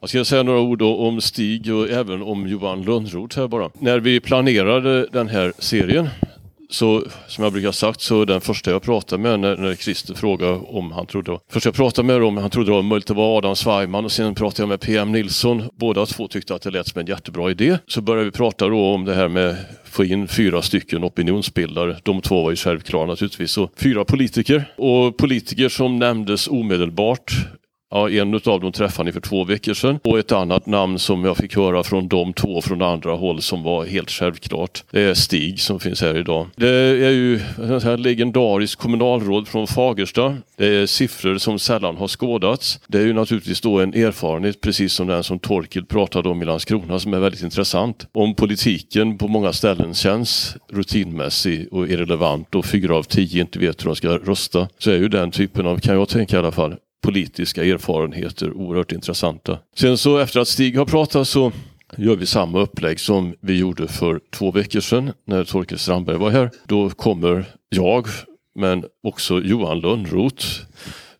Jag 0.00 0.08
ska 0.10 0.24
säga 0.24 0.42
några 0.42 0.60
ord 0.60 0.82
om 0.82 1.20
Stig 1.20 1.74
och 1.74 1.90
även 1.90 2.22
om 2.22 2.48
Johan 2.48 2.82
Lönnroth 2.82 3.38
här 3.38 3.48
bara. 3.48 3.70
När 3.78 4.00
vi 4.00 4.20
planerade 4.20 5.06
den 5.12 5.28
här 5.28 5.52
serien 5.58 6.08
så 6.70 7.04
som 7.28 7.44
jag 7.44 7.52
brukar 7.52 7.72
sagt 7.72 8.00
så 8.00 8.24
den 8.24 8.40
första 8.40 8.70
jag 8.70 8.82
pratade 8.82 9.22
med 9.22 9.40
när, 9.40 9.56
när 9.56 9.74
Christer 9.74 10.14
frågade 10.14 10.52
om 10.52 10.92
han 10.92 11.06
trodde, 11.06 11.38
först 11.48 11.66
jag 11.66 11.74
pratade 11.74 12.06
med 12.06 12.22
om 12.22 12.36
han 12.36 12.50
trodde 12.50 12.70
det 12.70 12.74
var 12.74 12.82
möjligt 12.82 13.10
att 13.10 13.16
vara 13.16 13.38
Adam 13.38 13.56
Sveiman 13.56 14.04
och 14.04 14.12
sen 14.12 14.34
pratade 14.34 14.62
jag 14.62 14.68
med 14.68 14.80
PM 14.80 15.12
Nilsson. 15.12 15.62
Båda 15.74 16.06
två 16.06 16.28
tyckte 16.28 16.54
att 16.54 16.62
det 16.62 16.70
lät 16.70 16.88
som 16.88 17.00
en 17.00 17.06
jättebra 17.06 17.50
idé. 17.50 17.78
Så 17.86 18.00
började 18.00 18.24
vi 18.24 18.30
prata 18.30 18.68
då 18.68 18.94
om 18.94 19.04
det 19.04 19.14
här 19.14 19.28
med 19.28 19.56
få 19.84 20.04
in 20.04 20.28
fyra 20.28 20.62
stycken 20.62 21.04
opinionsbildare. 21.04 21.96
De 22.02 22.20
två 22.20 22.42
var 22.42 22.50
ju 22.50 22.56
självklara 22.56 23.06
naturligtvis. 23.06 23.52
Så 23.52 23.70
fyra 23.76 24.04
politiker. 24.04 24.64
Och 24.76 25.16
politiker 25.16 25.68
som 25.68 25.98
nämndes 25.98 26.48
omedelbart 26.48 27.32
Ja, 27.92 28.10
en 28.10 28.34
av 28.34 28.60
dem 28.60 28.72
träffade 28.72 29.06
ni 29.06 29.12
för 29.12 29.20
två 29.20 29.44
veckor 29.44 29.74
sedan 29.74 29.98
och 30.04 30.18
ett 30.18 30.32
annat 30.32 30.66
namn 30.66 30.98
som 30.98 31.24
jag 31.24 31.36
fick 31.36 31.56
höra 31.56 31.82
från 31.82 32.08
de 32.08 32.32
två 32.32 32.60
från 32.60 32.82
andra 32.82 33.12
håll 33.12 33.42
som 33.42 33.62
var 33.62 33.84
helt 33.84 34.10
självklart. 34.10 34.84
Det 34.90 35.00
är 35.00 35.14
Stig 35.14 35.60
som 35.60 35.80
finns 35.80 36.02
här 36.02 36.16
idag. 36.16 36.46
Det 36.56 36.68
är 37.06 37.10
ju 37.10 37.40
ett 37.76 38.00
legendariskt 38.00 38.82
kommunalråd 38.82 39.48
från 39.48 39.66
Fagersta. 39.66 40.36
Det 40.56 40.66
är 40.66 40.86
siffror 40.86 41.38
som 41.38 41.58
sällan 41.58 41.96
har 41.96 42.08
skådats. 42.08 42.80
Det 42.86 42.98
är 42.98 43.06
ju 43.06 43.12
naturligtvis 43.12 43.60
då 43.60 43.80
en 43.80 43.94
erfarenhet, 43.94 44.60
precis 44.60 44.92
som 44.92 45.06
den 45.06 45.24
som 45.24 45.38
Torkel 45.38 45.84
pratade 45.84 46.28
om 46.28 46.42
i 46.42 46.44
Landskrona, 46.44 46.98
som 46.98 47.14
är 47.14 47.18
väldigt 47.18 47.42
intressant. 47.42 48.06
Om 48.12 48.34
politiken 48.34 49.18
på 49.18 49.28
många 49.28 49.52
ställen 49.52 49.94
känns 49.94 50.56
rutinmässig 50.72 51.68
och 51.72 51.88
irrelevant 51.88 52.54
och 52.54 52.64
fyra 52.64 52.96
av 52.96 53.02
tio 53.02 53.40
inte 53.40 53.58
vet 53.58 53.82
hur 53.82 53.86
de 53.86 53.96
ska 53.96 54.08
rösta, 54.08 54.68
så 54.78 54.90
är 54.90 54.96
ju 54.96 55.08
den 55.08 55.30
typen 55.30 55.66
av, 55.66 55.78
kan 55.78 55.94
jag 55.94 56.08
tänka 56.08 56.36
i 56.36 56.38
alla 56.38 56.52
fall, 56.52 56.76
politiska 57.00 57.64
erfarenheter 57.64 58.52
oerhört 58.52 58.92
intressanta. 58.92 59.58
Sen 59.76 59.98
så 59.98 60.18
efter 60.18 60.40
att 60.40 60.48
Stig 60.48 60.78
har 60.78 60.86
pratat 60.86 61.28
så 61.28 61.52
gör 61.96 62.16
vi 62.16 62.26
samma 62.26 62.60
upplägg 62.60 63.00
som 63.00 63.34
vi 63.40 63.58
gjorde 63.58 63.88
för 63.88 64.20
två 64.30 64.50
veckor 64.50 64.80
sedan 64.80 65.12
när 65.26 65.44
Torkel 65.44 65.78
Strandberg 65.78 66.16
var 66.16 66.30
här. 66.30 66.50
Då 66.66 66.90
kommer 66.90 67.44
jag, 67.68 68.06
men 68.54 68.84
också 69.02 69.40
Johan 69.40 69.80
Lönnroth, 69.80 70.46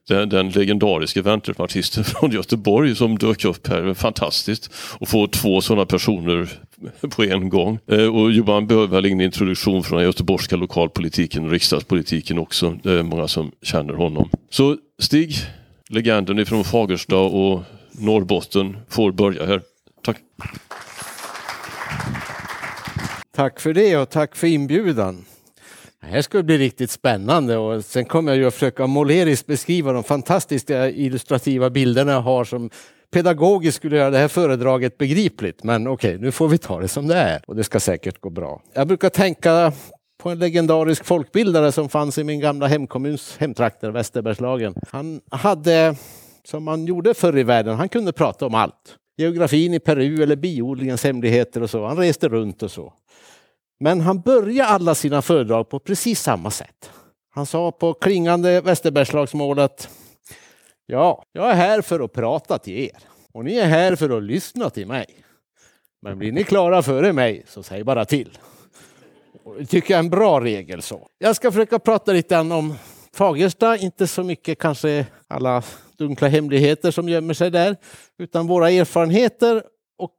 den, 0.08 0.28
den 0.28 0.50
legendariske 0.50 1.22
vänsterpartisten 1.22 2.04
från 2.14 2.30
Göteborg 2.30 2.94
som 2.94 3.18
dök 3.18 3.44
upp 3.44 3.66
här. 3.66 3.94
Fantastiskt 3.94 4.72
att 5.00 5.08
få 5.08 5.26
två 5.26 5.60
sådana 5.60 5.86
personer 5.86 6.48
på 7.16 7.24
en 7.24 7.48
gång. 7.48 7.78
Eh, 7.86 8.16
och 8.16 8.32
Johan 8.32 8.66
behöver 8.66 8.86
väl 8.86 9.06
ingen 9.06 9.20
introduktion 9.20 9.84
från 9.84 9.98
den 9.98 10.06
göteborgska 10.06 10.56
lokalpolitiken 10.56 11.44
och 11.44 11.50
riksdagspolitiken 11.50 12.38
också. 12.38 12.78
Det 12.82 12.92
är 12.92 13.02
många 13.02 13.28
som 13.28 13.52
känner 13.62 13.94
honom. 13.94 14.30
Så 14.50 14.76
Stig, 14.98 15.34
legenden 15.90 16.38
ifrån 16.38 16.64
Fagersta 16.64 17.16
och 17.16 17.62
Norrbotten 17.92 18.76
får 18.88 19.12
börja 19.12 19.46
här. 19.46 19.62
Tack! 20.04 20.16
Tack 23.34 23.60
för 23.60 23.72
det 23.72 23.96
och 23.96 24.10
tack 24.10 24.36
för 24.36 24.46
inbjudan. 24.46 25.24
Det 26.00 26.06
här 26.06 26.22
ska 26.22 26.42
bli 26.42 26.58
riktigt 26.58 26.90
spännande 26.90 27.56
och 27.56 27.84
sen 27.84 28.04
kommer 28.04 28.32
jag 28.32 28.38
ju 28.38 28.46
att 28.46 28.54
försöka 28.54 28.86
måleriskt 28.86 29.46
beskriva 29.46 29.92
de 29.92 30.04
fantastiska 30.04 30.90
illustrativa 30.90 31.70
bilderna 31.70 32.12
jag 32.12 32.20
har 32.20 32.44
som 32.44 32.70
pedagogiskt 33.12 33.76
skulle 33.76 33.96
göra 33.96 34.10
det 34.10 34.18
här 34.18 34.28
föredraget 34.28 34.98
begripligt. 34.98 35.64
Men 35.64 35.86
okej, 35.86 36.14
okay, 36.14 36.24
nu 36.24 36.32
får 36.32 36.48
vi 36.48 36.58
ta 36.58 36.80
det 36.80 36.88
som 36.88 37.06
det 37.06 37.14
är 37.14 37.42
och 37.46 37.56
det 37.56 37.64
ska 37.64 37.80
säkert 37.80 38.20
gå 38.20 38.30
bra. 38.30 38.62
Jag 38.74 38.88
brukar 38.88 39.08
tänka 39.08 39.72
på 40.20 40.30
en 40.30 40.38
legendarisk 40.38 41.04
folkbildare 41.04 41.72
som 41.72 41.88
fanns 41.88 42.18
i 42.18 42.24
min 42.24 42.40
gamla 42.40 42.66
hemkommuns 42.66 43.36
hemtrakter, 43.36 43.90
Västerbergslagen. 43.90 44.74
Han 44.88 45.20
hade, 45.30 45.96
som 46.44 46.64
man 46.64 46.86
gjorde 46.86 47.14
förr 47.14 47.38
i 47.38 47.42
världen, 47.42 47.76
han 47.76 47.88
kunde 47.88 48.12
prata 48.12 48.46
om 48.46 48.54
allt. 48.54 48.96
Geografin 49.16 49.74
i 49.74 49.80
Peru 49.80 50.22
eller 50.22 50.36
biodlingens 50.36 51.04
hemligheter 51.04 51.62
och 51.62 51.70
så. 51.70 51.86
Han 51.86 51.96
reste 51.96 52.28
runt 52.28 52.62
och 52.62 52.70
så. 52.70 52.92
Men 53.80 54.00
han 54.00 54.20
började 54.20 54.68
alla 54.68 54.94
sina 54.94 55.22
föredrag 55.22 55.68
på 55.68 55.78
precis 55.78 56.20
samma 56.20 56.50
sätt. 56.50 56.90
Han 57.34 57.46
sa 57.46 57.72
på 57.72 57.94
klingande 57.94 58.60
Västerbergslagsmål 58.60 59.58
att 59.58 59.88
ja, 60.86 61.24
jag 61.32 61.50
är 61.50 61.54
här 61.54 61.82
för 61.82 62.00
att 62.00 62.12
prata 62.12 62.58
till 62.58 62.78
er 62.78 62.98
och 63.32 63.44
ni 63.44 63.54
är 63.54 63.66
här 63.66 63.96
för 63.96 64.16
att 64.16 64.22
lyssna 64.22 64.70
till 64.70 64.86
mig. 64.86 65.06
Men 66.02 66.18
blir 66.18 66.32
ni 66.32 66.44
klara 66.44 66.82
före 66.82 67.12
mig 67.12 67.44
så 67.46 67.62
säg 67.62 67.84
bara 67.84 68.04
till. 68.04 68.38
Det 69.58 69.66
tycker 69.66 69.94
jag 69.94 69.98
är 69.98 70.04
en 70.04 70.10
bra 70.10 70.40
regel. 70.40 70.82
så. 70.82 71.08
Jag 71.18 71.36
ska 71.36 71.52
försöka 71.52 71.78
prata 71.78 72.12
lite 72.12 72.38
om 72.38 72.74
Fagersta, 73.14 73.76
inte 73.76 74.06
så 74.06 74.22
mycket 74.22 74.58
kanske 74.58 75.06
alla 75.28 75.62
dunkla 75.98 76.28
hemligheter 76.28 76.90
som 76.90 77.08
gömmer 77.08 77.34
sig 77.34 77.50
där, 77.50 77.76
utan 78.18 78.46
våra 78.46 78.70
erfarenheter 78.70 79.62
och 79.98 80.16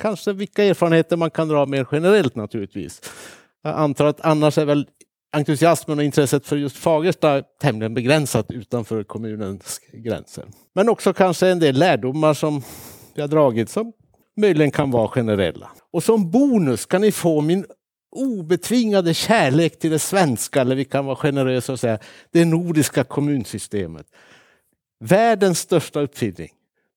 kanske 0.00 0.32
vilka 0.32 0.64
erfarenheter 0.64 1.16
man 1.16 1.30
kan 1.30 1.48
dra 1.48 1.66
mer 1.66 1.86
generellt 1.92 2.36
naturligtvis. 2.36 3.00
Jag 3.62 3.74
antar 3.74 4.06
att 4.06 4.20
annars 4.20 4.58
är 4.58 4.64
väl 4.64 4.86
entusiasmen 5.32 5.98
och 5.98 6.04
intresset 6.04 6.46
för 6.46 6.56
just 6.56 6.76
Fagersta 6.76 7.42
tämligen 7.60 7.94
begränsat 7.94 8.50
utanför 8.50 9.04
kommunens 9.04 9.80
gränser. 9.92 10.44
Men 10.74 10.88
också 10.88 11.12
kanske 11.12 11.48
en 11.48 11.58
del 11.58 11.78
lärdomar 11.78 12.34
som 12.34 12.62
vi 13.14 13.20
har 13.20 13.28
dragit 13.28 13.70
som 13.70 13.92
möjligen 14.36 14.70
kan 14.70 14.90
vara 14.90 15.08
generella. 15.08 15.70
Och 15.92 16.04
som 16.04 16.30
bonus 16.30 16.86
kan 16.86 17.00
ni 17.00 17.12
få 17.12 17.40
min 17.40 17.66
obetvingade 18.12 19.14
kärlek 19.14 19.78
till 19.78 19.90
det 19.90 19.98
svenska, 19.98 20.60
eller 20.60 20.76
vi 20.76 20.84
kan 20.84 21.06
vara 21.06 21.16
generösa 21.16 21.72
och 21.72 21.80
säga 21.80 21.98
det 22.30 22.44
nordiska 22.44 23.04
kommunsystemet. 23.04 24.06
Världens 25.00 25.58
största 25.58 26.00
uppfinning. 26.00 26.50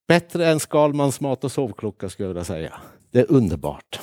Bättre 0.08 0.48
än 0.48 0.60
Skalmans 0.60 1.22
mat 1.22 1.44
och 1.44 1.52
sovklocka 1.52 2.10
skulle 2.10 2.26
jag 2.26 2.34
vilja 2.34 2.44
säga. 2.44 2.74
Det 3.12 3.20
är 3.20 3.32
underbart. 3.32 4.00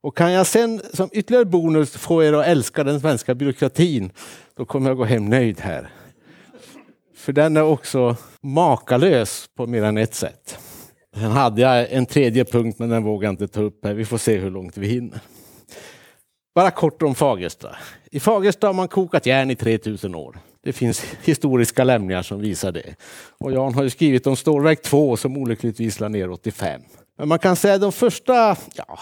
Och 0.00 0.16
kan 0.16 0.32
jag 0.32 0.46
sen 0.46 0.80
som 0.92 1.08
ytterligare 1.12 1.44
bonus 1.44 1.90
få 1.90 2.22
er 2.22 2.32
att 2.32 2.46
älska 2.46 2.84
den 2.84 3.00
svenska 3.00 3.34
byråkratin, 3.34 4.10
då 4.56 4.64
kommer 4.64 4.90
jag 4.90 4.96
gå 4.96 5.04
hem 5.04 5.28
nöjd 5.28 5.60
här. 5.60 5.90
För 7.16 7.32
den 7.32 7.56
är 7.56 7.62
också 7.62 8.16
makalös 8.40 9.50
på 9.56 9.66
mer 9.66 9.82
än 9.82 9.98
ett 9.98 10.14
sätt. 10.14 10.58
Sen 11.14 11.30
hade 11.30 11.60
jag 11.60 11.92
en 11.92 12.06
tredje 12.06 12.44
punkt, 12.44 12.78
men 12.78 12.88
den 12.88 13.02
vågar 13.02 13.26
jag 13.26 13.32
inte 13.32 13.48
ta 13.48 13.62
upp 13.62 13.84
här. 13.84 13.94
Vi 13.94 14.04
får 14.04 14.18
se 14.18 14.38
hur 14.38 14.50
långt 14.50 14.76
vi 14.76 14.86
hinner. 14.86 15.20
Bara 16.54 16.70
kort 16.70 17.02
om 17.02 17.14
Fagersta. 17.14 17.76
I 18.10 18.20
Fagersta 18.20 18.66
har 18.66 18.74
man 18.74 18.88
kokat 18.88 19.26
järn 19.26 19.50
i 19.50 19.56
3000 19.56 20.14
år. 20.14 20.38
Det 20.62 20.72
finns 20.72 21.04
historiska 21.22 21.84
lämningar 21.84 22.22
som 22.22 22.40
visar 22.40 22.72
det. 22.72 22.94
Och 23.38 23.52
Jan 23.52 23.74
har 23.74 23.82
ju 23.82 23.90
skrivit 23.90 24.26
om 24.26 24.36
Stålverk 24.36 24.82
2 24.82 25.16
som 25.16 25.36
olyckligtvis 25.36 26.00
la 26.00 26.08
ner 26.08 26.30
85. 26.30 26.82
Men 27.18 27.28
man 27.28 27.38
kan 27.38 27.56
säga 27.56 27.74
att 27.74 27.80
de 27.80 27.92
första 27.92 28.56
ja, 28.74 28.98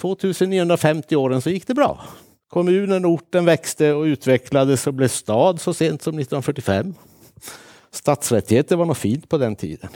2950 0.00 1.16
åren 1.16 1.42
så 1.42 1.50
gick 1.50 1.66
det 1.66 1.74
bra. 1.74 2.04
Kommunen 2.48 3.04
och 3.04 3.10
orten 3.10 3.44
växte 3.44 3.92
och 3.92 4.02
utvecklades 4.02 4.86
och 4.86 4.94
blev 4.94 5.08
stad 5.08 5.60
så 5.60 5.74
sent 5.74 6.02
som 6.02 6.18
1945. 6.18 6.94
Stadsrättigheter 7.90 8.76
var 8.76 8.84
något 8.84 8.98
fint 8.98 9.28
på 9.28 9.38
den 9.38 9.56
tiden. 9.56 9.90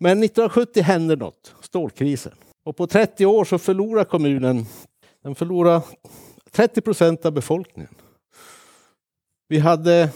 Men 0.00 0.22
1970 0.22 0.82
hände 0.82 1.16
något, 1.16 1.54
stålkrisen. 1.60 2.32
Och 2.64 2.76
på 2.76 2.86
30 2.86 3.26
år 3.26 3.44
så 3.44 3.58
förlorar 3.58 4.04
kommunen 4.04 4.66
den 5.24 5.34
förlorade 5.34 5.82
30 6.50 6.80
procent 6.80 7.26
av 7.26 7.32
befolkningen. 7.32 7.94
Vi 9.48 9.58
hade 9.58 10.08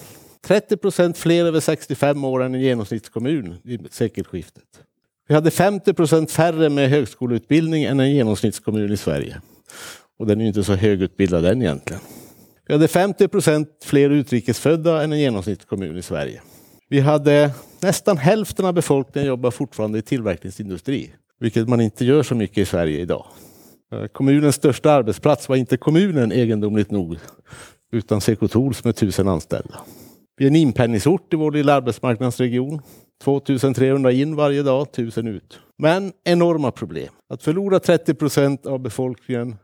30 0.46 0.76
procent 0.76 1.18
fler 1.18 1.44
över 1.44 1.60
65 1.60 2.24
år 2.24 2.42
än 2.42 2.54
en 2.54 2.60
genomsnittskommun 2.60 3.54
vid 3.62 3.92
sekelskiftet. 3.92 4.64
Vi 5.28 5.34
hade 5.34 5.50
50 5.50 5.92
procent 5.92 6.30
färre 6.30 6.68
med 6.68 6.90
högskoleutbildning 6.90 7.84
än 7.84 8.00
en 8.00 8.14
genomsnittskommun 8.14 8.92
i 8.92 8.96
Sverige. 8.96 9.40
Och 10.18 10.26
den 10.26 10.40
är 10.40 10.44
inte 10.44 10.64
så 10.64 10.74
högutbildad 10.74 11.46
än 11.46 11.62
egentligen. 11.62 12.02
Vi 12.66 12.74
hade 12.74 12.88
50 12.88 13.28
procent 13.28 13.68
fler 13.82 14.10
utrikesfödda 14.10 15.02
än 15.02 15.12
en 15.12 15.20
genomsnittskommun 15.20 15.98
i 15.98 16.02
Sverige. 16.02 16.42
Vi 16.88 17.00
hade 17.00 17.50
nästan 17.80 18.16
hälften 18.16 18.64
av 18.64 18.72
befolkningen 18.72 19.28
jobbar 19.28 19.50
fortfarande 19.50 19.98
i 19.98 20.02
tillverkningsindustri, 20.02 21.12
vilket 21.40 21.68
man 21.68 21.80
inte 21.80 22.04
gör 22.04 22.22
så 22.22 22.34
mycket 22.34 22.58
i 22.58 22.64
Sverige 22.64 23.00
idag. 23.00 23.26
Eh, 23.92 24.06
kommunens 24.06 24.56
största 24.56 24.92
arbetsplats 24.92 25.48
var 25.48 25.56
inte 25.56 25.76
kommunen 25.76 26.32
egendomligt 26.32 26.90
nog, 26.90 27.18
utan 27.92 28.20
Seko 28.20 28.48
Tools 28.48 28.84
med 28.84 28.96
tusen 28.96 29.28
anställda. 29.28 29.80
Vi 30.36 30.44
är 30.44 30.48
en 30.48 30.56
inpendlingsort 30.56 31.32
i 31.32 31.36
vår 31.36 31.52
lilla 31.52 31.74
arbetsmarknadsregion. 31.74 32.80
2300 33.24 34.12
in 34.12 34.36
varje 34.36 34.62
dag, 34.62 34.82
1000 34.82 35.28
ut. 35.28 35.58
Men 35.78 36.12
enorma 36.24 36.70
problem. 36.70 37.08
Att 37.28 37.42
förlora 37.42 37.80
30 37.80 38.14
procent 38.14 38.66
av 38.66 38.78
befolkningen 38.78 39.56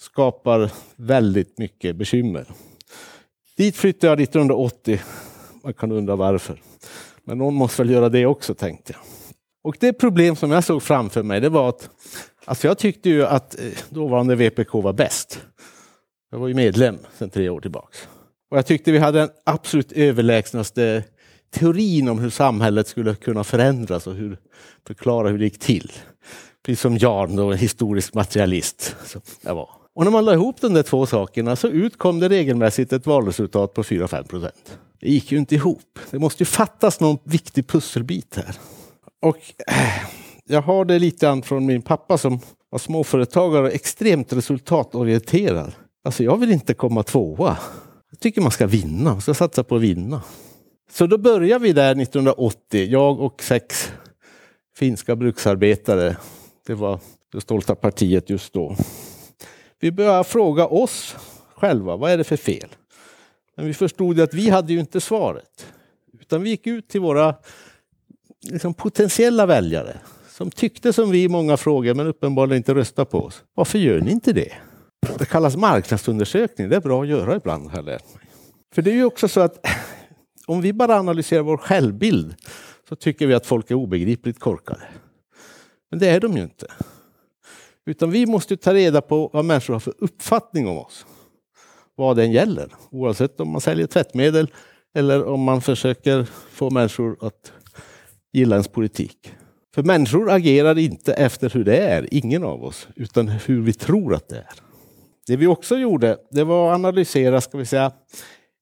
skapar 0.00 0.70
väldigt 0.96 1.58
mycket 1.58 1.96
bekymmer. 1.96 2.46
Dit 3.56 3.76
flyttade 3.76 4.10
jag 4.10 4.20
1980. 4.20 5.00
Man 5.64 5.74
kan 5.74 5.92
undra 5.92 6.16
varför. 6.16 6.60
Men 7.24 7.38
någon 7.38 7.54
måste 7.54 7.82
väl 7.82 7.90
göra 7.90 8.08
det 8.08 8.26
också, 8.26 8.54
tänkte 8.54 8.92
jag. 8.92 9.21
Och 9.64 9.76
det 9.80 9.92
problem 9.92 10.36
som 10.36 10.50
jag 10.50 10.64
såg 10.64 10.82
framför 10.82 11.22
mig, 11.22 11.40
det 11.40 11.48
var 11.48 11.68
att 11.68 11.90
Alltså 12.44 12.66
jag 12.66 12.78
tyckte 12.78 13.08
ju 13.10 13.26
att 13.26 13.60
eh, 13.60 13.66
dåvarande 13.88 14.34
VPK 14.36 14.74
var 14.74 14.92
bäst. 14.92 15.40
Jag 16.30 16.38
var 16.38 16.48
ju 16.48 16.54
medlem 16.54 16.98
sedan 17.18 17.30
tre 17.30 17.48
år 17.48 17.60
tillbaks. 17.60 18.08
Och 18.50 18.58
jag 18.58 18.66
tyckte 18.66 18.92
vi 18.92 18.98
hade 18.98 19.18
den 19.18 19.30
absolut 19.44 19.92
överlägsnaste 19.92 21.04
teorin 21.54 22.08
om 22.08 22.18
hur 22.18 22.30
samhället 22.30 22.88
skulle 22.88 23.14
kunna 23.14 23.44
förändras 23.44 24.06
och 24.06 24.14
hur, 24.14 24.36
förklara 24.86 25.28
hur 25.28 25.38
det 25.38 25.44
gick 25.44 25.58
till. 25.58 25.92
Precis 26.66 26.80
som 26.80 26.98
Jan, 26.98 27.36
då, 27.36 27.52
en 27.52 27.58
historisk 27.58 28.14
materialist. 28.14 28.96
som 29.04 29.20
jag 29.40 29.54
var. 29.54 29.68
Och 29.94 30.04
när 30.04 30.10
man 30.10 30.24
la 30.24 30.32
ihop 30.32 30.60
de 30.60 30.74
där 30.74 30.82
två 30.82 31.06
sakerna 31.06 31.56
så 31.56 31.68
utkom 31.68 32.20
det 32.20 32.28
regelmässigt 32.28 32.92
ett 32.92 33.06
valresultat 33.06 33.74
på 33.74 33.82
4-5 33.82 34.26
procent. 34.26 34.78
Det 35.00 35.08
gick 35.08 35.32
ju 35.32 35.38
inte 35.38 35.54
ihop. 35.54 35.98
Det 36.10 36.18
måste 36.18 36.42
ju 36.42 36.46
fattas 36.46 37.00
någon 37.00 37.18
viktig 37.24 37.66
pusselbit 37.66 38.36
här. 38.36 38.56
Och 39.22 39.38
jag 40.44 40.62
har 40.62 40.84
det 40.84 40.98
lite 40.98 41.26
grann 41.26 41.42
från 41.42 41.66
min 41.66 41.82
pappa 41.82 42.18
som 42.18 42.40
var 42.70 42.78
småföretagare 42.78 43.62
och 43.62 43.72
extremt 43.72 44.32
resultatorienterad. 44.32 45.72
Alltså 46.04 46.24
jag 46.24 46.36
vill 46.36 46.52
inte 46.52 46.74
komma 46.74 47.02
tvåa. 47.02 47.58
Jag 48.10 48.20
tycker 48.20 48.40
man 48.40 48.50
ska 48.50 48.66
vinna, 48.66 49.10
man 49.10 49.20
ska 49.20 49.34
satsa 49.34 49.64
på 49.64 49.76
att 49.76 49.82
vinna. 49.82 50.22
Så 50.90 51.06
då 51.06 51.18
börjar 51.18 51.58
vi 51.58 51.72
där 51.72 52.02
1980, 52.02 52.86
jag 52.90 53.20
och 53.20 53.42
sex 53.42 53.92
finska 54.76 55.16
bruksarbetare. 55.16 56.16
Det 56.66 56.74
var 56.74 57.00
det 57.32 57.40
stolta 57.40 57.74
partiet 57.74 58.30
just 58.30 58.52
då. 58.52 58.76
Vi 59.80 59.92
började 59.92 60.24
fråga 60.24 60.66
oss 60.66 61.16
själva, 61.56 61.96
vad 61.96 62.10
är 62.10 62.18
det 62.18 62.24
för 62.24 62.36
fel? 62.36 62.68
Men 63.56 63.66
vi 63.66 63.74
förstod 63.74 64.20
att 64.20 64.34
vi 64.34 64.50
hade 64.50 64.72
ju 64.72 64.80
inte 64.80 65.00
svaret. 65.00 65.66
Utan 66.20 66.42
vi 66.42 66.50
gick 66.50 66.66
ut 66.66 66.88
till 66.88 67.00
våra 67.00 67.34
liksom, 68.42 68.74
potentiella 68.74 69.46
väljare 69.46 70.00
som 70.28 70.50
tyckte 70.50 70.92
som 70.92 71.10
vi 71.10 71.22
i 71.22 71.28
många 71.28 71.56
frågor 71.56 71.94
men 71.94 72.06
uppenbarligen 72.06 72.56
inte 72.56 72.74
röstade 72.74 73.10
på 73.10 73.18
oss. 73.18 73.42
Varför 73.54 73.78
gör 73.78 74.00
ni 74.00 74.10
inte 74.10 74.32
det? 74.32 74.52
Det 75.18 75.24
kallas 75.24 75.56
marknadsundersökning. 75.56 76.68
Det 76.68 76.76
är 76.76 76.80
bra 76.80 77.02
att 77.02 77.08
göra 77.08 77.36
ibland 77.36 77.70
har 77.70 77.78
jag 77.78 77.84
lärt 77.84 78.14
mig. 78.14 78.24
För 78.74 78.82
det 78.82 78.90
är 78.90 78.94
ju 78.94 79.04
också 79.04 79.28
så 79.28 79.40
att 79.40 79.66
om 80.46 80.60
vi 80.60 80.72
bara 80.72 80.98
analyserar 80.98 81.42
vår 81.42 81.56
självbild 81.56 82.34
så 82.88 82.96
tycker 82.96 83.26
vi 83.26 83.34
att 83.34 83.46
folk 83.46 83.70
är 83.70 83.74
obegripligt 83.74 84.40
korkade. 84.40 84.82
Men 85.90 85.98
det 85.98 86.08
är 86.08 86.20
de 86.20 86.36
ju 86.36 86.42
inte. 86.42 86.66
Utan 87.86 88.10
vi 88.10 88.26
måste 88.26 88.56
ta 88.56 88.74
reda 88.74 89.00
på 89.00 89.30
vad 89.32 89.44
människor 89.44 89.74
har 89.74 89.80
för 89.80 89.94
uppfattning 89.98 90.68
om 90.68 90.78
oss. 90.78 91.06
Vad 91.94 92.16
den 92.16 92.32
gäller. 92.32 92.68
Oavsett 92.90 93.40
om 93.40 93.48
man 93.48 93.60
säljer 93.60 93.86
tvättmedel 93.86 94.50
eller 94.94 95.24
om 95.24 95.40
man 95.42 95.60
försöker 95.60 96.24
få 96.50 96.70
människor 96.70 97.16
att 97.20 97.52
gilla 98.32 98.54
ens 98.54 98.68
politik. 98.68 99.32
För 99.74 99.82
människor 99.82 100.30
agerar 100.30 100.78
inte 100.78 101.12
efter 101.12 101.50
hur 101.50 101.64
det 101.64 101.78
är, 101.78 102.14
ingen 102.14 102.44
av 102.44 102.64
oss, 102.64 102.88
utan 102.96 103.28
hur 103.28 103.60
vi 103.60 103.72
tror 103.72 104.14
att 104.14 104.28
det 104.28 104.36
är. 104.36 104.54
Det 105.26 105.36
vi 105.36 105.46
också 105.46 105.76
gjorde, 105.76 106.16
det 106.30 106.44
var 106.44 106.70
att 106.70 106.74
analysera, 106.74 107.40
ska 107.40 107.58
vi 107.58 107.66
säga, 107.66 107.92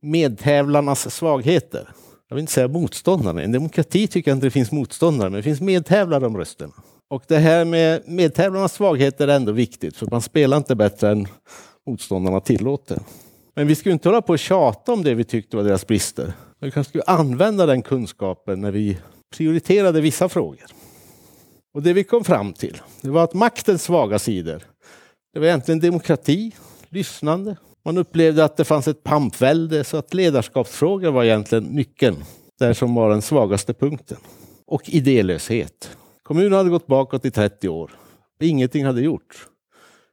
medtävlarnas 0.02 1.14
svagheter. 1.14 1.88
Jag 2.28 2.36
vill 2.36 2.40
inte 2.40 2.52
säga 2.52 2.68
motståndarna. 2.68 3.40
I 3.40 3.44
en 3.44 3.52
demokrati 3.52 4.06
tycker 4.06 4.30
jag 4.30 4.36
inte 4.36 4.46
det 4.46 4.50
finns 4.50 4.72
motståndare, 4.72 5.30
men 5.30 5.36
det 5.36 5.42
finns 5.42 5.60
medtävlare 5.60 6.26
om 6.26 6.36
rösterna. 6.36 6.72
Och 7.10 7.22
det 7.28 7.38
här 7.38 7.64
med 7.64 8.02
medtävlarnas 8.06 8.72
svagheter 8.72 9.28
är 9.28 9.36
ändå 9.36 9.52
viktigt, 9.52 9.96
för 9.96 10.06
man 10.10 10.22
spelar 10.22 10.56
inte 10.56 10.74
bättre 10.74 11.10
än 11.10 11.26
motståndarna 11.86 12.40
tillåter. 12.40 12.98
Men 13.54 13.66
vi 13.66 13.74
skulle 13.74 13.92
inte 13.92 14.08
hålla 14.08 14.22
på 14.22 14.32
och 14.32 14.38
tjata 14.38 14.92
om 14.92 15.04
det 15.04 15.14
vi 15.14 15.24
tyckte 15.24 15.56
var 15.56 15.64
deras 15.64 15.86
brister. 15.86 16.32
Vi 16.60 16.70
kanske 16.70 16.88
skulle 16.88 17.04
använda 17.04 17.66
den 17.66 17.82
kunskapen 17.82 18.60
när 18.60 18.70
vi 18.70 18.98
prioriterade 19.36 20.00
vissa 20.00 20.28
frågor. 20.28 20.66
Och 21.74 21.82
det 21.82 21.92
vi 21.92 22.04
kom 22.04 22.24
fram 22.24 22.52
till, 22.52 22.80
det 23.00 23.10
var 23.10 23.24
att 23.24 23.34
maktens 23.34 23.82
svaga 23.82 24.18
sidor, 24.18 24.62
det 25.32 25.40
var 25.40 25.46
egentligen 25.46 25.80
demokrati, 25.80 26.54
lyssnande. 26.88 27.56
Man 27.84 27.98
upplevde 27.98 28.44
att 28.44 28.56
det 28.56 28.64
fanns 28.64 28.88
ett 28.88 29.02
pampvälde 29.02 29.84
så 29.84 29.96
att 29.96 30.14
ledarskapsfrågor 30.14 31.10
var 31.10 31.24
egentligen 31.24 31.64
nyckeln. 31.64 32.24
Det 32.58 32.74
som 32.74 32.94
var 32.94 33.10
den 33.10 33.22
svagaste 33.22 33.74
punkten. 33.74 34.18
Och 34.66 34.88
idélöshet. 34.88 35.96
Kommunen 36.22 36.52
hade 36.52 36.70
gått 36.70 36.86
bakåt 36.86 37.24
i 37.24 37.30
30 37.30 37.68
år. 37.68 37.90
Ingenting 38.40 38.84
hade 38.84 39.00
gjorts. 39.00 39.36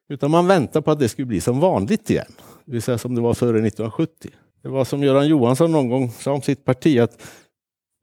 Utan 0.09 0.31
man 0.31 0.47
väntade 0.47 0.83
på 0.83 0.91
att 0.91 0.99
det 0.99 1.09
skulle 1.09 1.25
bli 1.25 1.41
som 1.41 1.59
vanligt 1.59 2.09
igen. 2.09 2.31
Det 2.65 2.71
vill 2.71 2.81
säga 2.81 2.97
som 2.97 3.15
det 3.15 3.21
var 3.21 3.33
före 3.33 3.57
1970. 3.57 4.31
Det 4.63 4.69
var 4.69 4.85
som 4.85 5.03
Göran 5.03 5.27
Johansson 5.27 5.71
någon 5.71 5.89
gång 5.89 6.11
sa 6.11 6.31
om 6.31 6.41
sitt 6.41 6.65
parti 6.65 6.99
att 6.99 7.21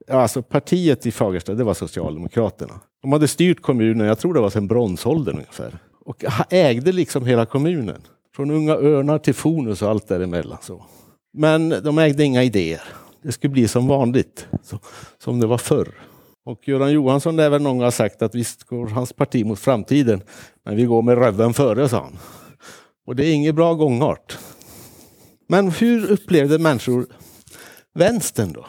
alltså 0.07 0.41
partiet 0.41 1.05
i 1.05 1.11
Fagersta, 1.11 1.53
det 1.53 1.63
var 1.63 1.73
Socialdemokraterna. 1.73 2.73
De 3.01 3.11
hade 3.11 3.27
styrt 3.27 3.61
kommunen, 3.61 4.07
jag 4.07 4.19
tror 4.19 4.33
det 4.33 4.39
var 4.39 4.49
sedan 4.49 4.67
bronsåldern 4.67 5.35
ungefär. 5.35 5.77
Och 6.05 6.23
ägde 6.49 6.91
liksom 6.91 7.25
hela 7.25 7.45
kommunen. 7.45 8.01
Från 8.35 8.51
Unga 8.51 8.73
Örnar 8.73 9.17
till 9.17 9.33
Fonus 9.33 9.81
och 9.81 9.89
allt 9.89 10.07
däremellan. 10.07 10.57
Så. 10.61 10.85
Men 11.33 11.69
de 11.69 11.97
ägde 11.97 12.23
inga 12.23 12.43
idéer. 12.43 12.83
Det 13.23 13.31
skulle 13.31 13.51
bli 13.51 13.67
som 13.67 13.87
vanligt, 13.87 14.47
så, 14.63 14.79
som 15.17 15.39
det 15.39 15.47
var 15.47 15.57
förr. 15.57 15.93
Och 16.45 16.67
Göran 16.67 16.91
Johansson, 16.91 17.35
lär 17.35 17.49
väl 17.49 17.61
någon 17.61 17.83
ha 17.83 17.91
sagt 17.91 18.21
att 18.21 18.35
visst 18.35 18.63
går 18.63 18.87
hans 18.87 19.13
parti 19.13 19.45
mot 19.45 19.59
framtiden, 19.59 20.21
men 20.65 20.75
vi 20.75 20.83
går 20.83 21.01
med 21.01 21.17
röven 21.17 21.53
före, 21.53 21.89
sa 21.89 21.97
han. 21.97 22.17
Och 23.07 23.15
det 23.15 23.25
är 23.25 23.33
ingen 23.33 23.55
bra 23.55 23.73
gångart. 23.73 24.37
Men 25.47 25.71
hur 25.71 26.11
upplevde 26.11 26.59
människor 26.59 27.05
vänstern 27.93 28.53
då? 28.53 28.65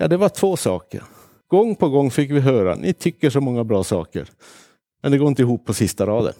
Ja, 0.00 0.08
det 0.08 0.16
var 0.16 0.28
två 0.28 0.56
saker. 0.56 1.02
Gång 1.48 1.76
på 1.76 1.88
gång 1.88 2.10
fick 2.10 2.30
vi 2.30 2.40
höra, 2.40 2.74
ni 2.74 2.92
tycker 2.92 3.30
så 3.30 3.40
många 3.40 3.64
bra 3.64 3.84
saker, 3.84 4.28
men 5.02 5.12
det 5.12 5.18
går 5.18 5.28
inte 5.28 5.42
ihop 5.42 5.66
på 5.66 5.74
sista 5.74 6.06
raden. 6.06 6.32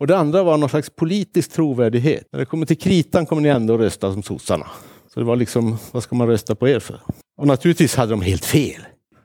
Och 0.00 0.06
det 0.06 0.16
andra 0.16 0.42
var 0.42 0.58
någon 0.58 0.68
slags 0.68 0.90
politisk 0.90 1.52
trovärdighet. 1.52 2.28
När 2.32 2.40
det 2.40 2.46
kommer 2.46 2.66
till 2.66 2.78
kritan 2.78 3.26
kommer 3.26 3.42
ni 3.42 3.48
ändå 3.48 3.78
rösta 3.78 4.12
som 4.12 4.22
sossarna. 4.22 4.66
Så 5.14 5.20
det 5.20 5.26
var 5.26 5.36
liksom, 5.36 5.78
vad 5.92 6.02
ska 6.02 6.16
man 6.16 6.26
rösta 6.28 6.54
på 6.54 6.68
er 6.68 6.80
för? 6.80 7.00
Och 7.36 7.46
naturligtvis 7.46 7.96
hade 7.96 8.10
de 8.10 8.22
helt 8.22 8.44
fel. 8.44 8.82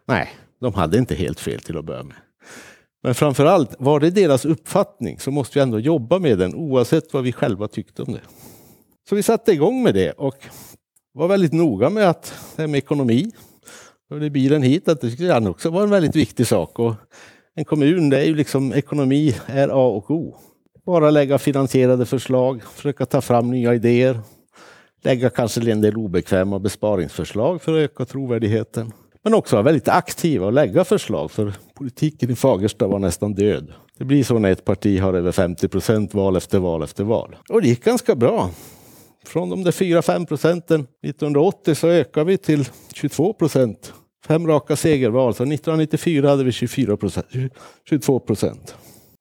Nej, 0.08 0.30
de 0.62 0.74
hade 0.74 0.98
inte 0.98 1.16
helt 1.16 1.40
fel 1.40 1.60
till 1.60 1.78
att 1.78 1.86
börja 1.86 2.04
med. 2.04 2.18
Men 3.04 3.16
framförallt, 3.16 3.76
var 3.80 4.00
det 4.00 4.10
deras 4.10 4.46
uppfattning 4.46 5.20
så 5.20 5.32
måste 5.32 5.60
vi 5.60 5.64
ändå 5.64 5.80
jobba 5.80 6.20
med 6.20 6.38
den 6.38 6.56
oavsett 6.56 7.14
vad 7.14 7.24
vi 7.24 7.32
själva 7.32 7.68
tyckte 7.68 8.02
om 8.02 8.14
det. 8.14 8.22
Så 9.10 9.16
vi 9.16 9.24
satte 9.24 9.52
igång 9.52 9.84
med 9.84 9.94
det 9.94 10.12
och 10.12 10.38
var 11.14 11.28
väldigt 11.28 11.54
noga 11.54 11.90
med 11.90 12.10
att 12.10 12.34
det 12.56 12.62
här 12.62 12.68
med 12.68 12.78
ekonomi, 12.78 13.32
körde 14.10 14.30
bilen 14.30 14.62
hit, 14.62 14.88
att 14.88 15.02
det 15.02 15.12
skulle 15.12 15.50
också 15.50 15.69
vara 15.69 15.84
en 15.84 15.90
väldigt 15.90 16.16
viktig 16.16 16.48
sak. 16.48 16.80
Och 16.80 16.94
en 17.56 17.66
kommun, 17.66 18.10
det 18.10 18.19
är 18.19 18.25
ju 18.25 18.36
liksom 18.36 18.74
ekonomi 18.74 19.36
är 19.46 19.69
A 19.69 19.88
och 19.88 20.12
O. 20.12 20.36
Bara 20.86 21.10
lägga 21.10 21.38
finansierade 21.38 22.06
förslag, 22.06 22.63
försöka 22.63 23.06
ta 23.06 23.22
fram 23.22 23.52
nya 23.52 23.74
idéer, 23.74 24.19
lägga 25.04 25.30
kanske 25.30 25.72
en 25.72 25.81
del 25.81 25.98
obekväma 25.98 26.60
besparingsförslag 26.60 27.62
för 27.62 27.74
att 27.74 27.92
öka 27.92 28.06
trovärdigheten. 28.06 28.92
Men 29.24 29.34
också 29.34 29.56
vara 29.56 29.63
väldigt 29.63 29.88
aktiva 29.88 30.46
och 30.46 30.54
lägga 30.54 30.84
förslag, 30.84 31.31
för 31.31 31.54
politiken 31.74 32.30
i 32.30 32.36
Fagersta 32.36 32.88
var 32.88 33.00
nästan 33.00 33.34
död. 33.34 33.74
Det 33.98 34.06
blir 34.06 34.24
så 34.24 34.39
när 34.39 34.51
ett 34.51 34.65
parti 34.65 35.00
har 35.00 35.13
över 35.13 35.32
50 35.32 35.68
procent 35.68 36.13
val 36.13 36.36
efter 36.36 36.60
val 36.60 36.84
efter 36.84 37.03
val. 37.03 37.36
Och 37.50 37.62
det 37.62 37.68
gick 37.68 37.84
ganska 37.84 38.15
bra. 38.15 38.50
Från 39.27 39.50
de 39.50 39.63
där 39.63 39.72
4-5 39.72 40.25
procenten 40.25 40.82
1980 40.82 41.75
så 41.75 41.88
ökade 41.88 42.25
vi 42.25 42.38
till 42.38 42.70
22 42.94 43.34
procent. 43.34 43.94
Fem 44.27 44.48
raka 44.48 44.75
segerval. 44.75 45.34
Så 45.34 45.44
1994 45.44 46.29
hade 46.29 46.44
vi 46.44 46.51
24 46.51 46.98
procent, 46.98 47.27
22 47.89 48.20
procent. 48.20 48.75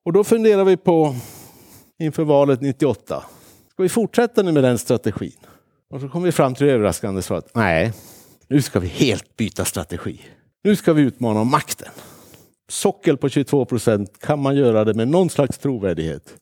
Och 0.05 0.13
då 0.13 0.25
funderar 0.25 0.65
vi 0.65 0.77
på 0.77 1.17
inför 1.99 2.25
valet 2.25 2.61
98. 2.61 3.25
Ska 3.71 3.83
vi 3.83 3.89
fortsätta 3.89 4.43
nu 4.43 4.53
med 4.53 4.63
den 4.63 4.79
strategin? 4.79 5.33
Och 5.91 6.01
så 6.01 6.09
kom 6.09 6.23
vi 6.23 6.33
fram 6.33 6.55
till 6.55 6.67
det 6.67 6.73
överraskande 6.73 7.23
svaret. 7.23 7.51
Nej, 7.55 7.93
nu 8.49 8.63
ska 8.63 8.81
vi 8.81 8.89
helt 8.89 9.37
byta 9.37 9.65
strategi. 9.65 10.21
Nu 10.65 10.77
ska 10.77 10.93
vi 10.93 11.03
utmana 11.03 11.45
makten. 11.45 11.89
Sockel 12.69 13.17
på 13.17 13.29
22 13.29 13.65
procent 13.65 14.19
kan 14.21 14.39
man 14.39 14.57
göra 14.57 14.85
det 14.85 14.95
med 14.95 15.09
någon 15.09 15.31
slags 15.31 15.59
trovärdighet. 15.59 16.35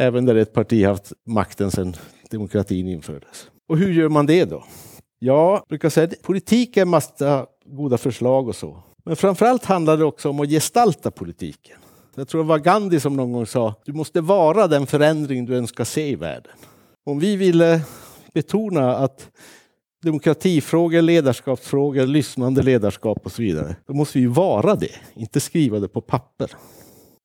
Även 0.00 0.24
där 0.26 0.34
ett 0.34 0.52
parti 0.52 0.84
haft 0.84 1.12
makten 1.26 1.70
sedan 1.70 1.94
demokratin 2.30 2.88
infördes. 2.88 3.50
Och 3.68 3.78
hur 3.78 3.92
gör 3.92 4.08
man 4.08 4.26
det 4.26 4.44
då? 4.44 4.64
Ja, 5.18 5.52
jag 5.52 5.62
brukar 5.68 5.88
säga 5.88 6.06
att 6.06 6.22
politik 6.22 6.76
är 6.76 6.82
en 6.82 6.88
massa 6.88 7.46
goda 7.66 7.98
förslag 7.98 8.48
och 8.48 8.56
så. 8.56 8.82
Men 9.04 9.16
framförallt 9.16 9.64
handlar 9.64 9.96
det 9.96 10.04
också 10.04 10.30
om 10.30 10.40
att 10.40 10.48
gestalta 10.48 11.10
politiken. 11.10 11.78
Jag 12.14 12.28
tror 12.28 12.42
det 12.42 12.48
var 12.48 12.58
Gandhi 12.58 13.00
som 13.00 13.16
någon 13.16 13.32
gång 13.32 13.46
sa, 13.46 13.74
du 13.84 13.92
måste 13.92 14.20
vara 14.20 14.66
den 14.66 14.86
förändring 14.86 15.46
du 15.46 15.56
önskar 15.56 15.84
se 15.84 16.08
i 16.08 16.14
världen. 16.14 16.52
Om 17.06 17.18
vi 17.18 17.36
ville 17.36 17.80
betona 18.34 18.96
att 18.96 19.30
demokratifrågor, 20.02 21.02
ledarskapsfrågor, 21.02 22.06
lyssnande 22.06 22.62
ledarskap 22.62 23.18
och 23.24 23.32
så 23.32 23.42
vidare, 23.42 23.76
då 23.86 23.94
måste 23.94 24.18
vi 24.18 24.26
vara 24.26 24.74
det, 24.74 24.94
inte 25.14 25.40
skriva 25.40 25.78
det 25.78 25.88
på 25.88 26.00
papper. 26.00 26.50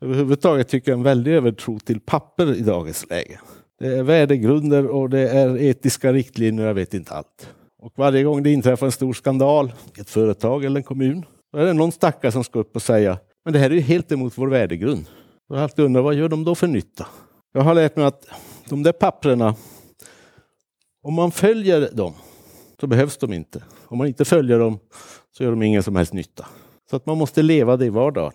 Överhuvudtaget 0.01 0.67
tycker 0.67 0.91
jag 0.91 0.97
en 0.97 1.03
väldig 1.03 1.33
övertro 1.33 1.79
till 1.79 1.99
papper 1.99 2.55
i 2.55 2.61
dagens 2.61 3.09
läge. 3.09 3.39
Det 3.79 3.87
är 3.87 4.03
värdegrunder 4.03 4.87
och 4.87 5.09
det 5.09 5.29
är 5.29 5.57
etiska 5.57 6.13
riktlinjer, 6.13 6.65
jag 6.65 6.73
vet 6.73 6.93
inte 6.93 7.13
allt. 7.13 7.49
Och 7.81 7.93
varje 7.95 8.23
gång 8.23 8.43
det 8.43 8.51
inträffar 8.51 8.85
en 8.85 8.91
stor 8.91 9.13
skandal 9.13 9.73
i 9.97 10.01
ett 10.01 10.09
företag 10.09 10.65
eller 10.65 10.77
en 10.77 10.83
kommun, 10.83 11.25
då 11.53 11.59
är 11.59 11.65
det 11.65 11.73
någon 11.73 11.91
stackare 11.91 12.31
som 12.31 12.43
ska 12.43 12.59
upp 12.59 12.75
och 12.75 12.81
säga 12.81 13.17
men 13.45 13.53
det 13.53 13.59
här 13.59 13.69
är 13.69 13.73
ju 13.73 13.81
helt 13.81 14.11
emot 14.11 14.37
vår 14.37 14.47
värdegrund. 14.47 15.05
Jag 15.49 15.55
har 15.55 15.63
alltid 15.63 15.85
undrat, 15.85 16.03
vad 16.03 16.15
gör 16.15 16.29
de 16.29 16.43
då 16.43 16.55
för 16.55 16.67
nytta? 16.67 17.07
Jag 17.53 17.61
har 17.61 17.73
lärt 17.73 17.95
mig 17.95 18.05
att 18.05 18.27
de 18.69 18.83
där 18.83 18.91
papprena, 18.91 19.55
om 21.03 21.13
man 21.13 21.31
följer 21.31 21.89
dem 21.93 22.13
så 22.79 22.87
behövs 22.87 23.17
de 23.17 23.33
inte. 23.33 23.63
Om 23.87 23.97
man 23.97 24.07
inte 24.07 24.25
följer 24.25 24.59
dem 24.59 24.79
så 25.37 25.43
gör 25.43 25.49
de 25.49 25.63
ingen 25.63 25.83
som 25.83 25.95
helst 25.95 26.13
nytta. 26.13 26.45
Så 26.89 26.95
att 26.95 27.05
man 27.05 27.17
måste 27.17 27.41
leva 27.41 27.77
det 27.77 27.85
i 27.85 27.89
vardagen. 27.89 28.33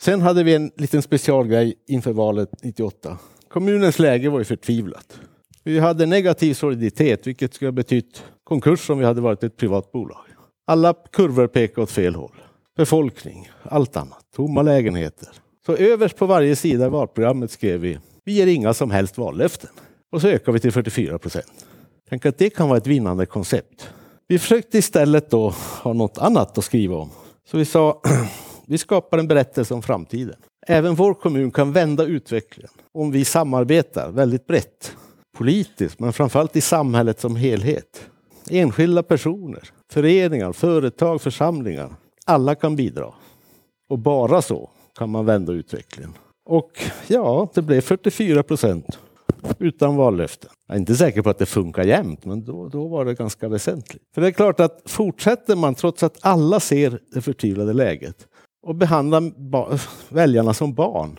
Sen 0.00 0.20
hade 0.20 0.42
vi 0.42 0.54
en 0.54 0.70
liten 0.76 1.02
specialgrej 1.02 1.74
inför 1.86 2.12
valet 2.12 2.50
98. 2.62 3.18
Kommunens 3.48 3.98
läge 3.98 4.28
var 4.28 4.38
ju 4.38 4.44
förtvivlat. 4.44 5.20
Vi 5.64 5.78
hade 5.78 6.06
negativ 6.06 6.54
soliditet, 6.54 7.26
vilket 7.26 7.54
skulle 7.54 7.66
ha 7.68 7.72
betytt 7.72 8.24
konkurs 8.44 8.90
om 8.90 8.98
vi 8.98 9.04
hade 9.04 9.20
varit 9.20 9.42
ett 9.42 9.56
privat 9.56 9.92
bolag. 9.92 10.24
Alla 10.66 10.94
kurvor 11.12 11.46
pekade 11.46 11.82
åt 11.82 11.90
fel 11.90 12.14
håll. 12.14 12.34
Befolkning, 12.76 13.50
allt 13.62 13.96
annat, 13.96 14.24
tomma 14.36 14.62
lägenheter. 14.62 15.28
Så 15.66 15.76
överst 15.76 16.16
på 16.16 16.26
varje 16.26 16.56
sida 16.56 16.86
i 16.86 16.88
valprogrammet 16.88 17.50
skrev 17.50 17.80
vi, 17.80 17.98
vi 18.24 18.32
ger 18.32 18.46
inga 18.46 18.74
som 18.74 18.90
helst 18.90 19.18
vallöften. 19.18 19.70
Och 20.12 20.20
så 20.20 20.28
ökar 20.28 20.52
vi 20.52 20.60
till 20.60 20.72
44 20.72 21.18
procent. 21.18 21.66
Tänk 22.08 22.26
att 22.26 22.38
det 22.38 22.50
kan 22.50 22.68
vara 22.68 22.78
ett 22.78 22.86
vinnande 22.86 23.26
koncept. 23.26 23.88
Vi 24.28 24.38
försökte 24.38 24.78
istället 24.78 25.30
då 25.30 25.54
ha 25.82 25.92
något 25.92 26.18
annat 26.18 26.58
att 26.58 26.64
skriva 26.64 26.96
om. 26.96 27.10
Så 27.50 27.58
vi 27.58 27.64
sa, 27.64 28.02
vi 28.68 28.78
skapar 28.78 29.18
en 29.18 29.28
berättelse 29.28 29.74
om 29.74 29.82
framtiden. 29.82 30.36
Även 30.66 30.94
vår 30.94 31.14
kommun 31.14 31.50
kan 31.50 31.72
vända 31.72 32.04
utvecklingen 32.04 32.70
om 32.92 33.10
vi 33.10 33.24
samarbetar 33.24 34.10
väldigt 34.10 34.46
brett. 34.46 34.96
Politiskt, 35.36 36.00
men 36.00 36.12
framförallt 36.12 36.56
i 36.56 36.60
samhället 36.60 37.20
som 37.20 37.36
helhet. 37.36 38.10
Enskilda 38.50 39.02
personer, 39.02 39.62
föreningar, 39.92 40.52
företag, 40.52 41.22
församlingar. 41.22 41.94
Alla 42.26 42.54
kan 42.54 42.76
bidra. 42.76 43.14
Och 43.88 43.98
bara 43.98 44.42
så 44.42 44.70
kan 44.98 45.10
man 45.10 45.26
vända 45.26 45.52
utvecklingen. 45.52 46.12
Och 46.46 46.70
ja, 47.06 47.50
det 47.54 47.62
blev 47.62 47.80
44 47.80 48.42
procent 48.42 48.98
utan 49.58 49.96
vallöften. 49.96 50.50
Jag 50.66 50.74
är 50.74 50.78
inte 50.78 50.94
säker 50.94 51.22
på 51.22 51.30
att 51.30 51.38
det 51.38 51.46
funkar 51.46 51.84
jämt, 51.84 52.24
men 52.24 52.44
då, 52.44 52.68
då 52.68 52.88
var 52.88 53.04
det 53.04 53.14
ganska 53.14 53.48
väsentligt. 53.48 54.02
För 54.14 54.20
det 54.20 54.26
är 54.26 54.32
klart 54.32 54.60
att 54.60 54.82
fortsätter 54.84 55.56
man, 55.56 55.74
trots 55.74 56.02
att 56.02 56.18
alla 56.20 56.60
ser 56.60 57.00
det 57.12 57.20
förtvivlade 57.20 57.72
läget, 57.72 58.26
och 58.68 58.74
behandla 58.74 59.22
väljarna 60.08 60.54
som 60.54 60.74
barn, 60.74 61.18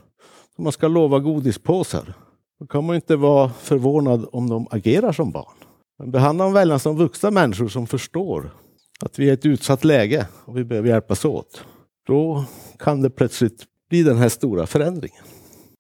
som 0.56 0.64
man 0.64 0.74
ska 0.74 0.88
lova 0.88 1.20
godispåsar, 1.20 2.14
då 2.60 2.68
kan 2.68 2.86
man 2.86 2.96
inte 2.96 3.16
vara 3.16 3.50
förvånad 3.50 4.28
om 4.32 4.50
de 4.50 4.68
agerar 4.72 5.12
som 5.12 5.32
barn. 5.32 5.54
Men 6.00 6.12
behandla 6.12 6.50
väljarna 6.50 6.80
som 6.80 6.98
vuxna 6.98 7.32
människor 7.32 7.68
som 7.68 7.88
förstår 7.88 8.52
att 9.00 9.20
vi 9.20 9.26
är 9.26 9.30
i 9.30 9.34
ett 9.34 9.46
utsatt 9.46 9.84
läge 9.84 10.28
och 10.46 10.58
vi 10.58 10.64
behöver 10.64 10.90
hjälpas 10.90 11.26
åt, 11.26 11.64
då 12.08 12.46
kan 12.80 13.02
det 13.02 13.10
plötsligt 13.10 13.64
bli 13.90 14.04
den 14.04 14.18
här 14.18 14.30
stora 14.30 14.68
förändringen. 14.68 15.24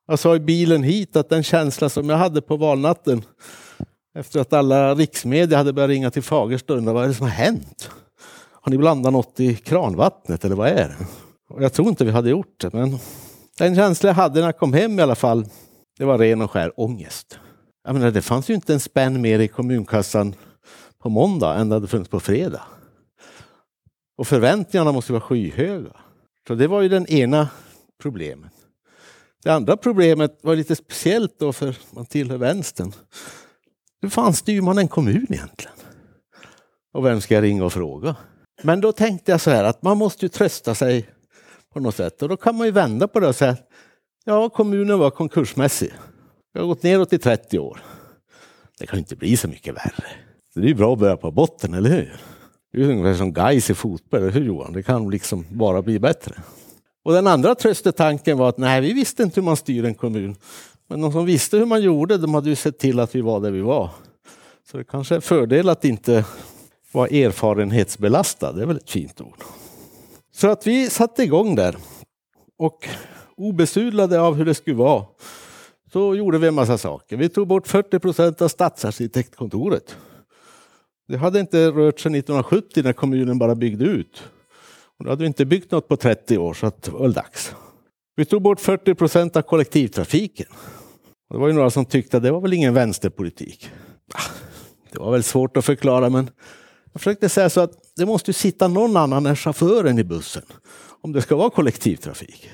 Jag 0.08 0.20
sa 0.20 0.36
i 0.36 0.40
bilen 0.40 0.84
hit 0.84 1.16
att 1.16 1.30
den 1.30 1.44
känsla 1.44 1.90
som 1.90 2.10
jag 2.10 2.18
hade 2.18 2.42
på 2.42 2.58
valnatten 2.58 3.22
efter 4.16 4.40
att 4.40 4.54
alla 4.54 4.96
riksmedia 4.96 5.58
hade 5.58 5.74
börjat 5.74 5.90
ringa 5.90 6.12
till 6.12 6.24
Fagersta 6.24 6.74
och 6.74 6.80
undra 6.80 6.94
vad 6.94 7.04
är 7.04 7.08
det 7.08 7.14
som 7.14 7.26
har 7.26 7.34
hänt? 7.34 7.90
Har 8.62 8.72
ni 8.72 8.78
blandat 8.78 9.14
något 9.14 9.40
i 9.40 9.56
kranvattnet 9.56 10.46
eller 10.46 10.56
vad 10.56 10.68
är 10.70 10.88
det? 10.88 11.06
Och 11.50 11.64
jag 11.64 11.74
tror 11.74 11.90
inte 11.90 12.06
vi 12.06 12.12
hade 12.12 12.30
gjort 12.30 12.60
det, 12.60 12.74
men 12.74 12.98
den 13.58 13.76
känsla 13.76 14.10
jag 14.10 14.16
hade 14.16 14.40
när 14.40 14.48
jag 14.48 14.58
kom 14.58 14.74
hem 14.74 15.00
i 15.00 15.02
alla 15.02 15.16
fall, 15.16 15.46
det 15.98 16.06
var 16.06 16.18
ren 16.18 16.42
och 16.42 16.52
skär 16.52 16.80
ångest. 16.80 17.40
Jag 17.84 17.94
menar, 17.94 18.12
det 18.12 18.22
fanns 18.22 18.50
ju 18.50 18.54
inte 18.54 18.74
en 18.74 18.80
spänn 18.80 19.22
mer 19.22 19.40
i 19.40 19.48
kommunkassan 19.48 20.36
på 21.00 21.10
måndag 21.10 21.56
än 21.56 21.70
det 21.70 21.76
hade 21.76 21.88
funnits 21.88 22.10
på 22.10 22.20
fredag. 22.20 22.62
Och 24.18 24.28
förväntningarna 24.28 24.92
måste 24.92 25.12
vara 25.12 25.22
skyhöga. 25.22 25.96
Så 26.48 26.56
det 26.56 26.68
var 26.68 26.82
ju 26.82 26.90
den 26.90 27.08
ena 27.08 27.50
problemet. 28.02 28.52
Det 29.44 29.50
andra 29.50 29.78
problemet 29.78 30.40
var 30.42 30.56
lite 30.56 30.76
speciellt 30.76 31.40
då 31.40 31.54
för 31.54 31.78
man 31.92 32.06
tillhör 32.06 32.38
vänstern. 32.38 32.94
Hur 34.02 34.10
fan 34.10 34.34
styr 34.34 34.62
man 34.62 34.78
en 34.78 34.88
kommun 34.88 35.28
egentligen? 35.30 35.76
Och 36.94 37.06
vem 37.06 37.22
ska 37.22 37.36
jag 37.36 37.44
ringa 37.44 37.66
och 37.66 37.74
fråga? 37.74 38.16
Men 38.64 38.82
då 38.82 38.92
tänkte 38.92 39.32
jag 39.32 39.42
så 39.42 39.52
här 39.52 39.64
att 39.64 39.82
man 39.82 39.98
måste 39.98 40.26
ju 40.26 40.30
trösta 40.30 40.76
sig 40.76 41.10
på 41.80 41.84
något 41.84 41.96
sätt 41.96 42.22
och 42.22 42.30
då 42.30 42.38
kan 42.38 42.56
man 42.56 42.68
ju 42.68 42.72
vända 42.72 43.08
på 43.08 43.20
det 43.20 43.28
och 43.28 43.36
säga 43.36 43.58
ja, 44.26 44.50
kommunen 44.50 45.00
var 45.00 45.10
konkursmässig. 45.10 45.94
Jag 46.54 46.62
har 46.62 46.68
gått 46.68 46.84
neråt 46.84 47.14
i 47.14 47.18
30 47.18 47.60
år. 47.60 47.82
Det 48.80 48.88
kan 48.88 49.00
inte 49.00 49.16
bli 49.16 49.38
så 49.38 49.48
mycket 49.48 49.76
värre. 49.76 50.06
Det 50.56 50.62
är 50.62 50.66
ju 50.66 50.74
bra 50.74 50.94
att 50.94 51.00
börja 51.00 51.18
på 51.18 51.32
botten, 51.32 51.74
eller 51.74 51.90
hur? 51.90 52.16
Det 52.74 52.82
är 52.82 52.90
ungefär 52.90 53.14
som 53.14 53.34
guys 53.34 53.70
i 53.70 53.74
fotboll, 53.74 54.20
eller 54.20 54.32
hur 54.32 54.44
Johan? 54.44 54.74
Det 54.74 54.84
kan 54.84 55.10
liksom 55.10 55.46
bara 55.50 55.82
bli 55.82 56.00
bättre. 56.00 56.36
Och 57.04 57.14
den 57.14 57.28
andra 57.28 57.56
tröstetanken 57.56 58.38
var 58.38 58.50
att 58.50 58.58
nej, 58.58 58.82
vi 58.82 58.94
visste 58.94 59.24
inte 59.24 59.40
hur 59.40 59.46
man 59.46 59.58
styr 59.58 59.86
en 59.86 59.96
kommun. 59.96 60.36
Men 60.88 61.02
de 61.02 61.12
som 61.12 61.26
visste 61.26 61.58
hur 61.58 61.66
man 61.66 61.82
gjorde, 61.82 62.18
de 62.18 62.34
hade 62.34 62.50
ju 62.50 62.56
sett 62.56 62.80
till 62.80 63.00
att 63.00 63.16
vi 63.16 63.22
var 63.22 63.40
där 63.40 63.52
vi 63.52 63.62
var. 63.62 63.90
Så 64.72 64.78
det 64.78 64.84
kanske 64.84 65.14
är 65.14 65.16
en 65.16 65.22
fördel 65.22 65.70
att 65.70 65.86
inte 65.86 66.26
vara 66.92 67.08
erfarenhetsbelastad, 67.08 68.52
det 68.52 68.62
är 68.62 68.66
väl 68.66 68.78
ett 68.78 68.90
fint 68.90 69.22
ord. 69.22 69.44
Så 70.40 70.48
att 70.48 70.68
vi 70.68 70.90
satte 70.90 71.24
igång 71.24 71.56
där. 71.56 71.78
Och 72.58 72.88
obesudlade 73.38 74.22
av 74.22 74.36
hur 74.36 74.46
det 74.46 74.54
skulle 74.54 74.76
vara 74.76 75.06
så 75.92 76.16
gjorde 76.16 76.38
vi 76.38 76.48
en 76.48 76.54
massa 76.54 76.78
saker. 76.78 77.18
Vi 77.18 77.30
tog 77.30 77.48
bort 77.48 77.68
40 77.68 78.00
procent 78.00 78.42
av 78.42 78.48
stadsarkitektkontoret. 78.48 79.96
Det 81.08 81.18
hade 81.18 81.40
inte 81.40 81.68
rört 81.68 82.00
sig 82.00 82.10
1970 82.10 82.84
när 82.84 82.94
kommunen 82.94 83.40
bara 83.40 83.56
byggde 83.56 83.86
ut. 83.86 84.24
Och 84.98 85.06
då 85.06 85.10
hade 85.10 85.22
vi 85.22 85.28
inte 85.28 85.46
byggt 85.46 85.72
något 85.72 85.88
på 85.88 85.98
30 85.98 86.38
år 86.38 86.54
så 86.54 86.72
det 86.82 86.92
var 86.92 87.02
väl 87.02 87.14
dags. 87.14 87.56
Vi 88.16 88.26
tog 88.26 88.42
bort 88.42 88.60
40 88.60 88.96
procent 88.96 89.36
av 89.36 89.42
kollektivtrafiken. 89.42 90.48
Och 91.30 91.36
det 91.36 91.40
var 91.40 91.48
ju 91.48 91.54
några 91.54 91.70
som 91.70 91.86
tyckte 91.86 92.18
att 92.18 92.24
det 92.24 92.32
var 92.32 92.42
väl 92.42 92.54
ingen 92.54 92.74
vänsterpolitik. 92.74 93.70
Ah, 94.14 94.32
det 94.92 95.00
var 95.00 95.12
väl 95.12 95.24
svårt 95.24 95.58
att 95.58 95.66
förklara 95.66 96.10
men 96.10 96.30
jag 96.94 97.02
försökte 97.02 97.30
säga 97.30 97.50
så 97.50 97.62
att 97.62 97.89
det 98.00 98.06
måste 98.06 98.34
sitta 98.34 98.68
någon 98.68 98.98
annan 98.98 99.26
än 99.26 99.36
chauffören 99.36 100.00
i 100.00 100.04
bussen 100.04 100.44
om 101.02 101.12
det 101.12 101.22
ska 101.22 101.36
vara 101.36 101.50
kollektivtrafik. 101.50 102.50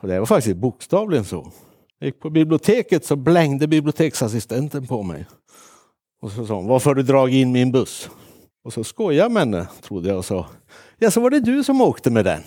Och 0.00 0.08
det 0.08 0.18
var 0.18 0.26
faktiskt 0.26 0.56
bokstavligen 0.56 1.24
så. 1.24 1.52
Jag 1.98 2.06
gick 2.06 2.20
på 2.20 2.30
biblioteket 2.30 3.04
så 3.04 3.16
blängde 3.16 3.66
biblioteksassistenten 3.66 4.86
på 4.86 5.02
mig. 5.02 5.26
Och 6.22 6.32
så 6.32 6.46
sa 6.46 6.54
hon, 6.54 6.66
varför 6.66 6.90
har 6.90 6.94
du 6.94 7.02
dragit 7.02 7.34
in 7.34 7.52
min 7.52 7.72
buss? 7.72 8.10
Och 8.64 8.72
så 8.72 8.84
skojade 8.84 9.22
jag 9.22 9.32
med 9.32 9.40
henne, 9.40 9.66
trodde 9.82 10.08
jag 10.08 10.18
och 10.18 10.24
sa, 10.24 10.46
ja 10.98 11.10
så 11.10 11.20
var 11.20 11.30
det 11.30 11.40
du 11.40 11.64
som 11.64 11.80
åkte 11.80 12.10
med 12.10 12.24
den? 12.24 12.42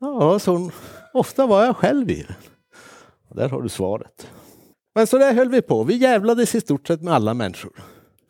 Ja, 0.00 0.38
så 0.38 0.52
hon, 0.52 0.70
ofta 1.14 1.46
var 1.46 1.64
jag 1.64 1.76
själv 1.76 2.10
i 2.10 2.22
den. 2.22 2.36
Och 3.28 3.36
där 3.36 3.48
har 3.48 3.62
du 3.62 3.68
svaret. 3.68 4.28
Men 4.94 5.06
så 5.06 5.18
där 5.18 5.34
höll 5.34 5.48
vi 5.48 5.62
på. 5.62 5.84
Vi 5.84 5.96
jävlades 5.96 6.54
i 6.54 6.60
stort 6.60 6.86
sett 6.86 7.02
med 7.02 7.14
alla 7.14 7.34
människor. 7.34 7.72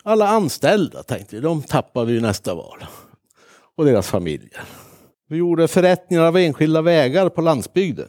Alla 0.02 0.28
anställda 0.28 1.02
tänkte 1.02 1.36
vi, 1.36 1.42
de 1.42 1.62
tappar 1.62 2.04
vi 2.04 2.20
nästa 2.20 2.54
val. 2.54 2.84
Och 3.76 3.84
deras 3.84 4.08
familjer. 4.08 4.60
Vi 5.28 5.36
gjorde 5.36 5.68
förrättningar 5.68 6.22
av 6.22 6.36
enskilda 6.36 6.82
vägar 6.82 7.28
på 7.28 7.40
landsbygden. 7.40 8.08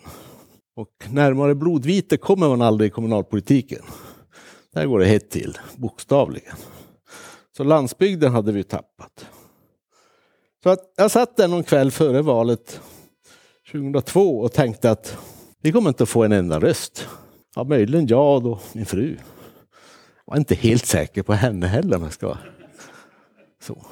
Och 0.75 0.89
närmare 1.10 1.55
blodvite 1.55 2.17
kommer 2.17 2.50
man 2.50 2.62
aldrig 2.62 2.88
i 2.88 2.91
kommunalpolitiken. 2.91 3.81
Där 4.74 4.86
går 4.86 5.00
det 5.00 5.05
hett 5.05 5.29
till, 5.29 5.57
bokstavligen. 5.75 6.55
Så 7.57 7.63
landsbygden 7.63 8.31
hade 8.31 8.51
vi 8.51 8.63
tappat. 8.63 9.25
Så 10.63 10.69
att 10.69 10.93
jag 10.98 11.12
satt 11.12 11.38
där 11.38 11.48
någon 11.48 11.63
kväll 11.63 11.91
före 11.91 12.22
valet 12.22 12.81
2002 13.72 14.39
och 14.39 14.51
tänkte 14.51 14.91
att 14.91 15.17
vi 15.62 15.72
kommer 15.72 15.89
inte 15.89 16.03
att 16.03 16.10
få 16.10 16.24
en 16.24 16.31
enda 16.31 16.60
röst. 16.60 17.07
Ja, 17.55 17.63
möjligen 17.63 18.07
jag 18.07 18.45
och 18.45 18.62
min 18.74 18.86
fru. 18.86 19.17
Jag 20.25 20.34
var 20.34 20.38
inte 20.38 20.55
helt 20.55 20.86
säker 20.86 21.24
på 21.24 21.34
henne 21.34 21.67
heller. 21.67 21.98
Man 21.98 22.12
ska. 22.12 22.38
Så. 23.62 23.86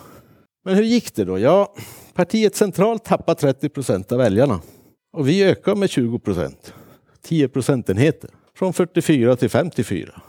Men 0.66 0.76
hur 0.76 0.84
gick 0.84 1.16
det 1.16 1.26
då? 1.26 1.40
Ja, 1.40 1.74
partiet 2.14 2.56
centralt 2.56 3.06
tappade 3.06 3.40
30 3.40 3.70
procent 3.70 4.12
av 4.12 4.18
väljarna. 4.18 4.62
Och 5.14 5.28
vi 5.28 5.44
ökade 5.44 5.80
med 5.80 5.90
20 5.90 6.20
procent. 6.20 6.74
10 7.22 7.48
procentenheter. 7.48 8.30
Från 8.56 8.74
44 8.74 9.36
till 9.36 9.50
54. 9.50 10.22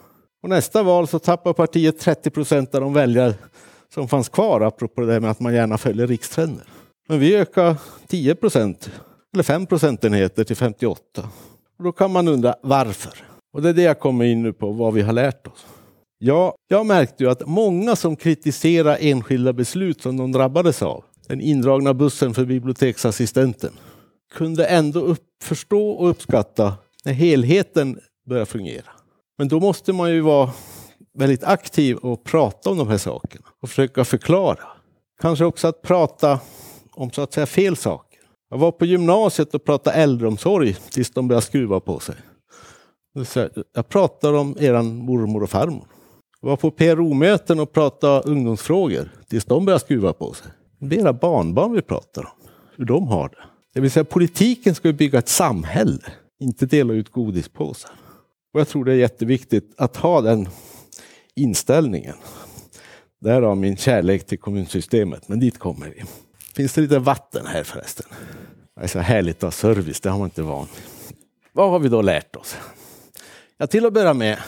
Och 0.43 0.49
nästa 0.49 0.83
val 0.83 1.09
så 1.09 1.19
tappar 1.19 1.53
partiet 1.53 1.99
30 1.99 2.31
procent 2.31 2.75
av 2.75 2.81
de 2.81 2.93
väljare 2.93 3.35
som 3.95 4.09
fanns 4.09 4.29
kvar, 4.29 4.61
apropå 4.61 5.01
det 5.01 5.21
med 5.21 5.31
att 5.31 5.41
man 5.41 5.55
gärna 5.55 5.79
följer 5.79 6.07
rikstrender. 6.07 6.65
Men 7.09 7.21
vi 7.21 7.37
ökar 7.37 7.77
10 8.07 8.35
procent, 8.35 8.91
eller 9.33 9.43
5 9.43 9.67
procentenheter 9.67 10.45
till 10.45 10.57
58. 10.57 11.01
Och 11.79 11.85
då 11.85 11.93
kan 11.93 12.13
man 12.13 12.29
undra 12.29 12.55
varför? 12.63 13.13
Och 13.53 13.63
det 13.63 13.69
är 13.69 13.73
det 13.73 13.83
jag 13.83 14.01
kommer 14.01 14.25
in 14.25 14.43
nu 14.43 14.53
på, 14.53 14.73
vad 14.73 14.95
vi 14.95 15.03
har 15.03 15.13
lärt 15.13 15.47
oss. 15.47 15.67
Ja, 16.27 16.55
jag 16.69 16.87
märkte 16.87 17.25
ju 17.25 17.31
att 17.31 17.47
många 17.47 17.97
som 17.97 18.17
kritiserar 18.17 18.99
enskilda 19.01 19.53
beslut 19.53 20.03
som 20.03 20.17
de 20.17 20.33
drabbades 20.33 20.83
av, 20.83 21.05
den 21.29 21.41
indragna 21.41 21.95
bussen 21.95 22.35
för 22.35 22.45
biblioteksassistenten, 22.45 23.73
kunde 24.35 24.67
ändå 24.67 25.01
upp, 25.01 25.23
förstå 25.43 25.91
och 25.91 26.11
uppskatta 26.11 26.75
när 27.05 27.13
helheten 27.13 27.99
börjar 28.29 28.45
fungera. 28.45 28.91
Men 29.39 29.49
då 29.49 29.61
måste 29.61 29.93
man 29.93 30.11
ju 30.11 30.21
vara 30.21 30.51
väldigt 31.19 31.45
aktiv 31.45 31.97
och 31.97 32.25
prata 32.25 32.71
om 32.71 32.79
de 32.79 32.89
här 32.89 32.99
sakerna 32.99 33.47
och 33.63 33.69
försöka 33.69 34.05
förklara. 34.05 34.65
Kanske 35.21 35.45
också 35.45 35.69
att 35.69 35.83
prata 35.83 36.41
om 36.93 37.11
så 37.11 37.23
att 37.23 37.33
säga 37.33 37.47
fel 37.47 37.77
saker. 37.77 38.21
Jag 38.51 38.59
var 38.59 38.73
på 38.73 38.85
gymnasiet 38.85 39.55
och 39.55 39.65
pratade 39.65 39.97
äldreomsorg 39.97 40.75
tills 40.91 41.11
de 41.11 41.29
började 41.29 41.47
skruva 41.47 41.81
på 41.81 42.01
sig. 42.01 42.17
Jag 43.75 43.89
pratar 43.89 44.33
om 44.33 44.57
eran 44.61 44.97
mormor 44.97 45.43
och 45.43 45.51
farmor. 45.51 45.87
Var 46.45 46.57
på 46.57 46.71
PRO-möten 46.71 47.61
och 47.61 47.73
pratade 47.73 48.31
ungdomsfrågor 48.31 49.11
tills 49.29 49.45
de 49.45 49.65
började 49.65 49.85
skruva 49.85 50.13
på 50.13 50.33
sig. 50.33 50.47
Det 50.79 50.97
är 50.97 51.01
era 51.01 51.13
barnbarn 51.13 51.73
vi 51.73 51.83
pratar 51.83 52.23
om. 52.23 52.49
hur 52.77 52.85
de 52.85 53.09
har 53.09 53.29
det. 53.29 53.37
Det 53.75 53.81
vill 53.81 53.91
säga 53.91 54.05
politiken 54.05 54.75
ska 54.75 54.93
bygga 54.93 55.19
ett 55.19 55.29
samhälle, 55.29 56.03
inte 56.41 56.67
dela 56.67 56.93
ut 56.93 57.09
godispåsar. 57.09 57.91
Och 58.55 58.61
jag 58.61 58.69
tror 58.69 58.85
det 58.85 58.93
är 58.93 58.97
jätteviktigt 58.97 59.75
att 59.77 59.97
ha 59.97 60.21
den 60.21 60.49
inställningen. 61.37 62.17
Därav 63.21 63.57
min 63.57 63.77
kärlek 63.77 64.27
till 64.27 64.39
kommunsystemet, 64.39 65.29
men 65.29 65.41
dit 65.41 65.59
kommer 65.59 65.87
vi. 65.87 66.03
Finns 66.55 66.73
det 66.73 66.81
lite 66.81 66.99
vatten 66.99 67.47
här 67.47 67.65
förresten? 67.65 68.07
Det 68.77 68.83
är 68.83 68.87
så 68.87 68.99
härligt 68.99 69.37
att 69.37 69.43
ha 69.43 69.51
service, 69.51 70.01
det 70.01 70.11
har 70.11 70.19
man 70.19 70.27
inte 70.27 70.43
van 70.43 70.67
Vad 71.53 71.71
har 71.71 71.79
vi 71.79 71.89
då 71.89 72.03
lärt 72.03 72.37
oss? 72.37 72.57
Ja, 73.59 73.67
till 73.67 73.87
att 73.87 73.93
börja 73.93 74.15
med, 74.15 74.39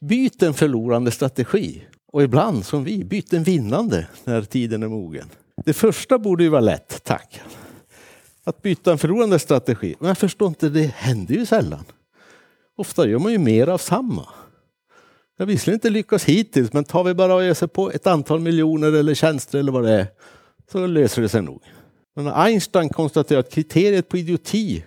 byt 0.00 0.42
en 0.42 0.54
förlorande 0.54 1.10
strategi. 1.10 1.84
Och 2.12 2.22
ibland, 2.22 2.64
som 2.64 2.84
vi, 2.84 3.04
byt 3.04 3.32
en 3.32 3.42
vinnande 3.42 4.06
när 4.24 4.42
tiden 4.42 4.82
är 4.82 4.88
mogen. 4.88 5.28
Det 5.64 5.72
första 5.72 6.18
borde 6.18 6.42
ju 6.42 6.48
vara 6.48 6.60
lätt, 6.60 7.04
tack. 7.04 7.40
Att 8.44 8.62
byta 8.62 8.92
en 8.92 8.98
förlorande 8.98 9.38
strategi. 9.38 9.94
Men 9.98 10.08
jag 10.08 10.18
förstår 10.18 10.48
inte, 10.48 10.68
det 10.68 10.86
händer 10.86 11.34
ju 11.34 11.46
sällan. 11.46 11.84
Ofta 12.76 13.08
gör 13.08 13.18
man 13.18 13.32
ju 13.32 13.38
mer 13.38 13.66
av 13.66 13.78
samma. 13.78 14.26
Jag 15.36 15.46
har 15.46 15.46
visserligen 15.46 15.76
inte 15.76 15.90
lyckats 15.90 16.24
hittills, 16.24 16.72
men 16.72 16.84
tar 16.84 17.04
vi 17.04 17.14
bara 17.14 17.34
och 17.34 17.42
öser 17.42 17.66
på 17.66 17.90
ett 17.90 18.06
antal 18.06 18.40
miljoner 18.40 18.92
eller 18.92 19.14
tjänster 19.14 19.58
eller 19.58 19.72
vad 19.72 19.84
det 19.84 19.92
är, 19.92 20.06
så 20.72 20.86
löser 20.86 21.22
det 21.22 21.28
sig 21.28 21.42
nog. 21.42 21.62
Men 22.16 22.28
Einstein 22.28 22.88
konstaterade 22.88 23.46
att 23.46 23.52
kriteriet 23.52 24.08
på 24.08 24.16
idioti 24.16 24.84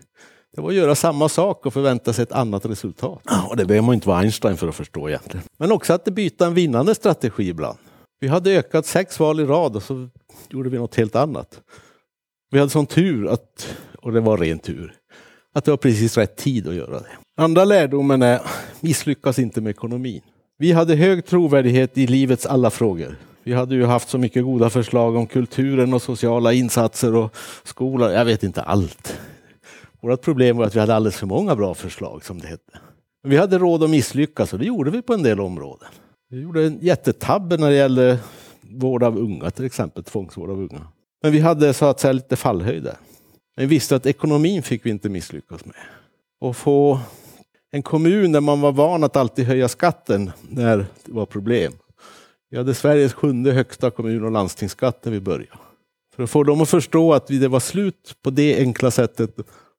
det 0.56 0.62
var 0.62 0.70
att 0.70 0.76
göra 0.76 0.96
samma 0.96 1.30
sak 1.30 1.66
och 1.66 1.74
förvänta 1.74 2.14
sig 2.14 2.24
ett 2.24 2.32
annat 2.32 2.66
resultat. 2.66 3.22
Och 3.50 3.58
det 3.58 3.66
behöver 3.66 3.86
man 3.86 3.96
inte 3.96 4.08
vara 4.08 4.20
Einstein 4.20 4.58
för 4.58 4.68
att 4.68 4.76
förstå 4.76 5.10
egentligen. 5.10 5.46
Men 5.58 5.72
också 5.72 5.94
att 5.94 6.06
byta 6.06 6.46
en 6.46 6.54
vinnande 6.54 6.96
strategi 6.96 7.50
ibland. 7.50 7.78
Vi 8.20 8.28
hade 8.28 8.52
ökat 8.52 8.86
sex 8.86 9.20
val 9.20 9.40
i 9.40 9.46
rad 9.46 9.76
och 9.76 9.84
så 9.84 10.10
gjorde 10.50 10.70
vi 10.70 10.78
något 10.78 10.96
helt 10.96 11.16
annat. 11.16 11.62
Vi 12.52 12.60
hade 12.60 12.70
sån 12.70 12.86
tur, 12.86 13.28
att, 13.28 13.76
och 14.02 14.12
det 14.12 14.20
var 14.20 14.38
ren 14.38 14.60
tur, 14.60 14.94
att 15.54 15.66
det 15.66 15.72
var 15.72 15.78
precis 15.78 16.18
rätt 16.18 16.38
tid 16.38 16.68
att 16.68 16.76
göra 16.76 17.00
det. 17.00 17.12
Andra 17.38 17.66
lärdomen 17.66 18.22
är, 18.22 18.42
misslyckas 18.80 19.40
inte 19.40 19.62
med 19.62 19.70
ekonomin. 19.70 20.22
Vi 20.58 20.72
hade 20.72 20.96
hög 20.96 21.26
trovärdighet 21.26 21.98
i 21.98 22.08
livets 22.08 22.46
alla 22.46 22.70
frågor. 22.70 23.18
Vi 23.44 23.54
hade 23.54 23.76
ju 23.76 23.86
haft 23.86 24.10
så 24.10 24.18
mycket 24.18 24.44
goda 24.44 24.70
förslag 24.70 25.16
om 25.16 25.28
kulturen 25.28 25.94
och 25.94 26.02
sociala 26.02 26.54
insatser 26.54 27.16
och 27.16 27.36
skola. 27.64 28.14
Jag 28.14 28.26
vet 28.26 28.44
inte 28.44 28.62
allt. 28.62 29.20
Vårt 30.04 30.22
problem 30.22 30.58
var 30.58 30.66
att 30.66 30.76
vi 30.76 30.80
hade 30.80 30.96
alldeles 30.96 31.16
för 31.16 31.28
många 31.28 31.56
bra 31.56 31.74
förslag 31.74 32.26
som 32.26 32.42
det 32.42 32.48
hette. 32.48 32.80
Men 33.24 33.32
vi 33.32 33.38
hade 33.38 33.58
råd 33.58 33.84
att 33.84 33.90
misslyckas 33.90 34.54
och 34.54 34.60
det 34.60 34.66
gjorde 34.66 34.92
vi 34.92 35.02
på 35.02 35.14
en 35.14 35.24
del 35.24 35.40
områden. 35.40 35.88
Vi 36.30 36.42
gjorde 36.42 36.66
en 36.66 36.80
jättetabbe 36.82 37.58
när 37.58 37.70
det 37.70 37.76
gällde 37.76 38.20
vård 38.62 39.04
av 39.04 39.18
unga, 39.18 39.52
till 39.52 39.66
exempel 39.66 40.04
tvångsvård 40.04 40.50
av 40.50 40.60
unga. 40.60 40.88
Men 41.24 41.32
vi 41.32 41.40
hade 41.40 41.74
så 41.74 41.86
att 41.86 42.00
säga 42.00 42.14
lite 42.14 42.36
fallhöjder. 42.36 42.98
Men 43.56 43.68
vi 43.68 43.76
visste 43.76 43.96
att 43.96 44.06
ekonomin 44.06 44.64
fick 44.64 44.86
vi 44.86 44.90
inte 44.90 45.10
misslyckas 45.10 45.66
med. 45.66 45.76
Och 46.42 46.56
få 46.56 47.00
en 47.72 47.84
kommun 47.84 48.32
där 48.32 48.42
man 48.42 48.62
var 48.62 48.72
van 48.72 49.04
att 49.04 49.16
alltid 49.16 49.46
höja 49.46 49.68
skatten 49.68 50.32
när 50.50 50.78
det 50.78 50.86
var 51.12 51.26
problem. 51.26 51.74
Vi 52.50 52.58
hade 52.58 52.74
Sveriges 52.74 53.14
sjunde 53.14 53.52
högsta 53.52 53.92
kommun 53.92 54.24
och 54.24 54.32
landstingsskatt 54.32 55.06
när 55.06 55.12
vi 55.12 55.20
började. 55.20 55.60
För 56.16 56.24
att 56.24 56.30
få 56.30 56.44
dem 56.44 56.62
att 56.62 56.70
förstå 56.70 57.14
att 57.14 57.28
det 57.28 57.48
var 57.48 57.60
slut 57.60 58.16
på 58.22 58.30
det 58.30 58.60
enkla 58.60 58.92
sättet 58.92 59.36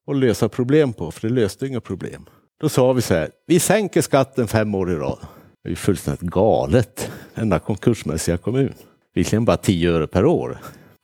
att 0.07 0.17
lösa 0.17 0.49
problem 0.49 0.93
på, 0.93 1.11
för 1.11 1.27
det 1.27 1.33
löste 1.33 1.67
inga 1.67 1.81
problem. 1.81 2.25
Då 2.59 2.69
sa 2.69 2.93
vi 2.93 3.01
så 3.01 3.13
här, 3.13 3.29
vi 3.45 3.59
sänker 3.59 4.01
skatten 4.01 4.47
fem 4.47 4.75
år 4.75 4.91
i 4.91 4.95
rad. 4.95 5.19
Det 5.63 5.67
är 5.67 5.71
ju 5.71 5.75
fullständigt 5.75 6.21
galet, 6.21 7.11
Denna 7.35 7.59
konkursmässiga 7.59 8.37
kommun. 8.37 8.73
Visserligen 9.13 9.45
bara 9.45 9.57
10 9.57 9.91
öre 9.91 10.07
per 10.07 10.25
år. 10.25 10.57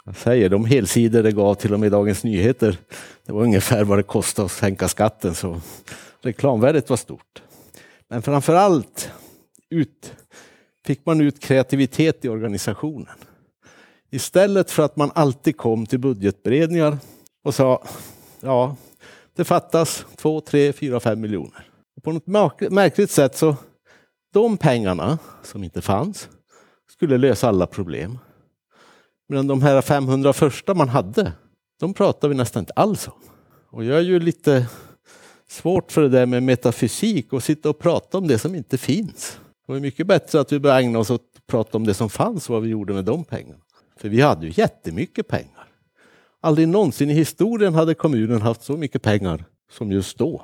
Jag 0.05 0.15
säger, 0.15 0.49
de 0.49 0.65
helsidor 0.65 1.23
det 1.23 1.31
gav 1.31 1.55
till 1.55 1.73
och 1.73 1.79
med 1.79 1.91
Dagens 1.91 2.23
Nyheter, 2.23 2.77
det 3.25 3.31
var 3.33 3.41
ungefär 3.41 3.83
vad 3.83 3.99
det 3.99 4.03
kostade 4.03 4.45
att 4.45 4.51
sänka 4.51 4.87
skatten, 4.87 5.35
så 5.35 5.61
reklamvärdet 6.21 6.89
var 6.89 6.97
stort. 6.97 7.43
Men 8.07 8.21
framför 8.21 8.55
allt 8.55 9.11
ut, 9.69 10.13
fick 10.85 11.05
man 11.05 11.21
ut 11.21 11.39
kreativitet 11.39 12.25
i 12.25 12.29
organisationen. 12.29 13.15
Istället 14.09 14.71
för 14.71 14.83
att 14.83 14.95
man 14.95 15.11
alltid 15.15 15.57
kom 15.57 15.85
till 15.85 15.99
budgetberedningar 15.99 16.97
och 17.43 17.55
sa, 17.55 17.83
ja, 18.39 18.75
det 19.35 19.43
fattas 19.43 20.05
2, 20.15 20.41
3, 20.41 20.73
4, 20.73 20.99
5 20.99 21.21
miljoner. 21.21 21.67
På 22.03 22.11
något 22.11 22.27
märkligt 22.71 23.11
sätt 23.11 23.37
så 23.37 23.55
de 24.33 24.57
pengarna 24.57 25.17
som 25.43 25.63
inte 25.63 25.81
fanns 25.81 26.29
skulle 26.91 27.17
lösa 27.17 27.47
alla 27.47 27.67
problem. 27.67 28.19
Medan 29.29 29.47
de 29.47 29.61
här 29.61 29.81
500 29.81 30.33
första 30.33 30.73
man 30.73 30.89
hade, 30.89 31.31
de 31.79 31.93
pratar 31.93 32.27
vi 32.27 32.35
nästan 32.35 32.59
inte 32.59 32.73
alls 32.73 33.07
om. 33.07 33.21
Och 33.69 33.83
jag 33.83 33.97
är 33.97 34.01
ju 34.01 34.19
lite 34.19 34.67
svårt 35.49 35.91
för 35.91 36.01
det 36.01 36.09
där 36.09 36.25
med 36.25 36.43
metafysik 36.43 37.33
och 37.33 37.43
sitta 37.43 37.69
och 37.69 37.79
prata 37.79 38.17
om 38.17 38.27
det 38.27 38.39
som 38.39 38.55
inte 38.55 38.77
finns. 38.77 39.39
Det 39.67 39.73
var 39.73 39.79
mycket 39.79 40.07
bättre 40.07 40.39
att 40.39 40.51
vi 40.51 40.59
började 40.59 40.81
ägna 40.81 40.99
oss 40.99 41.09
åt 41.09 41.21
att 41.21 41.47
prata 41.47 41.77
om 41.77 41.87
det 41.87 41.93
som 41.93 42.09
fanns 42.09 42.49
och 42.49 42.53
vad 42.53 42.63
vi 42.63 42.69
gjorde 42.69 42.93
med 42.93 43.05
de 43.05 43.23
pengarna. 43.23 43.61
För 43.97 44.09
vi 44.09 44.21
hade 44.21 44.47
ju 44.47 44.53
jättemycket 44.55 45.27
pengar. 45.27 45.60
Aldrig 46.43 46.67
någonsin 46.67 47.09
i 47.09 47.13
historien 47.13 47.73
hade 47.73 47.93
kommunen 47.93 48.41
haft 48.41 48.63
så 48.63 48.77
mycket 48.77 49.01
pengar 49.01 49.45
som 49.71 49.91
just 49.91 50.17
då. 50.17 50.41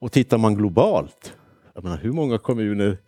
Och 0.00 0.12
tittar 0.12 0.38
man 0.38 0.54
globalt, 0.54 1.32
jag 1.74 1.84
menar, 1.84 1.96
hur 1.96 2.12
många 2.12 2.38
kommuner 2.38 2.98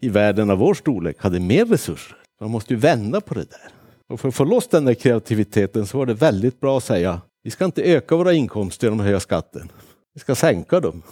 i 0.00 0.08
världen 0.08 0.50
av 0.50 0.58
vår 0.58 0.74
storlek 0.74 1.16
hade 1.22 1.40
mer 1.40 1.64
resurser? 1.64 2.16
Man 2.40 2.50
måste 2.50 2.74
ju 2.74 2.80
vända 2.80 3.20
på 3.20 3.34
det 3.34 3.50
där. 3.50 3.70
Och 4.08 4.20
för 4.20 4.28
att 4.28 4.34
få 4.34 4.44
loss 4.44 4.68
den 4.68 4.84
där 4.84 4.94
kreativiteten 4.94 5.86
så 5.86 5.98
var 5.98 6.06
det 6.06 6.14
väldigt 6.14 6.60
bra 6.60 6.76
att 6.76 6.84
säga 6.84 7.20
vi 7.42 7.50
ska 7.50 7.64
inte 7.64 7.82
öka 7.82 8.16
våra 8.16 8.32
inkomster 8.32 8.86
genom 8.86 9.00
att 9.00 9.06
höja 9.06 9.20
skatten. 9.20 9.72
Vi 10.14 10.20
ska 10.20 10.34
sänka 10.34 10.80
dem 10.80 11.02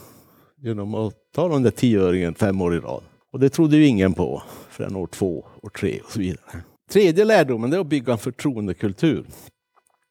genom 0.62 0.94
att 0.94 1.14
ta 1.34 1.48
den 1.48 1.62
där 1.62 1.70
tioöringen 1.70 2.34
fem 2.34 2.60
år 2.60 2.74
i 2.74 2.78
rad. 2.78 3.02
Och 3.32 3.40
det 3.40 3.48
trodde 3.48 3.76
ju 3.76 3.86
ingen 3.86 4.14
på 4.14 4.42
förrän 4.70 4.96
år 4.96 5.06
två, 5.06 5.44
år 5.62 5.68
tre 5.68 6.00
och 6.04 6.12
så 6.12 6.18
vidare. 6.18 6.62
Tredje 6.90 7.24
lärdomen 7.24 7.72
är 7.72 7.78
att 7.78 7.86
bygga 7.86 8.12
en 8.12 8.18
förtroendekultur 8.18 9.24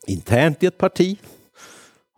internt 0.08 0.64
i 0.64 0.66
ett 0.66 0.78
parti. 0.78 1.20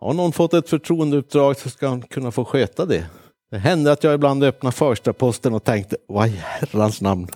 Har 0.00 0.14
någon 0.14 0.32
fått 0.32 0.54
ett 0.54 0.68
förtroendeuppdrag 0.68 1.56
så 1.56 1.70
ska 1.70 1.88
han 1.88 2.02
kunna 2.02 2.30
få 2.30 2.44
sköta 2.44 2.86
det. 2.86 3.06
Det 3.50 3.58
hände 3.58 3.92
att 3.92 4.04
jag 4.04 4.14
ibland 4.14 4.44
öppnade 4.44 4.76
första-posten 4.76 5.54
och 5.54 5.64
tänkte, 5.64 5.96
vad 6.08 6.28
i 6.28 6.30
herrans 6.30 7.00
namn 7.00 7.28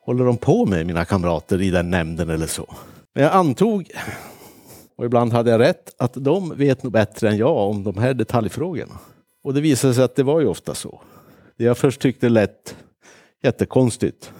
håller 0.00 0.24
de 0.24 0.36
på 0.36 0.66
med, 0.66 0.86
mina 0.86 1.04
kamrater 1.04 1.62
i 1.62 1.70
den 1.70 1.90
nämnden 1.90 2.30
eller 2.30 2.46
så. 2.46 2.74
Men 3.14 3.24
jag 3.24 3.32
antog, 3.32 3.90
och 4.96 5.04
ibland 5.04 5.32
hade 5.32 5.50
jag 5.50 5.60
rätt, 5.60 5.94
att 5.98 6.12
de 6.14 6.56
vet 6.56 6.82
nog 6.82 6.92
bättre 6.92 7.28
än 7.28 7.36
jag 7.36 7.56
om 7.56 7.84
de 7.84 7.98
här 7.98 8.14
detaljfrågorna. 8.14 8.98
Och 9.44 9.54
det 9.54 9.60
visade 9.60 9.94
sig 9.94 10.04
att 10.04 10.16
det 10.16 10.22
var 10.22 10.40
ju 10.40 10.46
ofta 10.46 10.74
så. 10.74 11.00
Det 11.58 11.64
jag 11.64 11.78
först 11.78 12.00
tyckte 12.00 12.28
lät 12.28 12.76
jättekonstigt 13.42 14.32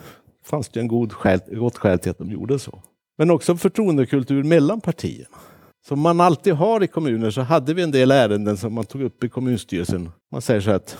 fanns 0.44 0.68
det 0.68 0.80
en 0.80 0.88
god 0.88 1.12
skäl, 1.12 1.40
gott 1.46 1.78
skäl 1.78 1.98
till 1.98 2.10
att 2.10 2.18
de 2.18 2.30
gjorde 2.30 2.58
så. 2.58 2.82
Men 3.18 3.30
också 3.30 3.56
förtroendekultur 3.56 4.42
mellan 4.42 4.80
partierna. 4.80 5.38
Som 5.86 6.00
man 6.00 6.20
alltid 6.20 6.54
har 6.54 6.82
i 6.82 6.86
kommuner 6.86 7.30
så 7.30 7.40
hade 7.40 7.74
vi 7.74 7.82
en 7.82 7.90
del 7.90 8.10
ärenden 8.10 8.56
som 8.56 8.74
man 8.74 8.84
tog 8.84 9.02
upp 9.02 9.24
i 9.24 9.28
kommunstyrelsen. 9.28 10.10
Man 10.32 10.42
säger 10.42 10.60
så 10.60 10.70
att 10.70 10.98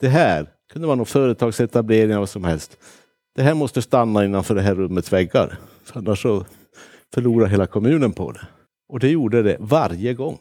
det 0.00 0.08
här 0.08 0.46
kunde 0.72 0.86
vara 0.86 0.96
någon 0.96 1.06
företagsetablering 1.06 2.10
eller 2.10 2.18
vad 2.18 2.28
som 2.28 2.44
helst. 2.44 2.76
Det 3.36 3.42
här 3.42 3.54
måste 3.54 3.82
stanna 3.82 4.24
innanför 4.24 4.54
det 4.54 4.60
här 4.60 4.74
rummets 4.74 5.12
väggar. 5.12 5.58
För 5.84 5.98
annars 5.98 6.22
så 6.22 6.44
förlorar 7.14 7.46
hela 7.46 7.66
kommunen 7.66 8.12
på 8.12 8.32
det. 8.32 8.40
Och 8.88 9.00
det 9.00 9.08
gjorde 9.08 9.42
det 9.42 9.56
varje 9.60 10.14
gång. 10.14 10.38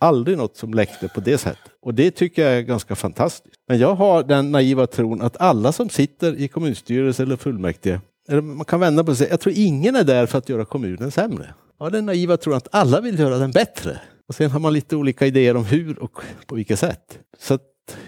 Aldrig 0.00 0.38
något 0.38 0.56
som 0.56 0.74
läckte 0.74 1.08
på 1.08 1.20
det 1.20 1.38
sättet. 1.38 1.72
Och 1.82 1.94
det 1.94 2.10
tycker 2.10 2.42
jag 2.42 2.52
är 2.58 2.62
ganska 2.62 2.94
fantastiskt. 2.96 3.54
Men 3.68 3.78
jag 3.78 3.94
har 3.94 4.22
den 4.22 4.52
naiva 4.52 4.86
tron 4.86 5.22
att 5.22 5.40
alla 5.40 5.72
som 5.72 5.88
sitter 5.88 6.34
i 6.34 6.48
kommunstyrelse 6.48 7.22
eller 7.22 7.36
fullmäktige, 7.36 8.00
man 8.28 8.64
kan 8.64 8.80
vända 8.80 9.04
på 9.04 9.12
det 9.12 9.28
jag 9.30 9.40
tror 9.40 9.54
ingen 9.56 9.96
är 9.96 10.04
där 10.04 10.26
för 10.26 10.38
att 10.38 10.48
göra 10.48 10.64
kommunen 10.64 11.10
sämre. 11.10 11.54
Ja, 11.78 11.90
den 11.90 12.06
naiva 12.06 12.36
tror 12.36 12.56
att 12.56 12.68
alla 12.70 13.00
vill 13.00 13.18
göra 13.18 13.38
den 13.38 13.50
bättre. 13.50 14.00
Och 14.28 14.34
sen 14.34 14.50
har 14.50 14.60
man 14.60 14.72
lite 14.72 14.96
olika 14.96 15.26
idéer 15.26 15.56
om 15.56 15.64
hur 15.64 15.98
och 15.98 16.20
på 16.46 16.54
vilket 16.54 16.78
sätt. 16.78 17.18
Så 17.38 17.58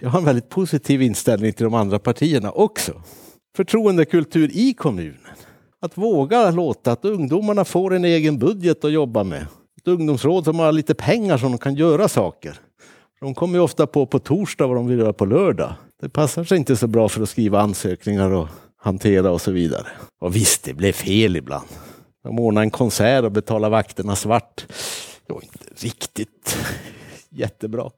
jag 0.01 0.11
har 0.11 0.19
en 0.19 0.25
väldigt 0.25 0.49
positiv 0.49 1.03
inställning 1.03 1.53
till 1.53 1.65
de 1.65 1.75
andra 1.75 1.99
partierna 1.99 2.51
också. 2.51 3.03
Förtroendekultur 3.57 4.51
i 4.53 4.75
kommunen. 4.75 5.19
Att 5.81 5.99
våga 5.99 6.51
låta 6.51 6.93
att 6.93 7.05
ungdomarna 7.05 7.65
får 7.65 7.95
en 7.95 8.05
egen 8.05 8.39
budget 8.39 8.85
att 8.85 8.93
jobba 8.93 9.25
med 9.25 9.47
ett 9.77 9.89
ungdomsråd 9.89 10.45
som 10.45 10.59
har 10.59 10.73
lite 10.73 10.95
pengar 10.95 11.39
som 11.39 11.53
de 11.53 11.59
kan 11.59 11.75
göra 11.75 12.09
saker. 12.09 12.61
De 13.21 13.35
kommer 13.35 13.55
ju 13.55 13.61
ofta 13.61 13.87
på 13.87 14.07
på 14.07 14.19
torsdag 14.19 14.67
vad 14.67 14.77
de 14.77 14.87
vill 14.87 14.99
göra 14.99 15.13
på 15.13 15.25
lördag. 15.25 15.75
Det 16.01 16.09
passar 16.09 16.45
sig 16.45 16.59
inte 16.59 16.77
så 16.77 16.87
bra 16.87 17.09
för 17.09 17.23
att 17.23 17.29
skriva 17.29 17.61
ansökningar 17.61 18.31
och 18.31 18.49
hantera 18.85 19.31
och 19.31 19.41
så 19.41 19.51
vidare. 19.51 19.87
Och 20.21 20.37
visst, 20.37 20.65
det 20.65 20.75
blev 20.75 20.93
fel 20.93 21.37
ibland. 21.37 21.69
De 22.25 22.39
ordnade 22.39 22.65
en 22.65 22.71
konsert 22.71 23.25
och 23.25 23.33
betalade 23.33 23.71
vakterna 23.71 24.17
svart. 24.17 24.67
Det 25.27 25.33
var 25.33 25.43
inte 25.43 25.87
riktigt 25.87 26.57
jättebra. 27.31 27.91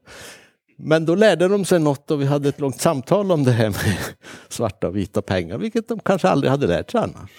Men 0.77 1.05
då 1.05 1.15
lärde 1.15 1.47
de 1.47 1.65
sig 1.65 1.79
något 1.79 2.11
och 2.11 2.21
vi 2.21 2.25
hade 2.25 2.49
ett 2.49 2.59
långt 2.59 2.81
samtal 2.81 3.31
om 3.31 3.43
det 3.43 3.51
här 3.51 3.69
med 3.69 3.97
svarta 4.49 4.87
och 4.87 4.95
vita 4.95 5.21
pengar, 5.21 5.57
vilket 5.57 5.87
de 5.87 5.99
kanske 5.99 6.27
aldrig 6.29 6.51
hade 6.51 6.67
lärt 6.67 6.91
sig 6.91 7.01
annars. 7.01 7.29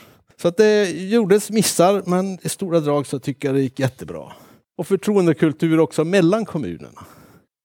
Så 0.43 0.49
att 0.49 0.57
det 0.57 0.91
gjordes 0.91 1.51
missar, 1.51 2.03
men 2.07 2.39
i 2.43 2.49
stora 2.49 2.81
drag 2.81 3.07
så 3.07 3.19
tycker 3.19 3.49
jag 3.49 3.55
det 3.55 3.63
gick 3.63 3.81
jättebra. 3.81 4.33
Och 4.79 4.87
förtroendekultur 4.87 5.81
också 5.81 6.05
mellan 6.05 6.45
kommunerna. 6.45 7.07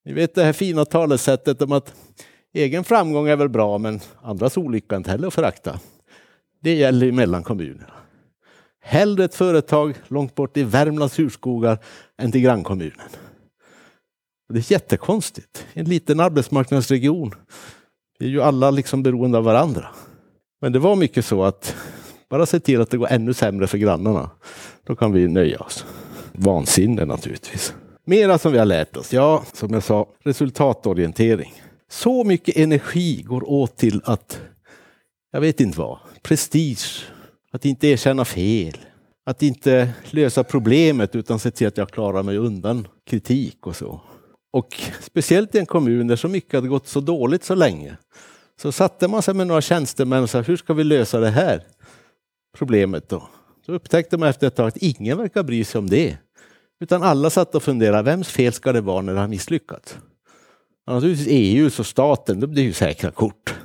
Ni 0.06 0.14
vet 0.14 0.36
det 0.36 0.44
här 0.44 0.54
fina 0.54 0.86
talesättet 0.86 1.62
om 1.62 1.72
att 1.72 1.94
egen 2.54 2.84
framgång 2.84 3.28
är 3.28 3.36
väl 3.36 3.50
bra 3.50 3.78
men 3.78 4.00
andras 4.22 4.58
olycka 4.58 4.96
inte 4.96 5.12
heller 5.12 5.28
att 5.28 5.34
förakta. 5.34 5.80
Det 6.62 6.76
gäller 6.76 7.12
mellan 7.12 7.44
kommunerna. 7.44 7.94
Hellre 8.82 9.26
ett 9.26 9.36
företag 9.36 9.94
långt 10.08 10.36
bort 10.36 10.58
i 10.58 10.64
Värmlands 10.64 11.20
urskogar 11.20 11.78
än 12.18 12.32
till 12.32 12.42
grannkommunen. 12.42 13.10
Det 14.50 14.60
är 14.60 14.72
jättekonstigt. 14.72 15.66
En 15.74 15.86
liten 15.86 16.20
arbetsmarknadsregion. 16.20 17.36
Vi 18.20 18.26
är 18.26 18.30
ju 18.30 18.42
alla 18.42 18.72
liksom 18.72 19.04
beroende 19.04 19.38
av 19.38 19.44
varandra. 19.44 19.88
Men 20.62 20.72
det 20.72 20.80
var 20.80 20.96
mycket 20.96 21.26
så 21.26 21.44
att 21.44 21.76
bara 22.30 22.46
se 22.46 22.60
till 22.60 22.82
att 22.82 22.90
det 22.90 22.98
går 22.98 23.08
ännu 23.12 23.34
sämre 23.34 23.68
för 23.68 23.78
grannarna. 23.78 24.30
Då 24.84 24.96
kan 24.96 25.12
vi 25.12 25.28
nöja 25.28 25.60
oss. 25.60 25.86
Vansinne 26.32 27.06
naturligtvis. 27.06 27.74
Mera 28.06 28.38
som 28.38 28.52
vi 28.52 28.58
har 28.58 28.66
lärt 28.66 28.98
oss. 28.98 29.14
Ja, 29.14 29.44
som 29.54 29.74
jag 29.74 29.84
sa, 29.84 30.08
resultatorientering. 30.24 31.54
Så 31.90 32.24
mycket 32.24 32.58
energi 32.58 33.22
går 33.22 33.50
åt 33.50 33.78
till 33.78 34.02
att, 34.04 34.42
jag 35.32 35.42
vet 35.42 35.60
inte 35.60 35.80
vad, 35.80 35.98
prestige, 36.22 37.06
att 37.52 37.66
inte 37.66 37.88
erkänna 37.88 38.26
fel, 38.26 38.78
att 39.26 39.42
inte 39.42 39.94
lösa 40.10 40.44
problemet 40.44 41.16
utan 41.16 41.40
se 41.40 41.52
till 41.52 41.68
att 41.68 41.78
jag 41.78 41.92
klarar 41.92 42.24
mig 42.24 42.38
undan 42.38 42.88
kritik 43.06 43.68
och 43.68 43.76
så. 43.76 44.02
Och 44.54 44.82
speciellt 45.02 45.56
i 45.56 45.60
en 45.60 45.66
kommun 45.66 46.08
där 46.08 46.16
så 46.16 46.28
mycket 46.28 46.54
hade 46.54 46.68
gått 46.68 46.88
så 46.88 47.00
dåligt 47.00 47.44
så 47.44 47.56
länge. 47.56 47.98
Så 48.62 48.72
satte 48.72 49.08
man 49.08 49.22
sig 49.22 49.34
med 49.34 49.48
några 49.48 49.62
tjänstemän 49.62 50.24
och 50.24 50.30
sa, 50.30 50.42
hur 50.42 50.58
ska 50.58 50.74
vi 50.74 50.84
lösa 50.84 51.20
det 51.20 51.30
här 51.30 51.64
problemet 52.58 53.10
då? 53.10 53.30
Så 53.66 53.74
upptäckte 53.74 54.18
man 54.18 54.30
efter 54.30 54.48
ett 54.48 54.56
tag 54.56 54.68
att 54.68 54.78
ingen 54.78 55.18
verkar 55.18 55.44
bry 55.44 55.64
sig 55.64 55.80
om 55.80 55.90
det. 55.90 56.18
Utan 56.80 57.04
alla 57.04 57.30
satt 57.30 57.56
och 57.56 57.64
funderade, 57.64 58.04
vems 58.04 58.28
fel 58.28 58.54
ska 58.54 58.74
det 58.74 58.82
vara 58.82 59.02
när 59.02 59.14
det 59.14 59.20
har 59.20 59.28
misslyckats? 59.28 59.98
Naturligtvis 60.88 61.28
EU, 61.30 61.66
och 61.66 61.86
staten, 61.86 62.40
det 62.40 62.48
blir 62.48 62.64
ju 62.64 62.74
säkra 62.74 63.12
kort. 63.12 63.56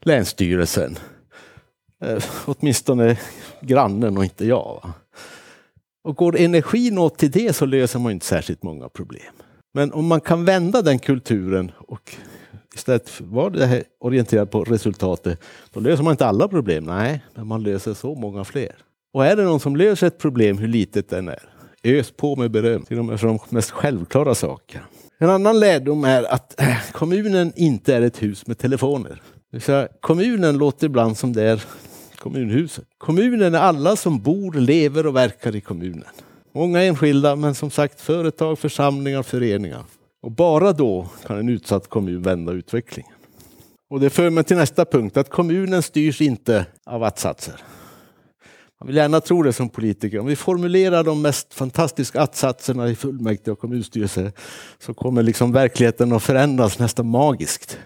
Länsstyrelsen. 0.00 0.98
Eh, 2.04 2.24
åtminstone 2.44 3.18
grannen 3.60 4.18
och 4.18 4.24
inte 4.24 4.46
jag. 4.46 4.80
Va? 4.82 4.92
Och 6.04 6.16
går 6.16 6.38
energin 6.38 6.98
åt 6.98 7.18
till 7.18 7.30
det 7.30 7.52
så 7.52 7.66
löser 7.66 7.98
man 7.98 8.12
inte 8.12 8.26
särskilt 8.26 8.62
många 8.62 8.88
problem. 8.88 9.32
Men 9.74 9.92
om 9.92 10.06
man 10.06 10.20
kan 10.20 10.44
vända 10.44 10.82
den 10.82 10.98
kulturen 10.98 11.72
och 11.78 12.16
istället 12.74 13.20
vara 13.20 13.50
det 13.50 13.66
här 13.66 13.84
orienterad 14.00 14.50
på 14.50 14.64
resultatet, 14.64 15.40
då 15.72 15.80
löser 15.80 16.02
man 16.02 16.10
inte 16.10 16.26
alla 16.26 16.48
problem. 16.48 16.84
Nej, 16.84 17.24
men 17.34 17.46
man 17.46 17.62
löser 17.62 17.94
så 17.94 18.14
många 18.14 18.44
fler. 18.44 18.74
Och 19.14 19.26
är 19.26 19.36
det 19.36 19.42
någon 19.42 19.60
som 19.60 19.76
löser 19.76 20.06
ett 20.06 20.18
problem, 20.18 20.58
hur 20.58 20.68
litet 20.68 21.08
den 21.08 21.28
är, 21.28 21.42
ös 21.82 22.10
på 22.10 22.36
med 22.36 22.50
beröm, 22.50 22.82
till 22.82 22.98
och 22.98 23.04
med 23.04 23.20
för 23.20 23.26
de 23.26 23.38
mest 23.48 23.70
självklara 23.70 24.34
saker. 24.34 24.82
En 25.22 25.30
annan 25.30 25.60
lärdom 25.60 26.04
är 26.04 26.22
att 26.22 26.60
eh, 26.60 26.76
kommunen 26.92 27.52
inte 27.56 27.94
är 27.94 28.02
ett 28.02 28.22
hus 28.22 28.46
med 28.46 28.58
telefoner. 28.58 29.22
Kommunen 30.00 30.58
låter 30.58 30.86
ibland 30.86 31.16
som 31.16 31.32
det 31.32 31.42
är 31.42 31.62
kommunhuset. 32.18 32.84
Kommunen 32.98 33.54
är 33.54 33.58
alla 33.58 33.96
som 33.96 34.20
bor, 34.20 34.52
lever 34.52 35.06
och 35.06 35.16
verkar 35.16 35.56
i 35.56 35.60
kommunen. 35.60 36.04
Många 36.54 36.82
enskilda, 36.82 37.36
men 37.36 37.54
som 37.54 37.70
sagt 37.70 38.00
företag, 38.00 38.58
församlingar, 38.58 39.22
föreningar. 39.22 39.84
Och 40.22 40.30
bara 40.30 40.72
då 40.72 41.08
kan 41.26 41.38
en 41.38 41.48
utsatt 41.48 41.88
kommun 41.88 42.22
vända 42.22 42.52
utvecklingen. 42.52 43.12
Och 43.90 44.00
det 44.00 44.10
för 44.10 44.30
mig 44.30 44.44
till 44.44 44.56
nästa 44.56 44.84
punkt, 44.84 45.16
att 45.16 45.30
kommunen 45.30 45.82
styrs 45.82 46.20
inte 46.20 46.66
av 46.86 47.02
att-satser. 47.02 47.54
Man 48.82 48.86
vill 48.86 48.96
gärna 48.96 49.20
tro 49.20 49.42
det 49.42 49.52
som 49.52 49.68
politiker. 49.68 50.18
Om 50.18 50.26
vi 50.26 50.36
formulerar 50.36 51.04
de 51.04 51.22
mest 51.22 51.54
fantastiska 51.54 52.20
att-satserna 52.20 52.88
i 52.88 52.94
fullmäktige 52.94 53.52
och 53.52 53.58
kommunstyrelse 53.58 54.32
så 54.78 54.94
kommer 54.94 55.22
liksom 55.22 55.52
verkligheten 55.52 56.12
att 56.12 56.22
förändras 56.22 56.78
nästan 56.78 57.06
magiskt. 57.06 57.78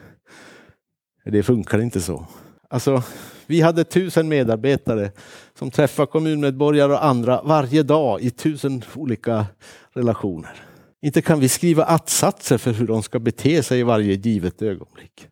Det 1.25 1.43
funkar 1.43 1.79
inte 1.79 2.01
så. 2.01 2.27
Alltså, 2.71 3.03
vi 3.47 3.61
hade 3.61 3.85
tusen 3.85 4.29
medarbetare 4.29 5.11
som 5.59 5.71
träffade 5.71 6.07
kommunmedborgare 6.07 6.93
och 6.93 7.05
andra 7.05 7.43
varje 7.43 7.83
dag 7.83 8.21
i 8.21 8.31
tusen 8.31 8.85
olika 8.95 9.47
relationer. 9.95 10.63
Inte 11.03 11.23
kan 11.23 11.41
vi 11.41 11.49
skriva 11.49 11.85
att-satser 11.85 12.59
för 12.59 12.73
hur 12.73 12.87
de 12.87 13.03
ska 13.03 13.19
bete 13.19 13.63
sig 13.63 13.81
i 13.81 13.83
varje 13.83 14.15
givet 14.15 14.63
ögonblick. 14.63 15.29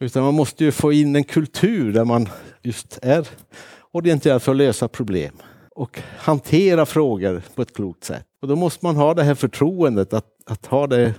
Utan 0.00 0.22
man 0.22 0.34
måste 0.34 0.64
ju 0.64 0.72
få 0.72 0.92
in 0.92 1.16
en 1.16 1.24
kultur 1.24 1.92
där 1.92 2.04
man 2.04 2.28
just 2.62 2.98
är 3.02 3.28
orienterad 3.94 4.42
för 4.42 4.52
att 4.52 4.58
lösa 4.58 4.88
problem 4.88 5.32
och 5.74 6.00
hantera 6.18 6.86
frågor 6.86 7.42
på 7.54 7.62
ett 7.62 7.74
klokt 7.74 8.04
sätt. 8.04 8.26
Och 8.42 8.48
då 8.48 8.56
måste 8.56 8.86
man 8.86 8.96
ha 8.96 9.14
det 9.14 9.22
här 9.22 9.34
förtroendet 9.34 10.12
att, 10.12 10.26
att 10.46 10.66
ha 10.66 10.86
det 10.86 11.14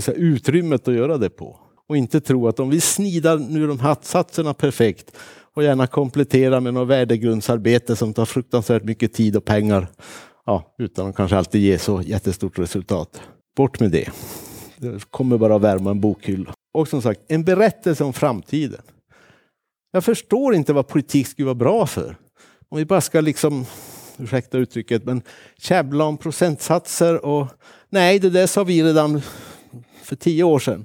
säga, 0.00 0.16
utrymmet 0.16 0.88
att 0.88 0.94
göra 0.94 1.18
det 1.18 1.30
på. 1.30 1.58
Och 1.88 1.96
inte 1.96 2.20
tro 2.20 2.48
att 2.48 2.60
om 2.60 2.70
vi 2.70 2.80
snidar 2.80 3.38
nu 3.38 3.66
de 3.66 3.80
här 3.80 3.96
satserna 4.02 4.54
perfekt 4.54 5.16
och 5.54 5.62
gärna 5.62 5.86
kompletterar 5.86 6.60
med 6.60 6.74
något 6.74 6.88
värdegrundsarbete 6.88 7.96
som 7.96 8.14
tar 8.14 8.24
fruktansvärt 8.24 8.84
mycket 8.84 9.12
tid 9.12 9.36
och 9.36 9.44
pengar. 9.44 9.88
Ja, 10.46 10.74
utan 10.78 11.08
att 11.08 11.16
kanske 11.16 11.36
alltid 11.36 11.62
ge 11.62 11.78
så 11.78 12.02
jättestort 12.02 12.58
resultat. 12.58 13.20
Bort 13.56 13.80
med 13.80 13.90
det. 13.90 14.10
Det 14.76 15.10
kommer 15.10 15.38
bara 15.38 15.56
att 15.56 15.62
värma 15.62 15.90
en 15.90 16.00
bokhylla. 16.00 16.54
Och 16.74 16.88
som 16.88 17.02
sagt, 17.02 17.20
en 17.28 17.44
berättelse 17.44 18.04
om 18.04 18.12
framtiden. 18.12 18.82
Jag 19.90 20.04
förstår 20.04 20.54
inte 20.54 20.72
vad 20.72 20.88
politik 20.88 21.26
skulle 21.26 21.46
vara 21.46 21.54
bra 21.54 21.86
för. 21.86 22.16
Om 22.68 22.78
vi 22.78 22.84
bara 22.84 23.00
ska 23.00 23.20
liksom, 23.20 23.66
ursäkta 24.18 24.58
uttrycket, 24.58 25.04
men 25.04 25.22
käbbla 25.58 26.04
om 26.04 26.18
procentsatser 26.18 27.24
och 27.24 27.46
nej, 27.88 28.18
det 28.18 28.30
där 28.30 28.46
sa 28.46 28.64
vi 28.64 28.82
redan 28.82 29.22
för 30.02 30.16
tio 30.16 30.44
år 30.44 30.58
sedan. 30.58 30.84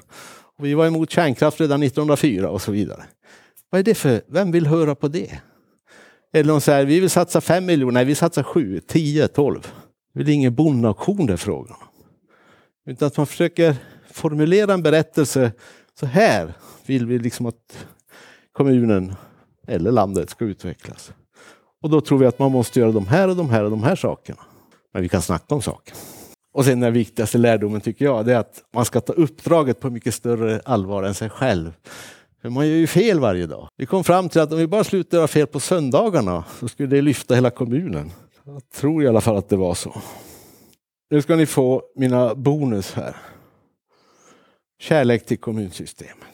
Och 0.58 0.66
vi 0.66 0.74
var 0.74 0.88
emot 0.88 1.12
kärnkraft 1.12 1.62
redan 1.62 1.84
1904 1.84 2.50
och 2.50 2.62
så 2.62 2.72
vidare. 2.72 3.04
Vad 3.70 3.80
är 3.80 3.84
det 3.84 3.96
för, 3.96 4.22
vem 4.28 4.52
vill 4.52 4.68
höra 4.68 4.96
på 4.96 5.08
det? 5.08 5.40
Eller 6.34 6.54
de 6.54 6.62
säger, 6.62 6.86
vi 6.86 7.00
vill 7.00 7.10
satsa 7.10 7.42
fem 7.42 7.66
miljoner, 7.66 7.94
nej 7.94 8.06
vi 8.06 8.16
satsar 8.16 8.44
sju, 8.44 8.80
tio, 8.80 9.28
tolv. 9.28 9.72
Det 10.14 10.22
är 10.22 10.30
ingen 10.30 10.56
bondauktion 10.56 11.26
det 11.26 11.34
är 11.34 11.38
frågan 11.38 11.78
Utan 12.86 13.08
att 13.08 13.18
man 13.18 13.28
försöker 13.28 13.76
formulera 14.12 14.74
en 14.74 14.84
berättelse, 14.84 15.52
så 16.00 16.06
här 16.06 16.54
vill 16.86 17.06
vi 17.06 17.20
liksom 17.20 17.46
att 17.46 17.86
kommunen 18.54 19.16
eller 19.68 19.92
landet 19.92 20.30
ska 20.30 20.46
utvecklas. 20.46 21.14
Och 21.82 21.90
då 21.90 22.02
tror 22.02 22.18
vi 22.18 22.26
att 22.26 22.40
man 22.40 22.52
måste 22.52 22.80
göra 22.80 22.92
de 22.92 23.08
här 23.08 23.28
och 23.28 23.36
de 23.36 23.50
här 23.50 23.64
och 23.64 23.70
de 23.72 23.84
här 23.84 23.96
sakerna. 23.96 24.40
Men 24.94 25.02
vi 25.02 25.10
kan 25.10 25.22
snacka 25.22 25.56
om 25.56 25.62
saker. 25.62 25.94
Och 26.54 26.66
sen 26.66 26.80
den 26.80 26.94
viktigaste 26.94 27.38
lärdomen 27.38 27.82
tycker 27.82 28.06
jag, 28.06 28.26
det 28.26 28.34
är 28.34 28.38
att 28.38 28.64
man 28.74 28.86
ska 28.86 29.02
ta 29.02 29.14
uppdraget 29.14 29.80
på 29.80 29.90
mycket 29.90 30.14
större 30.14 30.62
allvar 30.66 31.04
än 31.04 31.14
sig 31.14 31.30
själv. 31.30 31.74
För 32.42 32.50
man 32.50 32.68
gör 32.68 32.76
ju 32.76 32.88
fel 32.88 33.20
varje 33.20 33.48
dag. 33.48 33.68
Vi 33.78 33.86
kom 33.86 34.04
fram 34.04 34.30
till 34.30 34.42
att 34.42 34.52
om 34.52 34.58
vi 34.58 34.68
bara 34.68 34.84
slutar 34.84 35.18
göra 35.18 35.28
fel 35.28 35.48
på 35.48 35.60
söndagarna 35.60 36.44
så 36.60 36.68
skulle 36.68 36.90
det 36.96 37.02
lyfta 37.02 37.36
hela 37.36 37.50
kommunen. 37.50 38.12
Jag 38.46 38.70
tror 38.70 39.04
i 39.04 39.08
alla 39.08 39.22
fall 39.22 39.38
att 39.38 39.50
det 39.50 39.56
var 39.56 39.74
så. 39.74 40.02
Nu 41.10 41.22
ska 41.22 41.36
ni 41.36 41.46
få 41.46 41.84
mina 41.96 42.36
bonus 42.36 42.94
här. 42.94 43.16
Kärlek 44.80 45.26
till 45.26 45.38
kommunsystemet. 45.38 46.33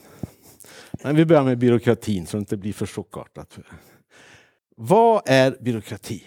Men 1.03 1.15
vi 1.15 1.25
börjar 1.25 1.43
med 1.43 1.57
byråkratin 1.57 2.25
så 2.25 2.37
det 2.37 2.39
inte 2.39 2.57
blir 2.57 2.73
för 2.73 2.85
chockartat. 2.85 3.59
Vad 4.75 5.21
är 5.25 5.57
byråkrati? 5.61 6.23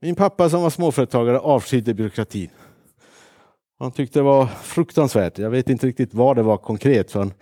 Min 0.00 0.14
pappa 0.14 0.50
som 0.50 0.62
var 0.62 0.70
småföretagare 0.70 1.38
avskydde 1.38 1.94
byråkratin. 1.94 2.50
Han 3.78 3.92
tyckte 3.92 4.18
det 4.18 4.22
var 4.22 4.46
fruktansvärt. 4.46 5.38
Jag 5.38 5.50
vet 5.50 5.70
inte 5.70 5.86
riktigt 5.86 6.14
vad 6.14 6.36
det 6.36 6.42
var 6.42 6.56
konkret 6.56 7.10
för 7.10 7.18
han 7.18 7.32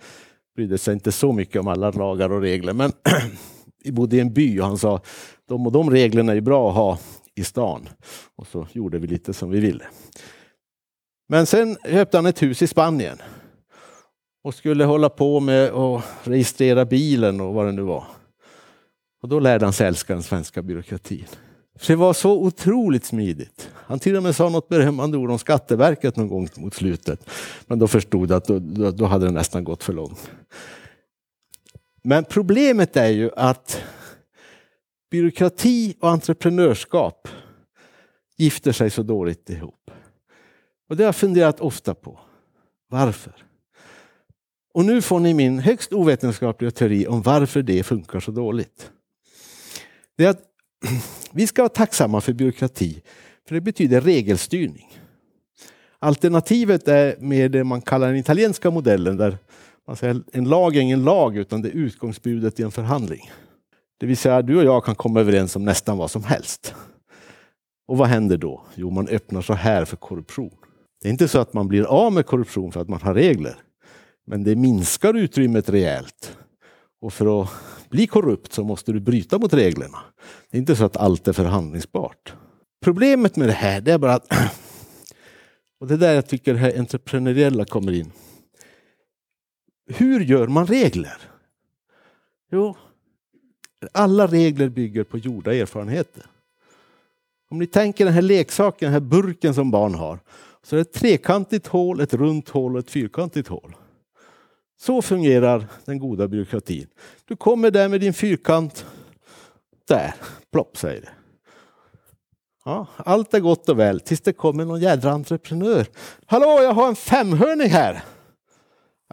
brydde 0.55 0.77
sig 0.77 0.93
inte 0.93 1.11
så 1.11 1.31
mycket 1.31 1.61
om 1.61 1.67
alla 1.67 1.91
lagar 1.91 2.31
och 2.31 2.41
regler. 2.41 2.73
Men 2.73 2.91
vi 3.83 3.91
bodde 3.91 4.15
i 4.15 4.19
en 4.19 4.33
by 4.33 4.59
och 4.59 4.65
han 4.65 4.77
sa 4.77 5.01
de 5.47 5.65
och 5.65 5.71
de 5.71 5.89
reglerna 5.89 6.33
är 6.33 6.41
bra 6.41 6.69
att 6.69 6.75
ha 6.75 6.97
i 7.35 7.43
stan. 7.43 7.89
Och 8.35 8.47
så 8.47 8.67
gjorde 8.71 8.99
vi 8.99 9.07
lite 9.07 9.33
som 9.33 9.49
vi 9.49 9.59
ville. 9.59 9.83
Men 11.29 11.45
sen 11.45 11.77
köpte 11.85 12.17
han 12.17 12.25
ett 12.25 12.41
hus 12.41 12.61
i 12.61 12.67
Spanien 12.67 13.17
och 14.43 14.55
skulle 14.55 14.83
hålla 14.83 15.09
på 15.09 15.39
med 15.39 15.69
att 15.69 16.03
registrera 16.23 16.85
bilen 16.85 17.41
och 17.41 17.53
vad 17.53 17.65
det 17.65 17.71
nu 17.71 17.81
var. 17.81 18.03
Och 19.21 19.29
då 19.29 19.39
lärde 19.39 19.65
han 19.65 19.73
sig 19.73 19.87
älska 19.87 20.13
den 20.13 20.23
svenska 20.23 20.61
byråkratin. 20.61 21.25
För 21.75 21.93
det 21.93 21.97
var 21.97 22.13
så 22.13 22.31
otroligt 22.31 23.05
smidigt. 23.05 23.71
Han 23.73 23.99
till 23.99 24.15
och 24.15 24.23
med 24.23 24.35
sa 24.35 24.49
något 24.49 24.69
berömmande 24.69 25.17
ord 25.17 25.31
om 25.31 25.39
Skatteverket 25.39 26.15
någon 26.15 26.27
gång 26.27 26.49
mot 26.57 26.73
slutet. 26.73 27.29
Men 27.67 27.79
då 27.79 27.87
förstod 27.87 28.31
jag 28.31 28.37
att 28.37 28.45
då, 28.45 28.59
då, 28.59 28.91
då 28.91 29.05
hade 29.05 29.25
det 29.25 29.31
nästan 29.31 29.63
gått 29.63 29.83
för 29.83 29.93
långt. 29.93 30.31
Men 32.03 32.23
problemet 32.23 32.97
är 32.97 33.09
ju 33.09 33.29
att 33.35 33.81
byråkrati 35.11 35.95
och 35.99 36.09
entreprenörskap 36.09 37.27
gifter 38.37 38.71
sig 38.71 38.89
så 38.89 39.03
dåligt 39.03 39.49
ihop. 39.49 39.91
Och 40.89 40.97
det 40.97 41.03
har 41.03 41.07
jag 41.07 41.15
funderat 41.15 41.59
ofta 41.59 41.93
på. 41.93 42.19
Varför? 42.89 43.33
Och 44.73 44.85
nu 44.85 45.01
får 45.01 45.19
ni 45.19 45.33
min 45.33 45.59
högst 45.59 45.93
ovetenskapliga 45.93 46.71
teori 46.71 47.07
om 47.07 47.21
varför 47.21 47.61
det 47.61 47.83
funkar 47.83 48.19
så 48.19 48.31
dåligt. 48.31 48.91
Det 50.17 50.25
är 50.25 50.29
att 50.29 50.41
vi 51.31 51.47
ska 51.47 51.61
vara 51.61 51.69
tacksamma 51.69 52.21
för 52.21 52.33
byråkrati. 52.33 53.01
För 53.47 53.55
det 53.55 53.61
betyder 53.61 54.01
regelstyrning. 54.01 54.97
Alternativet 55.99 56.87
är 56.87 57.15
med 57.19 57.51
det 57.51 57.63
man 57.63 57.81
kallar 57.81 58.07
den 58.07 58.17
italienska 58.17 58.71
modellen 58.71 59.17
där 59.17 59.37
man 59.87 59.95
säger 59.95 60.23
en 60.31 60.49
lag 60.49 60.75
är 60.75 60.81
ingen 60.81 61.03
lag 61.03 61.37
utan 61.37 61.61
det 61.61 61.69
är 61.69 61.73
utgångsbudet 61.73 62.59
i 62.59 62.63
en 62.63 62.71
förhandling. 62.71 63.31
Det 63.99 64.05
vill 64.05 64.17
säga 64.17 64.41
du 64.41 64.57
och 64.57 64.63
jag 64.63 64.85
kan 64.85 64.95
komma 64.95 65.19
överens 65.19 65.55
om 65.55 65.65
nästan 65.65 65.97
vad 65.97 66.11
som 66.11 66.23
helst. 66.23 66.75
Och 67.87 67.97
vad 67.97 68.07
händer 68.07 68.37
då? 68.37 68.61
Jo, 68.75 68.89
man 68.89 69.07
öppnar 69.07 69.41
så 69.41 69.53
här 69.53 69.85
för 69.85 69.97
korruption. 69.97 70.55
Det 71.01 71.07
är 71.07 71.11
inte 71.11 71.27
så 71.27 71.39
att 71.39 71.53
man 71.53 71.67
blir 71.67 71.83
av 71.83 72.13
med 72.13 72.25
korruption 72.25 72.71
för 72.71 72.81
att 72.81 72.89
man 72.89 73.01
har 73.01 73.13
regler. 73.13 73.55
Men 74.31 74.43
det 74.43 74.55
minskar 74.55 75.13
utrymmet 75.13 75.69
rejält. 75.69 76.37
Och 77.01 77.13
för 77.13 77.41
att 77.41 77.49
bli 77.89 78.07
korrupt 78.07 78.53
så 78.53 78.63
måste 78.63 78.91
du 78.91 78.99
bryta 78.99 79.39
mot 79.39 79.53
reglerna. 79.53 79.97
Det 80.49 80.57
är 80.57 80.59
inte 80.59 80.75
så 80.75 80.85
att 80.85 80.97
allt 80.97 81.27
är 81.27 81.33
förhandlingsbart. 81.33 82.33
Problemet 82.81 83.35
med 83.35 83.47
det 83.47 83.53
här 83.53 83.81
det 83.81 83.91
är 83.91 83.97
bara 83.97 84.13
att, 84.13 84.27
och 85.79 85.87
det 85.87 85.93
är 85.93 85.97
där 85.97 86.13
jag 86.13 86.27
tycker 86.27 86.53
det 86.53 86.59
här 86.59 86.79
entreprenöriella 86.79 87.65
kommer 87.65 87.91
in. 87.91 88.11
Hur 89.87 90.19
gör 90.19 90.47
man 90.47 90.67
regler? 90.67 91.17
Jo, 92.51 92.75
alla 93.91 94.27
regler 94.27 94.69
bygger 94.69 95.03
på 95.03 95.17
gjorda 95.17 95.55
erfarenheter. 95.55 96.25
Om 97.49 97.59
ni 97.59 97.67
tänker 97.67 98.05
den 98.05 98.13
här 98.13 98.21
leksaken, 98.21 98.85
den 98.85 98.93
här 98.93 99.09
burken 99.09 99.53
som 99.53 99.71
barn 99.71 99.95
har, 99.95 100.19
så 100.63 100.75
är 100.75 100.77
det 100.77 100.81
ett 100.81 100.93
trekantigt 100.93 101.67
hål, 101.67 101.99
ett 101.99 102.13
runt 102.13 102.49
hål 102.49 102.73
och 102.73 102.79
ett 102.79 102.91
fyrkantigt 102.91 103.47
hål. 103.47 103.75
Så 104.81 105.01
fungerar 105.01 105.67
den 105.85 105.99
goda 105.99 106.27
byråkratin. 106.27 106.87
Du 107.25 107.35
kommer 107.35 107.71
där 107.71 107.89
med 107.89 108.01
din 108.01 108.13
fyrkant. 108.13 108.85
Där, 109.87 110.13
plopp 110.51 110.77
säger 110.77 111.01
det. 111.01 111.09
Ja, 112.65 112.87
allt 112.97 113.33
är 113.33 113.39
gott 113.39 113.69
och 113.69 113.79
väl 113.79 113.99
tills 113.99 114.21
det 114.21 114.33
kommer 114.33 114.65
någon 114.65 114.81
jädra 114.81 115.11
entreprenör. 115.11 115.85
Hallå, 116.25 116.45
jag 116.45 116.73
har 116.73 116.87
en 116.87 116.95
femhörning 116.95 117.69
här. 117.69 118.03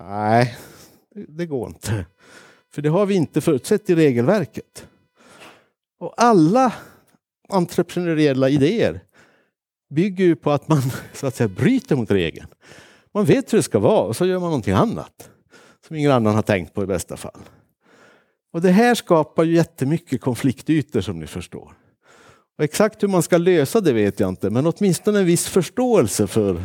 Nej, 0.00 0.56
det 1.14 1.46
går 1.46 1.68
inte. 1.68 2.06
För 2.72 2.82
det 2.82 2.88
har 2.88 3.06
vi 3.06 3.14
inte 3.14 3.40
förutsett 3.40 3.90
i 3.90 3.94
regelverket. 3.94 4.86
Och 6.00 6.14
alla 6.16 6.72
entreprenöriella 7.48 8.48
idéer 8.48 9.00
bygger 9.90 10.24
ju 10.24 10.36
på 10.36 10.50
att 10.50 10.68
man 10.68 10.82
så 11.12 11.26
att 11.26 11.34
säga 11.34 11.48
bryter 11.48 11.96
mot 11.96 12.10
regeln. 12.10 12.48
Man 13.14 13.24
vet 13.24 13.52
hur 13.52 13.58
det 13.58 13.62
ska 13.62 13.78
vara 13.78 14.06
och 14.06 14.16
så 14.16 14.26
gör 14.26 14.38
man 14.38 14.48
någonting 14.48 14.74
annat 14.74 15.30
som 15.88 15.96
ingen 15.96 16.12
annan 16.12 16.34
har 16.34 16.42
tänkt 16.42 16.74
på 16.74 16.82
i 16.82 16.86
bästa 16.86 17.16
fall. 17.16 17.40
Och 18.52 18.60
det 18.60 18.70
här 18.70 18.94
skapar 18.94 19.44
ju 19.44 19.54
jättemycket 19.54 20.20
konfliktytor 20.20 21.00
som 21.00 21.18
ni 21.18 21.26
förstår. 21.26 21.74
Och 22.58 22.64
exakt 22.64 23.02
hur 23.02 23.08
man 23.08 23.22
ska 23.22 23.38
lösa 23.38 23.80
det 23.80 23.92
vet 23.92 24.20
jag 24.20 24.28
inte, 24.28 24.50
men 24.50 24.66
åtminstone 24.66 25.18
en 25.18 25.26
viss 25.26 25.48
förståelse 25.48 26.26
för 26.26 26.64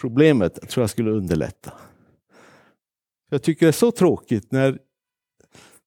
problemet 0.00 0.68
tror 0.68 0.82
jag 0.82 0.90
skulle 0.90 1.10
underlätta. 1.10 1.72
Jag 3.30 3.42
tycker 3.42 3.66
det 3.66 3.70
är 3.70 3.72
så 3.72 3.90
tråkigt 3.90 4.52
när 4.52 4.78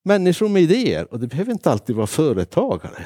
människor 0.06 0.50
med 0.50 0.62
idéer, 0.62 1.13
och 1.13 1.19
det 1.19 1.28
behöver 1.28 1.52
inte 1.52 1.72
alltid 1.72 1.96
vara 1.96 2.08
företagare. 2.08 3.06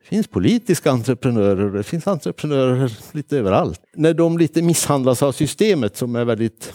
Det 0.00 0.06
finns 0.06 0.26
politiska 0.28 0.90
entreprenörer 0.90 1.64
och 1.64 1.72
det 1.72 1.82
finns 1.82 2.06
entreprenörer 2.06 2.92
lite 3.12 3.38
överallt. 3.38 3.80
När 3.94 4.14
de 4.14 4.38
lite 4.38 4.62
misshandlas 4.62 5.22
av 5.22 5.32
systemet 5.32 5.96
som 5.96 6.16
är 6.16 6.24
väldigt 6.24 6.74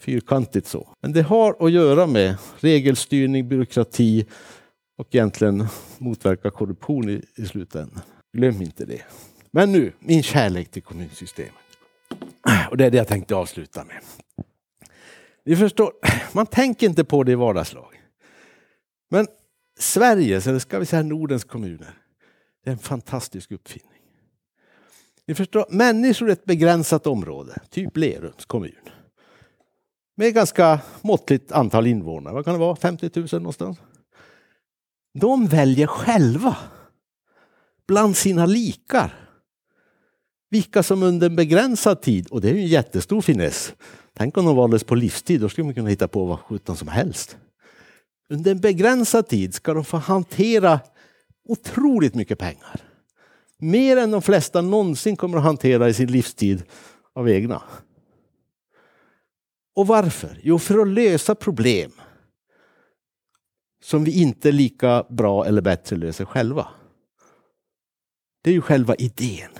fyrkantigt 0.00 0.66
så. 0.66 0.88
Men 1.00 1.12
det 1.12 1.22
har 1.22 1.66
att 1.66 1.72
göra 1.72 2.06
med 2.06 2.36
regelstyrning, 2.56 3.48
byråkrati 3.48 4.26
och 4.98 5.14
egentligen 5.14 5.66
motverka 5.98 6.50
korruption 6.50 7.10
i, 7.10 7.22
i 7.34 7.46
slutändan. 7.46 8.00
Glöm 8.32 8.62
inte 8.62 8.84
det. 8.84 9.02
Men 9.50 9.72
nu, 9.72 9.92
min 9.98 10.22
kärlek 10.22 10.70
till 10.70 10.82
kommunsystemet. 10.82 11.52
Och 12.70 12.76
det 12.76 12.84
är 12.86 12.90
det 12.90 12.96
jag 12.96 13.08
tänkte 13.08 13.34
avsluta 13.34 13.84
med. 13.84 14.02
Ni 15.44 15.56
förstår, 15.56 15.92
man 16.32 16.46
tänker 16.46 16.86
inte 16.86 17.04
på 17.04 17.22
det 17.22 17.32
i 17.32 17.34
vardagslag. 17.34 18.02
Men 19.10 19.26
Sveriges, 19.78 20.46
eller 20.46 20.58
ska 20.58 20.78
vi 20.78 20.86
säga 20.86 21.02
Nordens 21.02 21.44
kommuner, 21.44 21.94
det 22.64 22.70
är 22.70 22.72
en 22.72 22.78
fantastisk 22.78 23.50
uppfinning. 23.50 24.02
Ni 25.26 25.34
förstår, 25.34 25.66
människor 25.70 26.28
i 26.28 26.32
ett 26.32 26.44
begränsat 26.44 27.06
område, 27.06 27.60
typ 27.70 27.96
Lerums 27.96 28.44
kommun, 28.44 28.72
med 30.18 30.34
ganska 30.34 30.80
måttligt 31.02 31.52
antal 31.52 31.86
invånare, 31.86 32.34
vad 32.34 32.44
kan 32.44 32.54
det 32.54 32.60
vara, 32.60 32.76
50 32.76 33.10
000 33.14 33.28
någonstans? 33.32 33.78
De 35.14 35.46
väljer 35.46 35.86
själva 35.86 36.56
bland 37.86 38.16
sina 38.16 38.46
likar 38.46 39.28
vilka 40.50 40.82
som 40.82 41.02
under 41.02 41.26
en 41.26 41.36
begränsad 41.36 42.00
tid, 42.02 42.26
och 42.30 42.40
det 42.40 42.50
är 42.50 42.54
ju 42.54 42.60
en 42.60 42.66
jättestor 42.66 43.20
finess. 43.20 43.74
Tänk 44.16 44.36
om 44.36 44.44
de 44.44 44.56
valdes 44.56 44.84
på 44.84 44.94
livstid, 44.94 45.40
då 45.40 45.48
skulle 45.48 45.64
man 45.64 45.74
kunna 45.74 45.88
hitta 45.88 46.08
på 46.08 46.24
vad 46.24 46.38
sjutton 46.38 46.76
som 46.76 46.88
helst. 46.88 47.36
Under 48.28 48.50
en 48.50 48.60
begränsad 48.60 49.28
tid 49.28 49.54
ska 49.54 49.74
de 49.74 49.84
få 49.84 49.96
hantera 49.96 50.80
otroligt 51.48 52.14
mycket 52.14 52.38
pengar. 52.38 52.80
Mer 53.58 53.96
än 53.96 54.10
de 54.10 54.22
flesta 54.22 54.62
någonsin 54.62 55.16
kommer 55.16 55.38
att 55.38 55.44
hantera 55.44 55.88
i 55.88 55.94
sin 55.94 56.12
livstid 56.12 56.62
av 57.14 57.30
egna. 57.30 57.62
Och 59.78 59.86
varför? 59.86 60.40
Jo, 60.42 60.58
för 60.58 60.78
att 60.78 60.88
lösa 60.88 61.34
problem 61.34 61.90
som 63.82 64.04
vi 64.04 64.20
inte 64.20 64.52
lika 64.52 65.04
bra 65.08 65.46
eller 65.46 65.62
bättre 65.62 65.96
löser 65.96 66.24
själva. 66.24 66.68
Det 68.42 68.50
är 68.50 68.54
ju 68.54 68.60
själva 68.60 68.94
idén. 68.94 69.50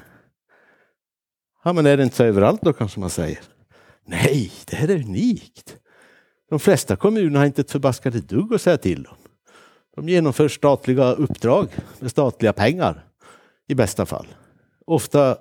Ja, 1.65 1.73
men 1.73 1.87
är 1.87 1.97
det 1.97 2.03
inte 2.03 2.17
så 2.17 2.25
överallt 2.25 2.63
då 2.63 2.73
kanske 2.73 3.01
man 3.01 3.11
säger? 3.11 3.39
Nej, 4.07 4.53
det 4.67 4.77
här 4.77 4.89
är 4.89 5.05
unikt. 5.05 5.77
De 6.49 6.61
flesta 6.61 6.97
kommuner 6.97 7.39
har 7.39 7.47
inte 7.47 7.61
ett 7.61 7.71
förbaskade 7.71 8.21
dugg 8.21 8.55
att 8.55 8.63
säga 8.63 8.79
till 8.79 9.07
om. 9.07 9.17
De 9.97 10.09
genomför 10.09 10.49
statliga 10.49 11.13
uppdrag 11.13 11.69
med 11.99 12.11
statliga 12.11 12.53
pengar 12.53 13.05
i 13.69 13.75
bästa 13.75 14.07
fall. 14.07 14.27
Ofta 14.87 15.39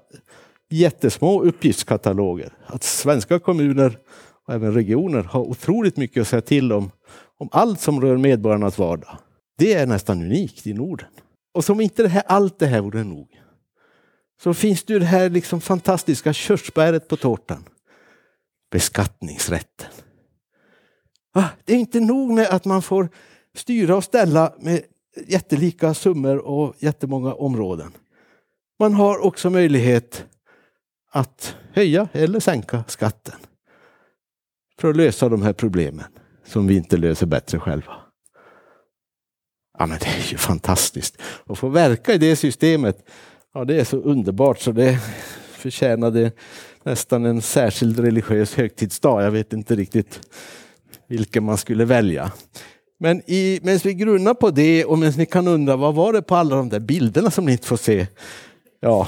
jättesmå 0.70 1.44
uppgiftskataloger. 1.44 2.54
Att 2.66 2.84
svenska 2.84 3.40
kommuner 3.40 4.00
och 4.48 4.54
även 4.54 4.74
regioner 4.74 5.24
har 5.24 5.42
otroligt 5.42 5.98
mycket 5.98 6.22
att 6.22 6.28
säga 6.28 6.42
till 6.42 6.74
om, 6.74 6.92
om 7.38 7.50
allt 7.52 7.82
som 7.82 8.02
rör 8.02 8.18
medborgarnas 8.18 8.78
vardag. 8.78 9.18
Det 9.58 9.74
är 9.74 9.88
nästan 9.88 10.22
unikt 10.22 10.68
i 10.68 10.74
Norden. 10.74 11.08
Och 11.54 11.66
som 11.66 11.82
inte 11.82 12.04
det 12.04 12.10
här, 12.10 12.24
allt 12.26 12.60
det 12.60 12.66
här 12.66 12.82
vore 12.82 13.04
nog, 13.04 13.28
så 14.44 14.54
finns 14.54 14.84
det 14.84 14.94
ju 14.94 15.00
det 15.00 15.06
här 15.06 15.30
liksom 15.30 15.62
fantastiska 15.62 16.34
körsbäret 16.34 17.08
på 17.08 17.18
tårtan. 17.18 17.64
Beskattningsrätten. 18.72 19.88
Ah, 21.34 21.50
det 21.66 21.74
är 21.74 21.78
inte 21.78 22.00
nog 22.00 22.34
med 22.34 22.48
att 22.48 22.66
man 22.66 22.82
får 22.82 23.10
styra 23.56 23.96
och 23.96 24.04
ställa 24.04 24.54
med 24.60 24.82
jättelika 25.28 25.94
summor 25.94 26.38
och 26.38 26.76
jättemånga 26.80 27.34
områden. 27.34 27.92
Man 28.80 28.94
har 28.94 29.26
också 29.26 29.50
möjlighet 29.50 30.26
att 31.12 31.56
höja 31.74 32.08
eller 32.14 32.40
sänka 32.40 32.84
skatten 32.88 33.36
för 34.82 34.90
att 34.90 34.96
lösa 34.96 35.30
de 35.30 35.42
här 35.42 35.54
problemen 35.54 36.06
som 36.46 36.68
vi 36.68 36.76
inte 36.76 36.98
löser 36.98 37.26
bättre 37.26 37.60
själva. 37.60 37.96
Ja, 39.80 39.86
men 39.86 40.00
det 40.00 40.06
är 40.06 40.32
ju 40.32 40.38
fantastiskt 40.38 41.22
att 41.46 41.58
få 41.58 41.70
verka 41.70 42.14
i 42.14 42.18
det 42.18 42.36
systemet. 42.36 43.10
Ja, 43.54 43.66
det 43.66 43.80
är 43.80 43.84
så 43.84 43.98
underbart 43.98 44.60
så 44.60 44.72
det 44.72 45.00
förtjänade 45.52 46.32
nästan 46.84 47.26
en 47.26 47.42
särskild 47.42 48.00
religiös 48.00 48.56
högtidsdag. 48.56 49.24
Jag 49.24 49.32
vet 49.32 49.54
inte 49.54 49.76
riktigt 49.76 50.20
vilken 51.08 51.44
man 51.44 51.58
skulle 51.58 51.86
välja. 51.86 52.32
Men 53.00 53.22
i, 53.26 53.60
medan 53.64 53.80
vi 53.84 53.94
grunnar 53.94 54.34
på 54.34 54.50
det 54.50 54.86
och 54.86 55.00
medan 55.00 55.14
ni 55.18 55.26
kan 55.26 55.48
undra 55.48 55.76
vad 55.76 55.96
var 55.96 56.14
det 56.14 56.22
på 56.22 56.36
alla 56.36 56.56
de 56.56 56.70
där 56.70 56.80
bilderna 56.80 57.32
som 57.32 57.46
ni 57.46 57.52
inte 57.52 57.68
får 57.68 57.78
se? 57.78 58.08
Ja, 58.80 59.08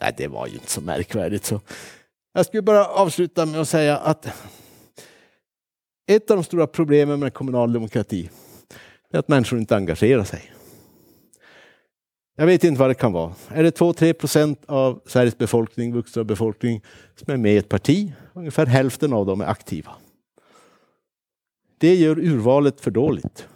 nej, 0.00 0.14
det 0.16 0.28
var 0.28 0.46
ju 0.46 0.52
inte 0.52 0.70
så 0.70 0.80
märkvärdigt. 0.80 1.44
Så. 1.44 1.60
Jag 2.34 2.46
skulle 2.46 2.62
bara 2.62 2.86
avsluta 2.86 3.46
med 3.46 3.60
att 3.60 3.68
säga 3.68 3.98
att 3.98 4.26
ett 6.16 6.30
av 6.30 6.36
de 6.36 6.44
stora 6.44 6.66
problemen 6.66 7.20
med 7.20 7.34
kommunal 7.34 7.72
demokrati 7.72 8.30
är 9.12 9.18
att 9.18 9.28
människor 9.28 9.58
inte 9.58 9.76
engagerar 9.76 10.24
sig. 10.24 10.52
Jag 12.36 12.46
vet 12.46 12.64
inte 12.64 12.80
vad 12.80 12.90
det 12.90 12.94
kan 12.94 13.12
vara. 13.12 13.34
Är 13.48 13.62
det 13.62 13.78
2-3 13.78 14.12
procent 14.12 14.64
av 14.66 15.00
Sveriges 15.06 15.38
befolkning, 15.38 15.92
vuxna 15.92 16.24
befolkning, 16.24 16.82
som 17.14 17.32
är 17.32 17.36
med 17.36 17.54
i 17.54 17.56
ett 17.56 17.68
parti? 17.68 18.12
Ungefär 18.32 18.66
hälften 18.66 19.12
av 19.12 19.26
dem 19.26 19.40
är 19.40 19.46
aktiva. 19.46 19.92
Det 21.78 21.94
gör 21.94 22.18
urvalet 22.18 22.80
för 22.80 22.90
dåligt. 22.90 23.48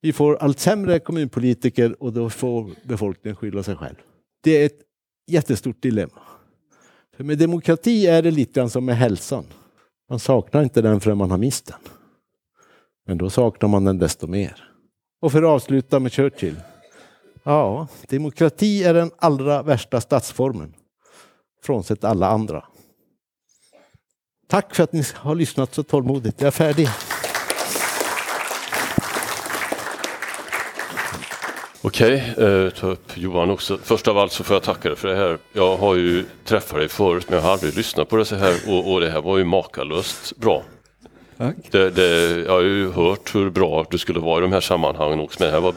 Vi 0.00 0.12
får 0.12 0.36
allt 0.36 0.60
sämre 0.60 0.98
kommunpolitiker 0.98 2.02
och 2.02 2.12
då 2.12 2.30
får 2.30 2.70
befolkningen 2.82 3.36
skylla 3.36 3.62
sig 3.62 3.76
själv. 3.76 3.96
Det 4.42 4.62
är 4.62 4.66
ett 4.66 4.80
jättestort 5.26 5.82
dilemma. 5.82 6.22
För 7.16 7.24
med 7.24 7.38
demokrati 7.38 8.06
är 8.06 8.22
det 8.22 8.30
lite 8.30 8.52
grann 8.52 8.70
som 8.70 8.84
med 8.84 8.96
hälsan. 8.96 9.44
Man 10.10 10.18
saknar 10.18 10.62
inte 10.62 10.82
den 10.82 11.00
förrän 11.00 11.18
man 11.18 11.30
har 11.30 11.38
mist 11.38 11.66
den. 11.66 11.78
Men 13.06 13.18
då 13.18 13.30
saknar 13.30 13.68
man 13.68 13.84
den 13.84 13.98
desto 13.98 14.26
mer. 14.26 14.72
Och 15.20 15.32
för 15.32 15.42
att 15.42 15.48
avsluta 15.48 16.00
med 16.00 16.12
Churchill. 16.12 16.60
Ja, 17.42 17.88
demokrati 18.08 18.84
är 18.84 18.94
den 18.94 19.10
allra 19.16 19.62
värsta 19.62 20.00
statsformen. 20.00 20.74
Frånsett 21.62 22.04
alla 22.04 22.28
andra. 22.28 22.64
Tack 24.48 24.74
för 24.74 24.82
att 24.82 24.92
ni 24.92 25.02
har 25.14 25.34
lyssnat 25.34 25.74
så 25.74 25.82
tålmodigt. 25.82 26.40
Jag 26.40 26.46
är 26.46 26.50
färdig. 26.50 26.88
Okej, 31.86 32.34
eh, 32.38 32.70
ta 32.70 32.86
upp 32.86 33.12
Johan 33.14 33.50
också. 33.50 33.78
Först 33.82 34.08
av 34.08 34.18
allt 34.18 34.32
så 34.32 34.44
får 34.44 34.56
jag 34.56 34.62
tacka 34.62 34.88
dig 34.88 34.98
för 34.98 35.08
det 35.08 35.16
här. 35.16 35.38
Jag 35.52 35.76
har 35.76 35.94
ju 35.94 36.24
träffat 36.44 36.78
dig 36.78 36.88
förut 36.88 37.24
men 37.28 37.36
jag 37.36 37.42
har 37.42 37.52
aldrig 37.52 37.76
lyssnat 37.76 38.08
på 38.08 38.16
det 38.16 38.24
så 38.24 38.36
här 38.36 38.54
och, 38.68 38.92
och 38.92 39.00
det 39.00 39.10
här 39.10 39.22
var 39.22 39.38
ju 39.38 39.44
makalöst 39.44 40.36
bra. 40.36 40.62
Tack. 41.36 41.56
Det, 41.70 41.90
det, 41.90 42.30
jag 42.46 42.52
har 42.52 42.62
ju 42.62 42.92
hört 42.92 43.34
hur 43.34 43.50
bra 43.50 43.86
du 43.90 43.98
skulle 43.98 44.20
vara 44.20 44.38
i 44.38 44.42
de 44.42 44.52
här 44.52 44.60
sammanhangen 44.60 45.20
också 45.20 45.36
men 45.40 45.48
det 45.48 45.52
här 45.52 45.60
var, 45.60 45.74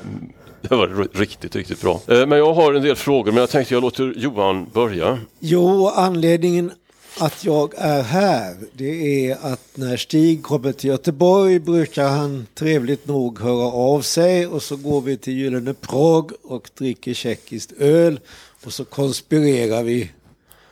det 0.61 0.75
var 0.75 1.17
riktigt, 1.17 1.55
riktigt 1.55 1.81
bra. 1.81 2.01
Eh, 2.07 2.25
men 2.25 2.37
jag 2.37 2.53
har 2.53 2.73
en 2.73 2.81
del 2.81 2.95
frågor 2.95 3.31
men 3.31 3.39
jag 3.39 3.49
tänkte 3.49 3.73
jag 3.73 3.81
låter 3.81 4.13
Johan 4.15 4.69
börja. 4.73 5.19
Jo, 5.39 5.87
anledningen 5.87 6.71
att 7.19 7.45
jag 7.45 7.73
är 7.77 8.03
här, 8.03 8.55
det 8.73 9.29
är 9.29 9.37
att 9.41 9.77
när 9.77 9.97
Stig 9.97 10.43
kommer 10.43 10.71
till 10.71 10.89
Göteborg 10.89 11.59
brukar 11.59 12.09
han 12.09 12.47
trevligt 12.55 13.07
nog 13.07 13.39
höra 13.39 13.65
av 13.65 14.01
sig 14.01 14.47
och 14.47 14.63
så 14.63 14.75
går 14.75 15.01
vi 15.01 15.17
till 15.17 15.33
Gyllene 15.33 15.73
Prag 15.73 16.31
och 16.43 16.69
dricker 16.77 17.13
tjeckiskt 17.13 17.71
öl 17.71 18.19
och 18.65 18.73
så 18.73 18.85
konspirerar 18.85 19.83
vi 19.83 20.11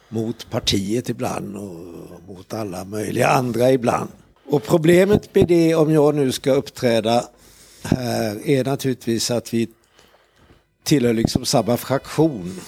mot 0.09 0.49
partiet 0.49 1.09
ibland 1.09 1.55
och 1.55 2.27
mot 2.27 2.53
alla 2.53 2.83
möjliga 2.83 3.27
andra 3.27 3.71
ibland. 3.71 4.09
Och 4.45 4.63
problemet 4.63 5.35
med 5.35 5.47
det 5.47 5.75
om 5.75 5.93
jag 5.93 6.15
nu 6.15 6.31
ska 6.31 6.51
uppträda 6.51 7.23
här 7.83 8.47
är 8.47 8.63
naturligtvis 8.63 9.31
att 9.31 9.53
vi 9.53 9.67
tillhör 10.83 11.13
liksom 11.13 11.45
samma 11.45 11.77
fraktion 11.77 12.59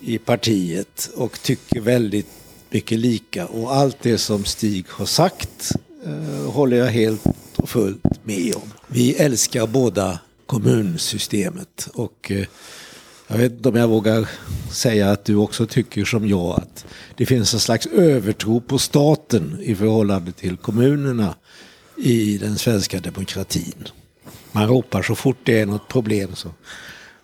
i 0.00 0.18
partiet 0.18 1.10
och 1.16 1.42
tycker 1.42 1.80
väldigt 1.80 2.26
mycket 2.70 2.98
lika 2.98 3.46
och 3.46 3.74
allt 3.74 3.96
det 4.02 4.18
som 4.18 4.44
Stig 4.44 4.84
har 4.88 5.06
sagt 5.06 5.72
eh, 6.04 6.50
håller 6.52 6.76
jag 6.76 6.86
helt 6.86 7.26
och 7.56 7.68
fullt 7.68 8.24
med 8.24 8.54
om. 8.54 8.72
Vi 8.86 9.14
älskar 9.14 9.66
båda 9.66 10.18
kommunsystemet 10.46 11.88
och 11.94 12.30
eh, 12.30 12.46
jag 13.26 13.38
vet 13.38 13.52
inte 13.52 13.68
om 13.68 13.76
jag 13.76 13.88
vågar 13.88 14.28
säga 14.72 15.10
att 15.10 15.24
du 15.24 15.36
också 15.36 15.66
tycker 15.66 16.04
som 16.04 16.28
jag 16.28 16.60
att 16.60 16.84
det 17.16 17.26
finns 17.26 17.54
en 17.54 17.60
slags 17.60 17.86
övertro 17.86 18.60
på 18.60 18.78
staten 18.78 19.58
i 19.62 19.74
förhållande 19.74 20.32
till 20.32 20.56
kommunerna 20.56 21.34
i 21.96 22.38
den 22.38 22.58
svenska 22.58 23.00
demokratin. 23.00 23.88
Man 24.52 24.68
ropar 24.68 25.02
så 25.02 25.14
fort 25.14 25.36
det 25.42 25.60
är 25.60 25.66
något 25.66 25.88
problem 25.88 26.34
så 26.34 26.48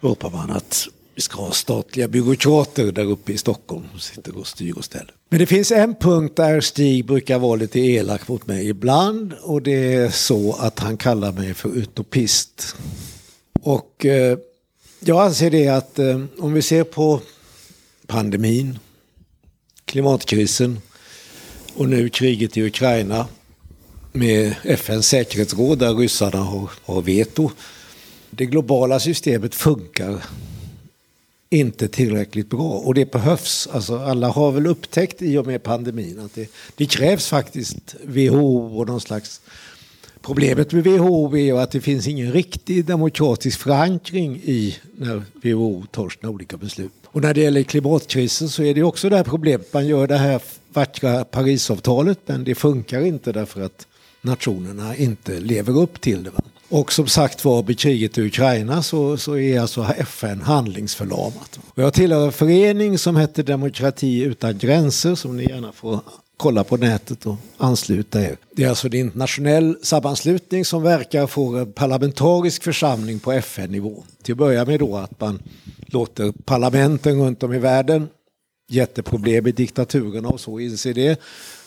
ropar 0.01 0.31
man 0.31 0.51
att 0.51 0.89
vi 1.15 1.23
ska 1.23 1.43
ha 1.43 1.51
statliga 1.51 2.09
byråkrater 2.09 2.93
där 2.93 3.05
uppe 3.05 3.33
i 3.33 3.39
Stockholm 3.39 3.85
som 3.91 4.01
sitter 4.01 4.39
och 4.39 4.47
styr 4.47 4.73
och 4.77 4.85
ställer. 4.85 5.16
Men 5.29 5.39
det 5.39 5.47
finns 5.47 5.73
en 5.73 5.95
punkt 5.95 6.37
där 6.37 6.61
Stig 6.61 7.07
brukar 7.07 7.39
vara 7.39 7.57
lite 7.57 7.81
elak 7.81 8.29
mot 8.29 8.47
mig 8.47 8.69
ibland 8.69 9.35
och 9.43 9.63
det 9.63 9.95
är 9.95 10.11
så 10.11 10.53
att 10.53 10.79
han 10.79 10.97
kallar 10.97 11.33
mig 11.33 11.55
för 11.55 11.77
utopist. 11.77 12.77
Och 13.63 14.07
eh, 14.07 14.39
jag 15.01 15.27
anser 15.27 15.51
det 15.51 15.69
att 15.69 15.99
eh, 15.99 16.21
om 16.39 16.53
vi 16.53 16.63
ser 16.63 16.85
på 16.85 17.21
pandemin, 18.07 18.79
klimatkrisen 19.85 20.81
och 21.75 21.89
nu 21.89 22.09
kriget 22.09 22.57
i 22.57 22.63
Ukraina 22.67 23.27
med 24.13 24.55
FNs 24.63 25.09
säkerhetsråd 25.09 25.79
där 25.79 25.95
ryssarna 25.95 26.39
har, 26.39 26.71
har 26.85 27.03
veto. 27.03 27.51
Det 28.31 28.47
globala 28.47 29.01
systemet 29.01 29.55
funkar 29.55 30.25
inte 31.57 31.89
tillräckligt 31.89 32.51
bra 32.51 32.71
och 32.71 32.95
det 32.95 33.13
behövs. 33.13 33.69
Alltså 33.73 33.99
alla 33.99 34.29
har 34.29 34.53
väl 34.53 34.67
upptäckt 34.67 35.23
i 35.23 35.39
och 35.39 35.47
med 35.47 35.63
pandemin 35.63 36.21
att 36.21 36.35
det, 36.35 36.51
det 36.77 36.87
krävs 36.87 37.27
faktiskt 37.27 37.95
WHO 38.05 38.79
och 38.79 38.87
någon 38.87 39.01
slags 39.01 39.41
Problemet 40.27 40.73
med 40.73 40.85
WHO 40.85 41.37
är 41.37 41.55
att 41.55 41.71
det 41.71 41.81
finns 41.81 42.09
ingen 42.09 42.33
riktig 42.33 42.85
demokratisk 42.85 43.61
förankring 43.61 44.41
i 44.45 44.77
när 44.97 45.23
WHO 45.43 45.87
tar 45.91 46.09
sina 46.09 46.31
olika 46.31 46.57
beslut. 46.57 46.93
Och 47.07 47.23
när 47.23 47.35
det 47.35 47.41
gäller 47.41 47.63
klimatkrisen 47.63 48.49
så 48.49 48.63
är 48.63 48.75
det 48.75 48.83
också 48.83 49.09
det 49.09 49.17
här 49.17 49.25
problemet. 49.25 49.73
Man 49.73 49.87
gör 49.87 50.07
det 50.07 50.17
här 50.17 50.43
vackra 50.69 51.25
Parisavtalet 51.25 52.19
men 52.27 52.45
det 52.45 52.55
funkar 52.55 53.01
inte 53.01 53.33
därför 53.33 53.61
att 53.61 53.87
nationerna 54.23 54.97
inte 54.97 55.41
lever 55.41 55.79
upp 55.79 56.01
till 56.01 56.25
det. 56.25 56.31
Och 56.69 56.93
som 56.93 57.07
sagt 57.07 57.45
var, 57.45 57.63
vid 57.63 57.79
kriget 57.79 58.19
i 58.19 58.23
Ukraina 58.23 58.83
så, 58.83 59.17
så 59.17 59.37
är 59.37 59.61
alltså 59.61 59.83
FN 59.83 60.41
handlingsförlamat. 60.41 61.59
Och 61.75 61.83
jag 61.83 61.95
tillhör 61.95 62.27
en 62.27 62.33
förening 62.33 62.99
som 62.99 63.17
heter 63.17 63.43
Demokrati 63.43 64.23
utan 64.23 64.59
gränser 64.59 65.15
som 65.15 65.37
ni 65.37 65.45
gärna 65.45 65.73
får 65.73 66.01
kolla 66.37 66.65
på 66.65 66.77
nätet 66.77 67.27
och 67.27 67.37
ansluta 67.57 68.23
er. 68.23 68.37
Det 68.53 68.65
är 68.65 68.69
alltså 68.69 68.87
en 68.87 68.95
internationell 68.95 69.77
sammanslutning 69.83 70.65
som 70.65 70.83
verkar 70.83 71.27
för 71.27 71.61
en 71.61 71.73
parlamentarisk 71.73 72.63
församling 72.63 73.19
på 73.19 73.33
FN-nivå. 73.33 74.05
Till 74.23 74.33
att 74.33 74.39
börja 74.39 74.65
med 74.65 74.81
då 74.81 74.97
att 74.97 75.21
man 75.21 75.43
låter 75.87 76.33
parlamenten 76.45 77.21
runt 77.21 77.43
om 77.43 77.55
i 77.55 77.59
världen, 77.59 78.09
jätteproblem 78.69 79.47
i 79.47 79.53
diktaturerna 79.53 80.29
och 80.29 80.41
så 80.41 80.59
inser 80.59 80.95
det. 80.95 81.21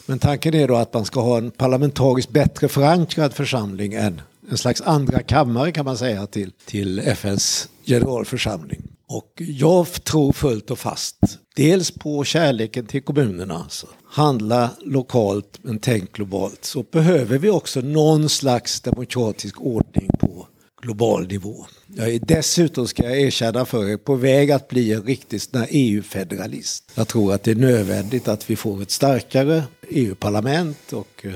Men 0.05 0.19
tanken 0.19 0.53
är 0.53 0.67
då 0.67 0.75
att 0.75 0.93
man 0.93 1.05
ska 1.05 1.21
ha 1.21 1.37
en 1.37 1.51
parlamentariskt 1.51 2.31
bättre 2.31 2.67
förankrad 2.67 3.33
församling 3.33 3.93
än 3.93 4.21
en 4.49 4.57
slags 4.57 4.81
andra 4.81 5.23
kammare 5.23 5.71
kan 5.71 5.85
man 5.85 5.97
säga 5.97 6.27
till, 6.27 6.51
till 6.65 6.99
FNs 6.99 7.69
generalförsamling. 7.85 8.83
Och 9.07 9.33
jag 9.37 10.03
tror 10.03 10.33
fullt 10.33 10.71
och 10.71 10.79
fast, 10.79 11.17
dels 11.55 11.91
på 11.91 12.23
kärleken 12.23 12.85
till 12.85 13.01
kommunerna, 13.01 13.57
alltså. 13.57 13.87
handla 14.05 14.69
lokalt 14.81 15.59
men 15.61 15.79
tänk 15.79 16.11
globalt, 16.11 16.65
så 16.65 16.83
behöver 16.83 17.37
vi 17.37 17.49
också 17.49 17.81
någon 17.81 18.29
slags 18.29 18.81
demokratisk 18.81 19.61
ordning 19.61 20.09
på 20.19 20.47
global 20.81 21.27
nivå. 21.27 21.65
Jag 21.87 22.09
är 22.09 22.19
dessutom, 22.19 22.87
ska 22.87 23.03
jag 23.03 23.21
erkänna 23.21 23.65
för 23.65 23.89
er, 23.89 23.97
på 23.97 24.15
väg 24.15 24.51
att 24.51 24.67
bli 24.67 24.93
en 24.93 25.03
riktig 25.03 25.41
EU-federalist. 25.69 26.91
Jag 26.95 27.07
tror 27.07 27.33
att 27.33 27.43
det 27.43 27.51
är 27.51 27.55
nödvändigt 27.55 28.27
att 28.27 28.49
vi 28.49 28.55
får 28.55 28.81
ett 28.81 28.91
starkare 28.91 29.63
EU-parlament 29.89 30.93
och 30.93 31.25
eh, 31.25 31.33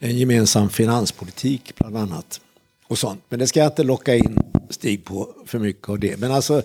en 0.00 0.18
gemensam 0.18 0.68
finanspolitik 0.68 1.74
bland 1.76 1.96
annat. 1.96 2.40
Och 2.88 2.98
sånt. 2.98 3.22
Men 3.28 3.38
det 3.38 3.46
ska 3.46 3.60
jag 3.60 3.68
inte 3.68 3.82
locka 3.82 4.14
in 4.14 4.38
Stig 4.70 5.04
på 5.04 5.28
för 5.46 5.58
mycket 5.58 5.88
av 5.88 5.98
det. 5.98 6.20
Men 6.20 6.32
alltså, 6.32 6.62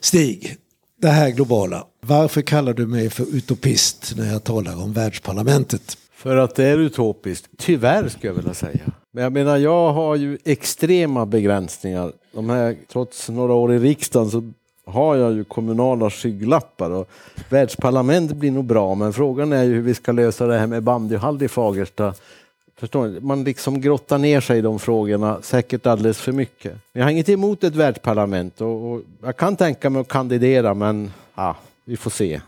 Stig, 0.00 0.56
det 1.00 1.08
här 1.08 1.30
globala. 1.30 1.86
Varför 2.00 2.42
kallar 2.42 2.72
du 2.72 2.86
mig 2.86 3.10
för 3.10 3.36
utopist 3.36 4.12
när 4.16 4.32
jag 4.32 4.44
talar 4.44 4.82
om 4.82 4.92
världsparlamentet? 4.92 5.96
För 6.12 6.36
att 6.36 6.54
det 6.54 6.64
är 6.64 6.78
utopiskt, 6.78 7.48
tyvärr 7.58 8.08
skulle 8.08 8.26
jag 8.26 8.34
vilja 8.34 8.54
säga. 8.54 8.80
Men 9.12 9.24
jag 9.24 9.32
menar, 9.32 9.56
jag 9.56 9.92
har 9.92 10.16
ju 10.16 10.38
extrema 10.44 11.26
begränsningar. 11.26 12.12
De 12.32 12.50
här, 12.50 12.76
trots 12.92 13.28
några 13.28 13.52
år 13.52 13.72
i 13.72 13.78
riksdagen 13.78 14.30
så 14.30 14.52
har 14.84 15.16
jag 15.16 15.32
ju 15.32 15.44
kommunala 15.44 16.10
skygglappar 16.10 16.90
och 16.90 17.08
världsparlamentet 17.48 18.36
blir 18.36 18.50
nog 18.50 18.64
bra, 18.64 18.94
men 18.94 19.12
frågan 19.12 19.52
är 19.52 19.64
ju 19.64 19.74
hur 19.74 19.80
vi 19.80 19.94
ska 19.94 20.12
lösa 20.12 20.46
det 20.46 20.58
här 20.58 20.66
med 20.66 20.82
bandyhall 20.82 21.42
i 21.42 21.48
Fagersta 21.48 22.14
Förstår 22.80 23.08
ni? 23.08 23.20
Man 23.20 23.44
liksom 23.44 23.80
grottar 23.80 24.18
ner 24.18 24.40
sig 24.40 24.58
i 24.58 24.60
de 24.60 24.78
frågorna, 24.78 25.42
säkert 25.42 25.86
alldeles 25.86 26.20
för 26.20 26.32
mycket. 26.32 26.72
Jag 26.92 27.02
har 27.02 27.10
inget 27.10 27.28
emot 27.28 27.64
ett 27.64 27.74
världsparlament 27.74 28.60
och, 28.60 28.92
och 28.92 29.00
jag 29.22 29.36
kan 29.36 29.56
tänka 29.56 29.90
mig 29.90 30.00
att 30.00 30.08
kandidera, 30.08 30.74
men 30.74 31.12
ja, 31.34 31.56
vi 31.84 31.96
får 31.96 32.10
se. 32.10 32.40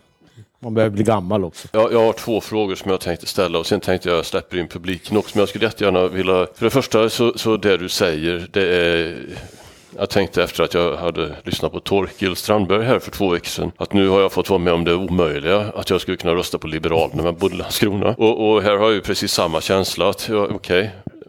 Man 0.58 0.74
behöver 0.74 0.94
bli 0.94 1.04
gammal 1.04 1.44
också. 1.44 1.68
Jag, 1.72 1.92
jag 1.92 2.04
har 2.06 2.12
två 2.12 2.40
frågor 2.40 2.74
som 2.74 2.90
jag 2.90 3.00
tänkte 3.00 3.26
ställa 3.26 3.58
och 3.58 3.66
sen 3.66 3.80
tänkte 3.80 4.08
jag 4.08 4.26
släppa 4.26 4.56
in 4.56 4.68
publiken 4.68 5.16
också. 5.16 5.30
Men 5.34 5.40
jag 5.40 5.48
skulle 5.48 5.64
jättegärna 5.64 6.08
vilja, 6.08 6.46
för 6.54 6.64
det 6.64 6.70
första 6.70 7.08
så, 7.08 7.32
så 7.36 7.56
det 7.56 7.76
du 7.76 7.88
säger, 7.88 8.48
det 8.52 8.76
är 8.76 9.16
jag 9.98 10.10
tänkte 10.10 10.42
efter 10.42 10.64
att 10.64 10.74
jag 10.74 10.96
hade 10.96 11.36
lyssnat 11.44 11.72
på 11.72 11.80
Torkil 11.80 12.36
Strandberg 12.36 12.84
här 12.84 12.98
för 12.98 13.10
två 13.10 13.28
veckor 13.28 13.46
sedan 13.46 13.72
att 13.76 13.92
nu 13.92 14.08
har 14.08 14.20
jag 14.20 14.32
fått 14.32 14.50
vara 14.50 14.58
med 14.58 14.72
om 14.72 14.84
det 14.84 14.94
omöjliga 14.94 15.58
att 15.58 15.90
jag 15.90 16.00
skulle 16.00 16.16
kunna 16.16 16.34
rösta 16.34 16.58
på 16.58 16.66
Liberalerna 16.66 17.22
med 17.22 17.38
jag 17.38 17.54
Landskrona. 17.54 18.14
Och, 18.18 18.50
och, 18.50 18.62
här 18.62 18.76
har 18.76 18.84
jag 18.84 18.92
ju 18.92 19.00
precis 19.00 19.32
samma 19.32 19.60
känsla 19.60 20.08
att 20.08 20.30
okej, 20.30 20.54
okay, 20.54 20.88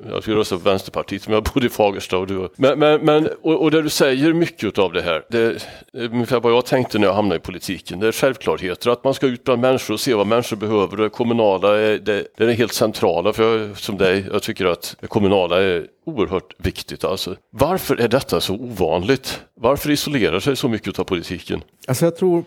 jag 0.09 0.21
skulle 0.21 0.37
rösta 0.37 0.57
på 0.57 0.61
Vänsterpartiet 0.63 1.27
om 1.27 1.33
jag 1.33 1.43
bodde 1.43 1.65
i 1.65 1.69
Fagersta. 1.69 2.17
Och 2.17 2.27
du. 2.27 2.49
Men, 2.55 2.79
men, 2.79 3.01
men, 3.01 3.29
och, 3.41 3.61
och 3.61 3.71
det 3.71 3.81
du 3.81 3.89
säger 3.89 4.33
mycket 4.33 4.77
av 4.77 4.93
det 4.93 5.01
här, 5.01 5.25
det 5.29 5.39
är 5.39 5.57
ungefär 5.93 6.39
vad 6.39 6.51
jag 6.51 6.65
tänkte 6.65 6.99
när 6.99 7.07
jag 7.07 7.13
hamnade 7.13 7.35
i 7.35 7.39
politiken. 7.39 7.99
Det 7.99 8.07
är 8.07 8.11
självklarheter, 8.11 8.89
att 8.89 9.03
man 9.03 9.13
ska 9.13 9.27
ut 9.27 9.43
bland 9.43 9.61
människor 9.61 9.93
och 9.93 9.99
se 9.99 10.13
vad 10.13 10.27
människor 10.27 10.57
behöver. 10.57 10.97
Det 10.97 11.09
kommunala 11.09 11.79
är, 11.79 11.97
det, 11.97 12.27
det 12.37 12.43
är 12.43 12.51
helt 12.51 12.73
centrala, 12.73 13.33
för 13.33 13.57
jag, 13.57 13.77
som 13.77 13.97
dig, 13.97 14.25
jag 14.31 14.43
tycker 14.43 14.65
att 14.65 14.95
det 14.99 15.07
kommunala 15.07 15.61
är 15.61 15.87
oerhört 16.05 16.53
viktigt. 16.57 17.03
Alltså. 17.03 17.35
Varför 17.51 18.01
är 18.01 18.07
detta 18.07 18.41
så 18.41 18.53
ovanligt? 18.53 19.41
Varför 19.55 19.91
isolerar 19.91 20.39
sig 20.39 20.55
så 20.55 20.67
mycket 20.67 20.99
av 20.99 21.03
politiken? 21.03 21.61
Alltså 21.87 22.05
jag 22.05 22.15
tror 22.15 22.43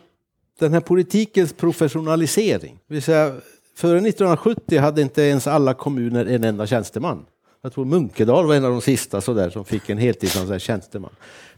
den 0.59 0.73
här 0.73 0.81
politikens 0.81 1.53
professionalisering, 1.53 2.79
vill 2.89 3.03
säga 3.03 3.35
före 3.77 3.99
1970 3.99 4.79
hade 4.79 5.03
inte 5.03 5.23
ens 5.23 5.47
alla 5.47 5.75
kommuner 5.75 6.27
en 6.27 6.45
enda 6.45 6.67
tjänsteman. 6.67 7.25
Jag 7.67 7.73
tror 7.73 7.85
Munkedal 7.85 8.47
var 8.47 8.55
en 8.55 8.65
av 8.65 8.71
de 8.71 8.81
sista 8.81 9.21
så 9.21 9.35
där, 9.35 9.51
som 9.51 9.65
fick 9.65 9.91
en 9.91 9.99
heltidsanställd 9.99 10.63
tjänsteman. 10.63 11.11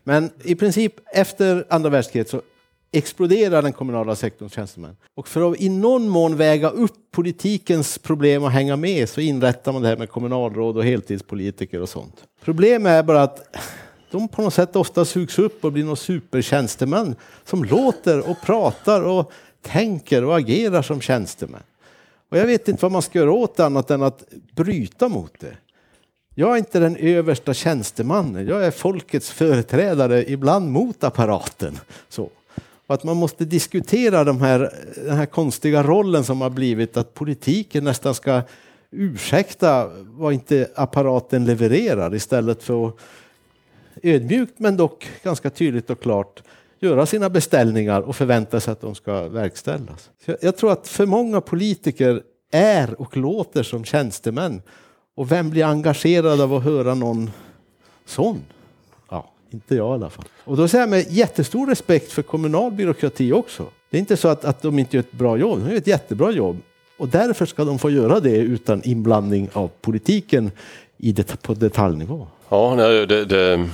Men 0.05 0.31
i 0.45 0.55
princip 0.55 0.95
efter 1.15 1.67
andra 1.71 1.91
världskriget 1.91 2.29
så 2.29 2.43
exploderar 2.93 3.63
den 3.63 3.73
kommunala 3.73 4.17
sektorns 4.17 4.53
tjänstemän. 4.53 4.97
Och 5.15 5.29
för 5.29 5.53
att 5.53 5.61
i 5.61 5.69
någon 5.69 6.09
mån 6.09 6.37
väga 6.37 6.71
upp 6.71 6.97
politikens 7.11 7.99
problem 7.99 8.43
och 8.43 8.51
hänga 8.51 8.77
med 8.77 9.09
så 9.09 9.21
inrättar 9.21 9.73
man 9.73 9.83
det 9.83 9.89
här 9.89 9.97
med 9.97 10.11
kommunalråd 10.11 10.77
och 10.77 10.85
heltidspolitiker 10.85 11.83
och 11.83 11.89
sånt. 11.89 12.25
Problemet 12.45 12.91
är 12.91 13.03
bara 13.03 13.23
att 13.23 13.57
de 14.11 14.29
på 14.29 14.43
något 14.43 14.55
sätt 14.55 14.77
ofta 14.77 15.05
sugs 15.05 15.39
upp 15.39 15.65
och 15.65 15.73
blir 15.73 15.85
några 15.85 15.97
supertjänstemän 15.97 17.17
som 17.45 17.65
låter 17.65 18.31
och 18.31 18.41
pratar 18.41 19.03
och 19.03 19.33
tänker 19.63 20.25
och 20.25 20.37
agerar 20.37 20.83
som 20.83 21.01
tjänstemän. 21.01 21.63
Och 22.29 22.39
jag 22.39 22.47
vet 22.47 22.69
inte 22.69 22.85
vad 22.85 22.93
man 22.93 23.03
ska 23.03 23.19
göra 23.19 23.33
åt 23.33 23.57
det 23.57 23.67
annat 23.67 23.91
än 23.91 24.03
att 24.03 24.25
bryta 24.55 25.09
mot 25.09 25.41
det. 25.41 25.57
Jag 26.41 26.53
är 26.53 26.57
inte 26.57 26.79
den 26.79 26.97
översta 26.97 27.55
tjänstemannen, 27.55 28.47
jag 28.47 28.65
är 28.65 28.71
folkets 28.71 29.31
företrädare, 29.31 30.31
ibland 30.31 30.71
mot 30.71 31.05
apparaten. 31.05 31.79
Så. 32.09 32.31
Och 32.87 32.95
att 32.95 33.05
man 33.05 33.17
måste 33.17 33.45
diskutera 33.45 34.25
de 34.25 34.41
här, 34.41 34.73
den 34.97 35.17
här 35.17 35.27
konstiga 35.27 35.83
rollen 35.83 36.25
som 36.25 36.41
har 36.41 36.51
blivit 36.51 36.97
att 36.97 37.15
politiken 37.15 37.85
nästan 37.85 38.15
ska 38.15 38.43
ursäkta 38.91 39.91
vad 40.05 40.33
inte 40.33 40.71
apparaten 40.75 41.45
levererar 41.45 42.15
istället 42.15 42.63
för 42.63 42.89
att 42.89 42.95
ödmjukt 44.03 44.59
men 44.59 44.77
dock 44.77 45.09
ganska 45.23 45.51
tydligt 45.51 45.91
och 45.91 46.01
klart 46.01 46.43
göra 46.81 47.07
sina 47.07 47.31
beställningar 47.31 48.01
och 48.01 48.17
förvänta 48.17 48.61
sig 48.61 48.73
att 48.73 48.81
de 48.81 48.95
ska 48.95 49.29
verkställas. 49.29 50.11
Så 50.27 50.37
jag 50.41 50.57
tror 50.57 50.73
att 50.73 50.89
för 50.89 51.07
många 51.07 51.41
politiker 51.41 52.23
är 52.51 53.01
och 53.01 53.17
låter 53.17 53.63
som 53.63 53.85
tjänstemän. 53.85 54.63
Och 55.19 55.33
vem 55.33 55.51
blir 55.51 55.65
engagerad 55.65 56.41
av 56.41 56.55
att 56.55 56.65
höra 56.65 56.95
någon 56.95 57.31
sån? 58.05 58.41
Ja, 59.11 59.31
inte 59.51 59.75
jag 59.75 59.91
i 59.91 59.95
alla 59.95 60.11
fall. 60.11 60.25
Och 60.45 60.57
då 60.57 60.69
säger 60.69 60.83
jag 60.83 60.91
med 60.91 61.07
jättestor 61.11 61.67
respekt 61.67 62.13
för 62.13 62.23
kommunal 62.23 62.73
byråkrati 62.73 63.33
också. 63.33 63.67
Det 63.91 63.97
är 63.97 63.99
inte 63.99 64.17
så 64.17 64.29
att, 64.29 64.45
att 64.45 64.63
de 64.63 64.79
inte 64.79 64.97
gör 64.97 65.01
ett 65.03 65.13
bra 65.13 65.37
jobb, 65.37 65.61
de 65.61 65.71
gör 65.71 65.77
ett 65.77 65.87
jättebra 65.87 66.31
jobb. 66.31 66.57
Och 66.99 67.09
därför 67.09 67.47
ska 67.47 67.65
de 67.65 67.79
få 67.79 67.91
göra 67.91 68.21
det 68.21 68.37
utan 68.37 68.83
inblandning 68.85 69.49
av 69.53 69.71
politiken 69.81 70.51
i 70.97 71.13
det, 71.13 71.43
på 71.43 71.55
detaljnivå. 71.55 72.27
Ja, 72.49 72.75
nej, 72.75 73.07
det, 73.07 73.25
det 73.25 73.69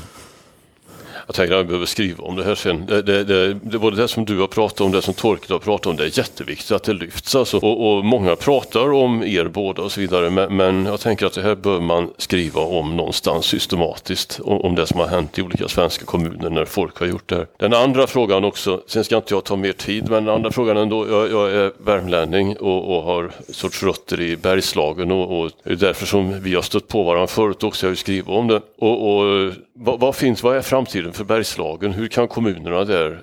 jag 1.26 1.34
tänker 1.34 1.54
att 1.54 1.58
jag 1.58 1.66
behöver 1.66 1.86
skriva 1.86 2.24
om 2.24 2.36
det 2.36 2.44
här 2.44 2.54
sen. 2.54 2.86
Det, 2.86 3.02
det, 3.02 3.24
det, 3.24 3.54
det, 3.54 3.78
både 3.78 3.96
det 3.96 4.08
som 4.08 4.24
du 4.24 4.38
har 4.38 4.46
pratat 4.46 4.80
om, 4.80 4.92
det 4.92 5.02
som 5.02 5.14
Torkel 5.14 5.52
har 5.52 5.58
pratat 5.58 5.86
om, 5.86 5.96
det 5.96 6.04
är 6.04 6.18
jätteviktigt 6.18 6.70
att 6.70 6.82
det 6.82 6.92
lyfts. 6.92 7.34
Alltså. 7.34 7.56
Och, 7.56 7.96
och 7.96 8.04
många 8.04 8.36
pratar 8.36 8.92
om 8.92 9.22
er 9.22 9.44
båda 9.44 9.82
och 9.82 9.92
så 9.92 10.00
vidare, 10.00 10.30
men, 10.30 10.56
men, 10.56 10.86
jag 10.86 11.00
tänker 11.00 11.26
att 11.26 11.32
det 11.32 11.42
här 11.42 11.54
behöver 11.54 11.84
man 11.84 12.10
skriva 12.18 12.60
om 12.60 12.96
någonstans 12.96 13.46
systematiskt, 13.46 14.40
om, 14.44 14.60
om, 14.60 14.74
det 14.74 14.86
som 14.86 15.00
har 15.00 15.06
hänt 15.06 15.38
i 15.38 15.42
olika 15.42 15.68
svenska 15.68 16.04
kommuner 16.04 16.50
när 16.50 16.64
folk 16.64 16.98
har 16.98 17.06
gjort 17.06 17.28
det 17.28 17.36
här. 17.36 17.46
Den 17.56 17.74
andra 17.74 18.06
frågan 18.06 18.44
också, 18.44 18.80
sen 18.86 19.04
ska 19.04 19.16
inte 19.16 19.34
jag 19.34 19.44
ta 19.44 19.56
mer 19.56 19.72
tid, 19.72 20.10
men 20.10 20.24
den 20.24 20.34
andra 20.34 20.50
frågan 20.50 20.76
ändå, 20.76 21.08
jag, 21.08 21.30
jag 21.30 21.52
är 21.52 21.72
värmlänning 21.84 22.56
och, 22.56 22.96
och 22.96 23.02
har 23.02 23.32
sorts 23.50 23.82
rötter 23.82 24.20
i 24.20 24.36
Bergslagen 24.36 25.10
och, 25.10 25.40
och 25.40 25.50
det 25.64 25.72
är 25.72 25.76
därför 25.76 26.06
som 26.06 26.42
vi 26.42 26.54
har 26.54 26.62
stött 26.62 26.88
på 26.88 27.02
varandra 27.02 27.26
förut 27.26 27.64
också, 27.64 27.86
jag 27.86 27.88
har 27.88 27.92
ju 27.92 27.96
skrivit 27.96 28.28
om 28.28 28.48
det. 28.48 28.60
Och, 28.78 29.16
och 29.16 29.52
vad, 29.76 30.00
vad, 30.00 30.16
finns, 30.16 30.42
vad 30.42 30.56
är 30.56 30.62
framtiden 30.62 31.12
för 31.16 31.24
Bergslagen? 31.24 31.92
Hur 31.92 32.08
kan 32.08 32.28
kommunerna 32.28 32.84
där 32.84 33.22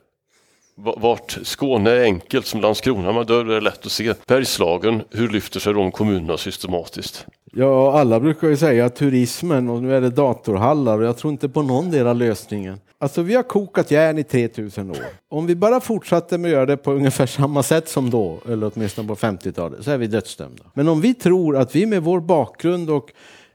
vart 0.76 1.38
Skåne 1.44 1.92
är 1.92 2.04
enkelt 2.04 2.46
som 2.46 2.62
Landskrona, 2.62 3.12
men 3.12 3.26
då 3.26 3.40
är 3.40 3.44
det 3.44 3.62
lätt 3.62 3.86
att 3.86 3.92
se. 3.92 4.14
Bergslagen, 4.28 5.04
hur 5.10 5.30
lyfter 5.30 5.60
sig 5.60 5.74
de 5.74 5.92
kommunerna 5.92 6.38
systematiskt? 6.38 7.26
Ja, 7.54 8.00
alla 8.00 8.20
brukar 8.20 8.48
ju 8.48 8.58
säga 8.58 8.90
turismen 8.90 9.70
och 9.70 9.84
nu 9.84 9.96
är 9.96 10.02
det 10.02 10.10
datorhallar 10.10 11.00
och 11.00 11.06
jag 11.06 11.18
tror 11.18 11.34
inte 11.34 11.50
på 11.50 11.62
någon 11.62 11.92
del 11.92 12.08
av 12.08 12.16
lösningen. 12.16 12.80
Alltså 12.98 13.22
vi 13.22 13.36
har 13.36 13.44
kokat 13.44 13.92
järn 13.92 14.18
i 14.18 14.24
3000 14.24 14.90
år. 14.90 14.98
Om 15.30 15.46
vi 15.46 15.56
bara 15.56 15.80
fortsätter 15.80 16.38
med 16.38 16.50
att 16.50 16.54
göra 16.54 16.66
det 16.66 16.78
på 16.78 16.92
ungefär 16.92 17.26
samma 17.26 17.64
sätt 17.64 17.90
som 17.90 18.10
då, 18.10 18.40
eller 18.50 18.72
åtminstone 18.76 19.08
på 19.08 19.16
50-talet, 19.16 19.84
så 19.84 19.92
är 19.92 19.98
vi 19.98 20.08
dödsdömda. 20.08 20.64
Men 20.74 20.88
om 20.88 21.02
vi 21.02 21.14
tror 21.14 21.58
att 21.58 21.76
vi 21.76 21.86
med 21.86 22.04
vår 22.04 22.20
bakgrund 22.20 22.90
och 22.90 23.12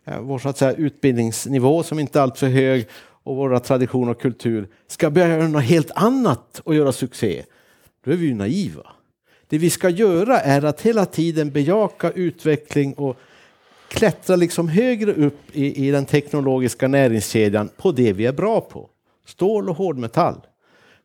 eh, 0.06 0.20
vår 0.20 0.38
så 0.38 0.48
att 0.48 0.58
säga, 0.58 0.72
utbildningsnivå 0.72 1.82
som 1.82 1.98
inte 1.98 2.18
är 2.18 2.22
alltför 2.22 2.46
hög 2.46 2.86
och 3.26 3.36
våra 3.36 3.60
traditioner 3.60 4.10
och 4.10 4.20
kultur 4.20 4.68
ska 4.86 5.10
börja 5.10 5.28
göra 5.28 5.48
något 5.48 5.64
helt 5.64 5.90
annat 5.94 6.60
och 6.64 6.74
göra 6.74 6.92
succé, 6.92 7.42
då 8.04 8.10
är 8.10 8.16
vi 8.16 8.26
ju 8.26 8.34
naiva. 8.34 8.86
Det 9.48 9.58
vi 9.58 9.70
ska 9.70 9.88
göra 9.88 10.40
är 10.40 10.64
att 10.64 10.80
hela 10.80 11.06
tiden 11.06 11.50
bejaka 11.50 12.10
utveckling 12.10 12.94
och 12.94 13.16
klättra 13.88 14.36
liksom 14.36 14.68
högre 14.68 15.12
upp 15.12 15.40
i, 15.52 15.86
i 15.86 15.90
den 15.90 16.04
teknologiska 16.04 16.88
näringskedjan 16.88 17.68
på 17.76 17.92
det 17.92 18.12
vi 18.12 18.26
är 18.26 18.32
bra 18.32 18.60
på. 18.60 18.88
Stål 19.26 19.70
och 19.70 19.76
hårdmetall. 19.76 20.40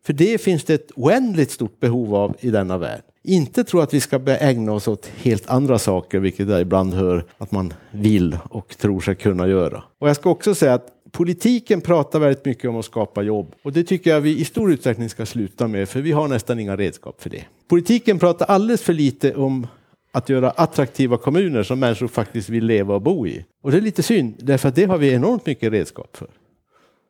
För 0.04 0.12
det 0.12 0.40
finns 0.40 0.64
det 0.64 0.74
ett 0.74 0.90
oändligt 0.96 1.50
stort 1.50 1.80
behov 1.80 2.14
av 2.14 2.36
i 2.40 2.50
denna 2.50 2.78
värld 2.78 3.02
inte 3.24 3.64
tro 3.64 3.80
att 3.80 3.94
vi 3.94 4.00
ska 4.00 4.20
ägna 4.26 4.72
oss 4.72 4.88
åt 4.88 5.06
helt 5.06 5.50
andra 5.50 5.78
saker, 5.78 6.18
vilket 6.18 6.48
jag 6.48 6.60
ibland 6.60 6.94
hör 6.94 7.24
att 7.38 7.52
man 7.52 7.74
vill 7.90 8.38
och 8.50 8.78
tror 8.78 9.00
sig 9.00 9.14
kunna 9.14 9.48
göra. 9.48 9.84
Och 9.98 10.08
jag 10.08 10.16
ska 10.16 10.30
också 10.30 10.54
säga 10.54 10.74
att 10.74 10.86
politiken 11.12 11.80
pratar 11.80 12.18
väldigt 12.18 12.44
mycket 12.44 12.70
om 12.70 12.76
att 12.76 12.84
skapa 12.84 13.22
jobb 13.22 13.54
och 13.62 13.72
det 13.72 13.84
tycker 13.84 14.10
jag 14.10 14.20
vi 14.20 14.38
i 14.38 14.44
stor 14.44 14.72
utsträckning 14.72 15.08
ska 15.08 15.26
sluta 15.26 15.68
med, 15.68 15.88
för 15.88 16.00
vi 16.00 16.12
har 16.12 16.28
nästan 16.28 16.58
inga 16.58 16.76
redskap 16.76 17.22
för 17.22 17.30
det. 17.30 17.44
Politiken 17.68 18.18
pratar 18.18 18.46
alldeles 18.46 18.82
för 18.82 18.92
lite 18.92 19.34
om 19.34 19.66
att 20.12 20.28
göra 20.28 20.50
attraktiva 20.50 21.18
kommuner 21.18 21.62
som 21.62 21.80
människor 21.80 22.08
faktiskt 22.08 22.48
vill 22.48 22.64
leva 22.64 22.94
och 22.94 23.02
bo 23.02 23.26
i. 23.26 23.44
Och 23.62 23.70
det 23.70 23.76
är 23.76 23.80
lite 23.80 24.02
synd, 24.02 24.34
därför 24.38 24.68
att 24.68 24.74
det 24.74 24.84
har 24.84 24.98
vi 24.98 25.12
enormt 25.12 25.46
mycket 25.46 25.72
redskap 25.72 26.16
för. 26.16 26.28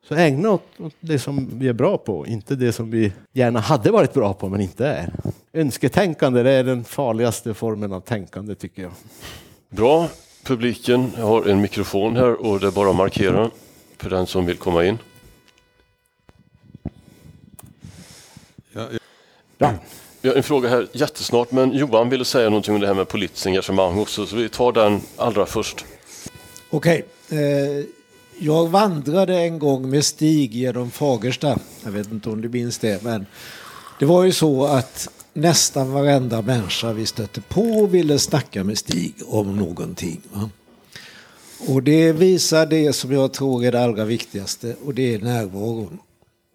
Så 0.08 0.14
ägna 0.14 0.50
oss 0.50 0.60
åt 0.78 0.94
det 1.00 1.18
som 1.18 1.48
vi 1.58 1.68
är 1.68 1.72
bra 1.72 1.98
på, 1.98 2.26
inte 2.26 2.54
det 2.54 2.72
som 2.72 2.90
vi 2.90 3.12
gärna 3.32 3.60
hade 3.60 3.90
varit 3.90 4.14
bra 4.14 4.34
på 4.34 4.48
men 4.48 4.60
inte 4.60 4.86
är. 4.86 5.12
Önsketänkande 5.52 6.42
det 6.42 6.50
är 6.50 6.64
den 6.64 6.84
farligaste 6.84 7.54
formen 7.54 7.92
av 7.92 8.00
tänkande 8.00 8.54
tycker 8.54 8.82
jag. 8.82 8.92
Bra. 9.70 10.08
Publiken 10.44 11.10
har 11.18 11.48
en 11.48 11.60
mikrofon 11.60 12.16
här 12.16 12.46
och 12.46 12.60
det 12.60 12.66
är 12.66 12.70
bara 12.70 12.90
att 12.90 12.96
markera 12.96 13.50
för 14.02 14.10
den 14.10 14.26
som 14.26 14.46
vill 14.46 14.56
komma 14.56 14.84
in. 14.84 14.98
Ja, 18.72 18.88
ja. 19.58 19.74
Vi 20.20 20.28
har 20.28 20.36
en 20.36 20.42
fråga 20.42 20.68
här 20.68 20.88
jättesnart, 20.92 21.52
men 21.52 21.72
Johan 21.72 22.08
ville 22.08 22.24
säga 22.24 22.48
någonting 22.48 22.74
om 22.74 22.80
det 22.80 22.86
här 22.86 22.94
med 22.94 23.08
politiskt 23.08 23.46
engagemang 23.46 23.98
också, 23.98 24.26
så 24.26 24.36
vi 24.36 24.48
tar 24.48 24.72
den 24.72 25.00
allra 25.16 25.46
först. 25.46 25.84
Okej. 26.70 27.04
Okay. 27.28 27.38
Eh 27.38 27.84
jag 28.38 28.68
vandrade 28.68 29.38
en 29.38 29.58
gång 29.58 29.90
med 29.90 30.04
Stig 30.04 30.54
genom 30.54 30.90
Fagersta. 30.90 31.58
Jag 31.84 31.90
vet 31.90 32.12
inte 32.12 32.30
om 32.30 32.40
du 32.40 32.48
minns 32.48 32.78
det, 32.78 33.02
men 33.02 33.26
det 33.98 34.04
var 34.04 34.24
ju 34.24 34.32
så 34.32 34.64
att 34.64 35.08
nästan 35.32 35.92
varenda 35.92 36.42
människa 36.42 36.92
vi 36.92 37.06
stötte 37.06 37.40
på 37.40 37.86
ville 37.86 38.18
snacka 38.18 38.64
med 38.64 38.78
Stig 38.78 39.14
om 39.26 39.56
någonting. 39.56 40.20
Va? 40.32 40.50
Och 41.68 41.82
det 41.82 42.12
visar 42.12 42.66
det 42.66 42.92
som 42.92 43.12
jag 43.12 43.32
tror 43.32 43.64
är 43.64 43.72
det 43.72 43.84
allra 43.84 44.04
viktigaste 44.04 44.76
och 44.84 44.94
det 44.94 45.14
är 45.14 45.18
närvaron. 45.18 45.98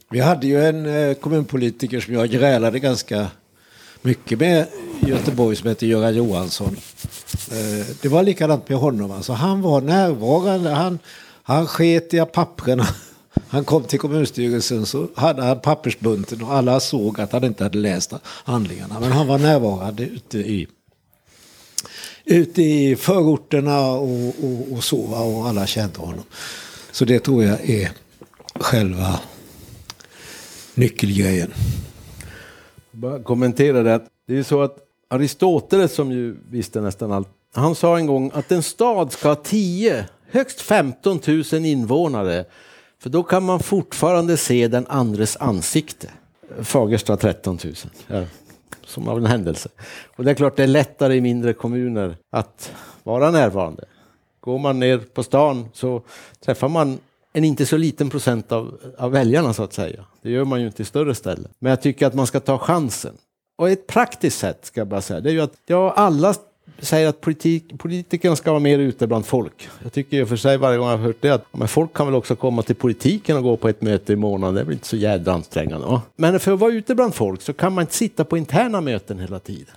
Vi 0.10 0.20
hade 0.20 0.48
ju 0.48 0.66
en 0.66 0.86
eh, 0.86 1.14
kommunpolitiker 1.14 2.00
som 2.00 2.14
jag 2.14 2.30
grälade 2.30 2.80
ganska 2.80 3.28
mycket 4.02 4.40
med 4.40 4.68
i 5.06 5.10
Göteborg 5.10 5.56
som 5.56 5.70
heter 5.70 5.88
Göran 5.88 6.16
Johansson. 6.16 6.78
Eh, 7.52 7.86
det 8.02 8.10
var 8.10 8.24
likadant 8.24 8.70
med 8.70 8.78
honom. 8.78 9.12
Alltså, 9.12 9.34
han 9.34 9.62
var 9.62 9.82
närvarande. 9.82 10.70
Han, 10.70 11.00
han 11.44 11.68
sket 11.68 12.14
i 12.14 12.26
papperna. 12.34 12.88
Han 13.50 13.66
kom 13.66 13.84
till 13.84 14.00
kommunstyrelsen 14.00 14.86
så 14.86 15.08
hade 15.16 15.44
han 15.44 15.60
pappersbunten 15.60 16.44
och 16.44 16.54
alla 16.54 16.80
såg 16.80 17.20
att 17.20 17.32
han 17.32 17.44
inte 17.44 17.64
hade 17.64 17.78
läst 17.78 18.14
handlingarna. 18.24 19.00
Men 19.00 19.12
han 19.12 19.28
var 19.28 19.38
närvarande 19.38 20.04
ute 20.04 20.38
i, 20.38 20.68
ute 22.28 22.62
i 22.64 22.96
förorterna 22.96 23.90
och, 23.90 24.28
och, 24.28 24.72
och 24.72 24.84
så 24.84 25.00
och 25.00 25.48
alla 25.48 25.68
kände 25.68 26.00
honom. 26.00 26.24
Så 26.92 27.06
det 27.06 27.20
tror 27.20 27.44
jag 27.44 27.70
är 27.70 27.92
själva 28.56 29.20
nyckelgrejen. 30.76 31.54
Bara 32.92 33.24
kommentera 33.24 33.84
det. 33.84 34.02
Det 34.28 34.34
är 34.34 34.38
ju 34.38 34.44
så 34.44 34.62
att 34.62 34.78
Aristoteles 35.08 35.94
som 35.94 36.12
ju 36.12 36.38
visste 36.50 36.82
nästan 36.82 37.12
allt. 37.12 37.28
Han 37.54 37.76
sa 37.76 37.98
en 37.98 38.06
gång 38.08 38.32
att 38.34 38.52
en 38.52 38.64
stad 38.64 39.12
ska 39.12 39.28
ha 39.28 39.36
tio 39.36 40.06
högst 40.32 40.62
15 40.62 41.20
000 41.52 41.66
invånare. 41.66 42.46
För 43.00 43.10
då 43.10 43.24
kan 43.24 43.44
man 43.44 43.60
fortfarande 43.60 44.38
se 44.38 44.68
den 44.68 44.88
andres 44.88 45.38
ansikte. 45.38 46.10
Fagersta 46.62 47.18
13 47.18 47.60
000. 47.64 47.74
Ja, 48.08 48.24
som 48.88 49.08
av 49.08 49.18
en 49.18 49.26
händelse. 49.26 49.70
Och 50.16 50.24
det 50.24 50.32
är 50.32 50.36
klart 50.36 50.56
det 50.56 50.64
är 50.64 50.68
lättare 50.68 51.16
i 51.16 51.22
mindre 51.22 51.54
kommuner 51.54 52.18
att 52.32 52.72
vara 53.04 53.32
närvarande. 53.32 53.86
Går 54.40 54.60
man 54.60 54.80
ner 54.80 54.98
på 54.98 55.24
stan 55.24 55.70
så 55.74 56.02
träffar 56.46 56.70
man 56.70 57.00
en 57.34 57.44
inte 57.44 57.66
så 57.66 57.78
liten 57.78 58.10
procent 58.10 58.52
av, 58.52 58.80
av 58.98 59.12
väljarna 59.12 59.54
så 59.54 59.64
att 59.64 59.74
säga. 59.74 60.06
Det 60.22 60.30
gör 60.30 60.46
man 60.46 60.62
ju 60.62 60.68
inte 60.68 60.82
i 60.82 60.86
större 60.86 61.16
ställen. 61.16 61.52
Men 61.60 61.70
jag 61.70 61.82
tycker 61.82 62.08
att 62.08 62.14
man 62.14 62.28
ska 62.28 62.40
ta 62.40 62.58
chansen. 62.58 63.18
Och 63.58 63.70
ett 63.70 63.88
praktiskt 63.88 64.40
sätt 64.40 64.66
ska 64.66 64.80
jag 64.80 64.88
bara 64.88 65.02
säga, 65.02 65.20
det 65.20 65.30
är 65.30 65.34
ju 65.34 65.42
att 65.42 65.54
ja, 65.66 65.92
alla 65.92 66.34
säger 66.80 67.08
att 67.08 67.22
politik, 67.22 67.78
politikerna 67.78 68.36
ska 68.36 68.52
vara 68.52 68.60
mer 68.60 68.80
ute 68.80 69.08
bland 69.08 69.26
folk. 69.26 69.70
Jag 69.84 69.94
tycker 69.94 70.18
i 70.18 70.24
och 70.24 70.30
för 70.30 70.36
sig 70.36 70.58
varje 70.58 70.78
gång 70.78 70.90
jag 70.90 70.98
har 70.98 71.04
hört 71.04 71.22
det 71.22 71.30
att 71.30 71.46
men 71.52 71.68
folk 71.68 71.94
kan 71.94 72.06
väl 72.06 72.16
också 72.16 72.36
komma 72.36 72.62
till 72.62 72.76
politiken 72.76 73.38
och 73.38 73.44
gå 73.44 73.58
på 73.58 73.70
ett 73.70 73.82
möte 73.82 74.14
i 74.14 74.16
månaden. 74.16 74.56
Det 74.56 74.62
är 74.62 74.66
väl 74.66 74.74
inte 74.74 74.88
så 74.88 74.98
jädra 74.98 75.34
ansträngande. 75.34 75.88
Va? 75.88 76.02
Men 76.16 76.40
för 76.40 76.54
att 76.54 76.60
vara 76.60 76.72
ute 76.72 76.96
bland 76.96 77.16
folk 77.16 77.42
så 77.42 77.54
kan 77.54 77.74
man 77.74 77.82
inte 77.82 77.94
sitta 77.94 78.26
på 78.26 78.38
interna 78.38 78.82
möten 78.82 79.20
hela 79.20 79.40
tiden. 79.40 79.76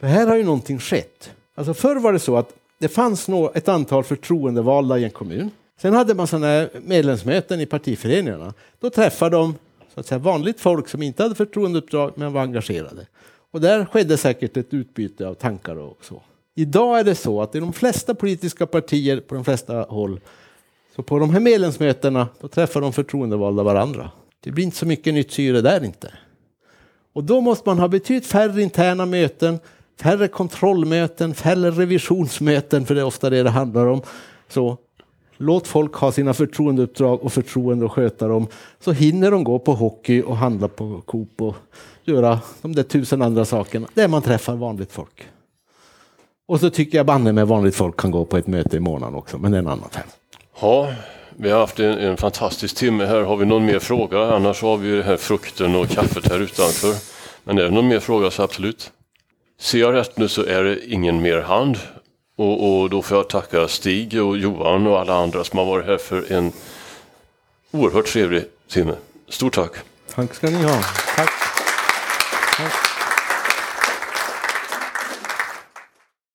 För 0.00 0.06
här 0.06 0.26
har 0.26 0.36
ju 0.36 0.44
någonting 0.44 0.78
skett. 0.78 1.30
Alltså 1.54 1.74
förr 1.74 1.96
var 1.96 2.12
det 2.12 2.18
så 2.18 2.36
att 2.36 2.48
det 2.78 2.88
fanns 2.88 3.28
ett 3.54 3.68
antal 3.68 4.04
förtroendevalda 4.04 4.98
i 4.98 5.04
en 5.04 5.10
kommun. 5.10 5.50
Sen 5.80 5.94
hade 5.94 6.14
man 6.14 6.26
sådana 6.26 6.68
medlemsmöten 6.82 7.60
i 7.60 7.66
partiföreningarna. 7.66 8.54
Då 8.80 8.90
träffade 8.90 9.36
de 9.36 9.54
så 9.94 10.00
att 10.00 10.06
säga, 10.06 10.18
vanligt 10.18 10.60
folk 10.60 10.88
som 10.88 11.02
inte 11.02 11.22
hade 11.22 11.34
förtroendeuppdrag 11.34 12.12
men 12.14 12.32
var 12.32 12.42
engagerade. 12.42 13.06
Och 13.50 13.60
där 13.60 13.84
skedde 13.84 14.16
säkert 14.16 14.56
ett 14.56 14.74
utbyte 14.74 15.28
av 15.28 15.34
tankar 15.34 15.76
och 15.76 15.98
så. 16.00 16.22
Idag 16.54 16.98
är 16.98 17.04
det 17.04 17.14
så 17.14 17.42
att 17.42 17.54
i 17.54 17.60
de 17.60 17.72
flesta 17.72 18.14
politiska 18.14 18.66
partier 18.66 19.20
på 19.20 19.34
de 19.34 19.44
flesta 19.44 19.80
håll 19.80 20.20
så 20.96 21.02
på 21.02 21.18
de 21.18 21.30
här 21.30 21.40
medlemsmötena 21.40 22.28
då 22.40 22.48
träffar 22.48 22.80
de 22.80 22.92
förtroendevalda 22.92 23.62
varandra. 23.62 24.10
Det 24.40 24.50
blir 24.50 24.64
inte 24.64 24.76
så 24.76 24.86
mycket 24.86 25.14
nytt 25.14 25.32
syre 25.32 25.60
där 25.60 25.84
inte. 25.84 26.12
Och 27.12 27.24
då 27.24 27.40
måste 27.40 27.68
man 27.68 27.78
ha 27.78 27.88
betydligt 27.88 28.26
färre 28.26 28.62
interna 28.62 29.06
möten, 29.06 29.58
färre 30.00 30.28
kontrollmöten, 30.28 31.34
färre 31.34 31.70
revisionsmöten, 31.70 32.86
för 32.86 32.94
det 32.94 33.00
är 33.00 33.04
ofta 33.04 33.30
det 33.30 33.42
det 33.42 33.50
handlar 33.50 33.86
om. 33.86 34.02
Så 34.48 34.78
låt 35.36 35.66
folk 35.66 35.94
ha 35.94 36.12
sina 36.12 36.34
förtroendeuppdrag 36.34 37.22
och 37.22 37.32
förtroende 37.32 37.84
och 37.84 37.92
sköta 37.92 38.28
dem, 38.28 38.46
så 38.80 38.92
hinner 38.92 39.30
de 39.30 39.44
gå 39.44 39.58
på 39.58 39.74
hockey 39.74 40.22
och 40.22 40.36
handla 40.36 40.68
på 40.68 41.00
Coop 41.00 41.42
och 41.42 41.56
göra 42.08 42.40
de 42.62 42.74
där 42.74 42.82
tusen 42.82 43.22
andra 43.22 43.44
sakerna 43.44 43.88
där 43.94 44.08
man 44.08 44.22
träffar 44.22 44.56
vanligt 44.56 44.92
folk. 44.92 45.26
Och 46.48 46.60
så 46.60 46.70
tycker 46.70 46.98
jag 46.98 47.06
banne 47.06 47.32
med 47.32 47.48
vanligt 47.48 47.74
folk 47.74 48.00
kan 48.00 48.10
gå 48.10 48.24
på 48.24 48.36
ett 48.36 48.46
möte 48.46 48.76
i 48.76 48.80
månaden 48.80 49.14
också, 49.14 49.38
men 49.38 49.52
det 49.52 49.56
är 49.56 49.62
en 49.62 49.68
annan 49.68 49.90
femma. 49.90 50.06
Ja, 50.60 50.92
vi 51.36 51.50
har 51.50 51.60
haft 51.60 51.80
en, 51.80 51.98
en, 51.98 52.16
fantastisk 52.16 52.76
timme 52.76 53.06
här. 53.06 53.20
Har 53.20 53.36
vi 53.36 53.46
någon 53.46 53.64
mer 53.64 53.78
fråga? 53.78 54.34
Annars 54.34 54.62
har 54.62 54.76
vi 54.76 54.88
ju 54.88 55.02
här 55.02 55.16
frukten 55.16 55.74
och 55.74 55.88
kaffet 55.88 56.30
här 56.30 56.40
utanför. 56.40 56.94
Men 57.44 57.58
är 57.58 57.62
det 57.62 57.70
någon 57.70 57.88
mer 57.88 58.00
fråga 58.00 58.30
så 58.30 58.42
absolut. 58.42 58.92
Ser 59.60 59.78
jag 59.78 59.94
rätt 59.94 60.18
nu 60.18 60.28
så 60.28 60.44
är 60.44 60.64
det 60.64 60.86
ingen 60.86 61.22
mer 61.22 61.40
hand. 61.40 61.78
Och, 62.36 62.80
och 62.80 62.90
då 62.90 63.02
får 63.02 63.16
jag 63.16 63.28
tacka 63.28 63.68
Stig 63.68 64.22
och 64.22 64.38
Johan 64.38 64.86
och 64.86 65.00
alla 65.00 65.14
andra 65.14 65.44
som 65.44 65.58
har 65.58 65.66
varit 65.66 65.86
här 65.86 65.98
för 65.98 66.32
en 66.32 66.52
oerhört 67.70 68.06
trevlig 68.06 68.44
timme. 68.68 68.94
Stort 69.28 69.54
tack! 69.54 69.72
Tack 70.14 70.34
ska 70.34 70.50
ni 70.50 70.62
ha. 70.62 70.72
Tack. 70.72 71.16
tack. 71.16 71.47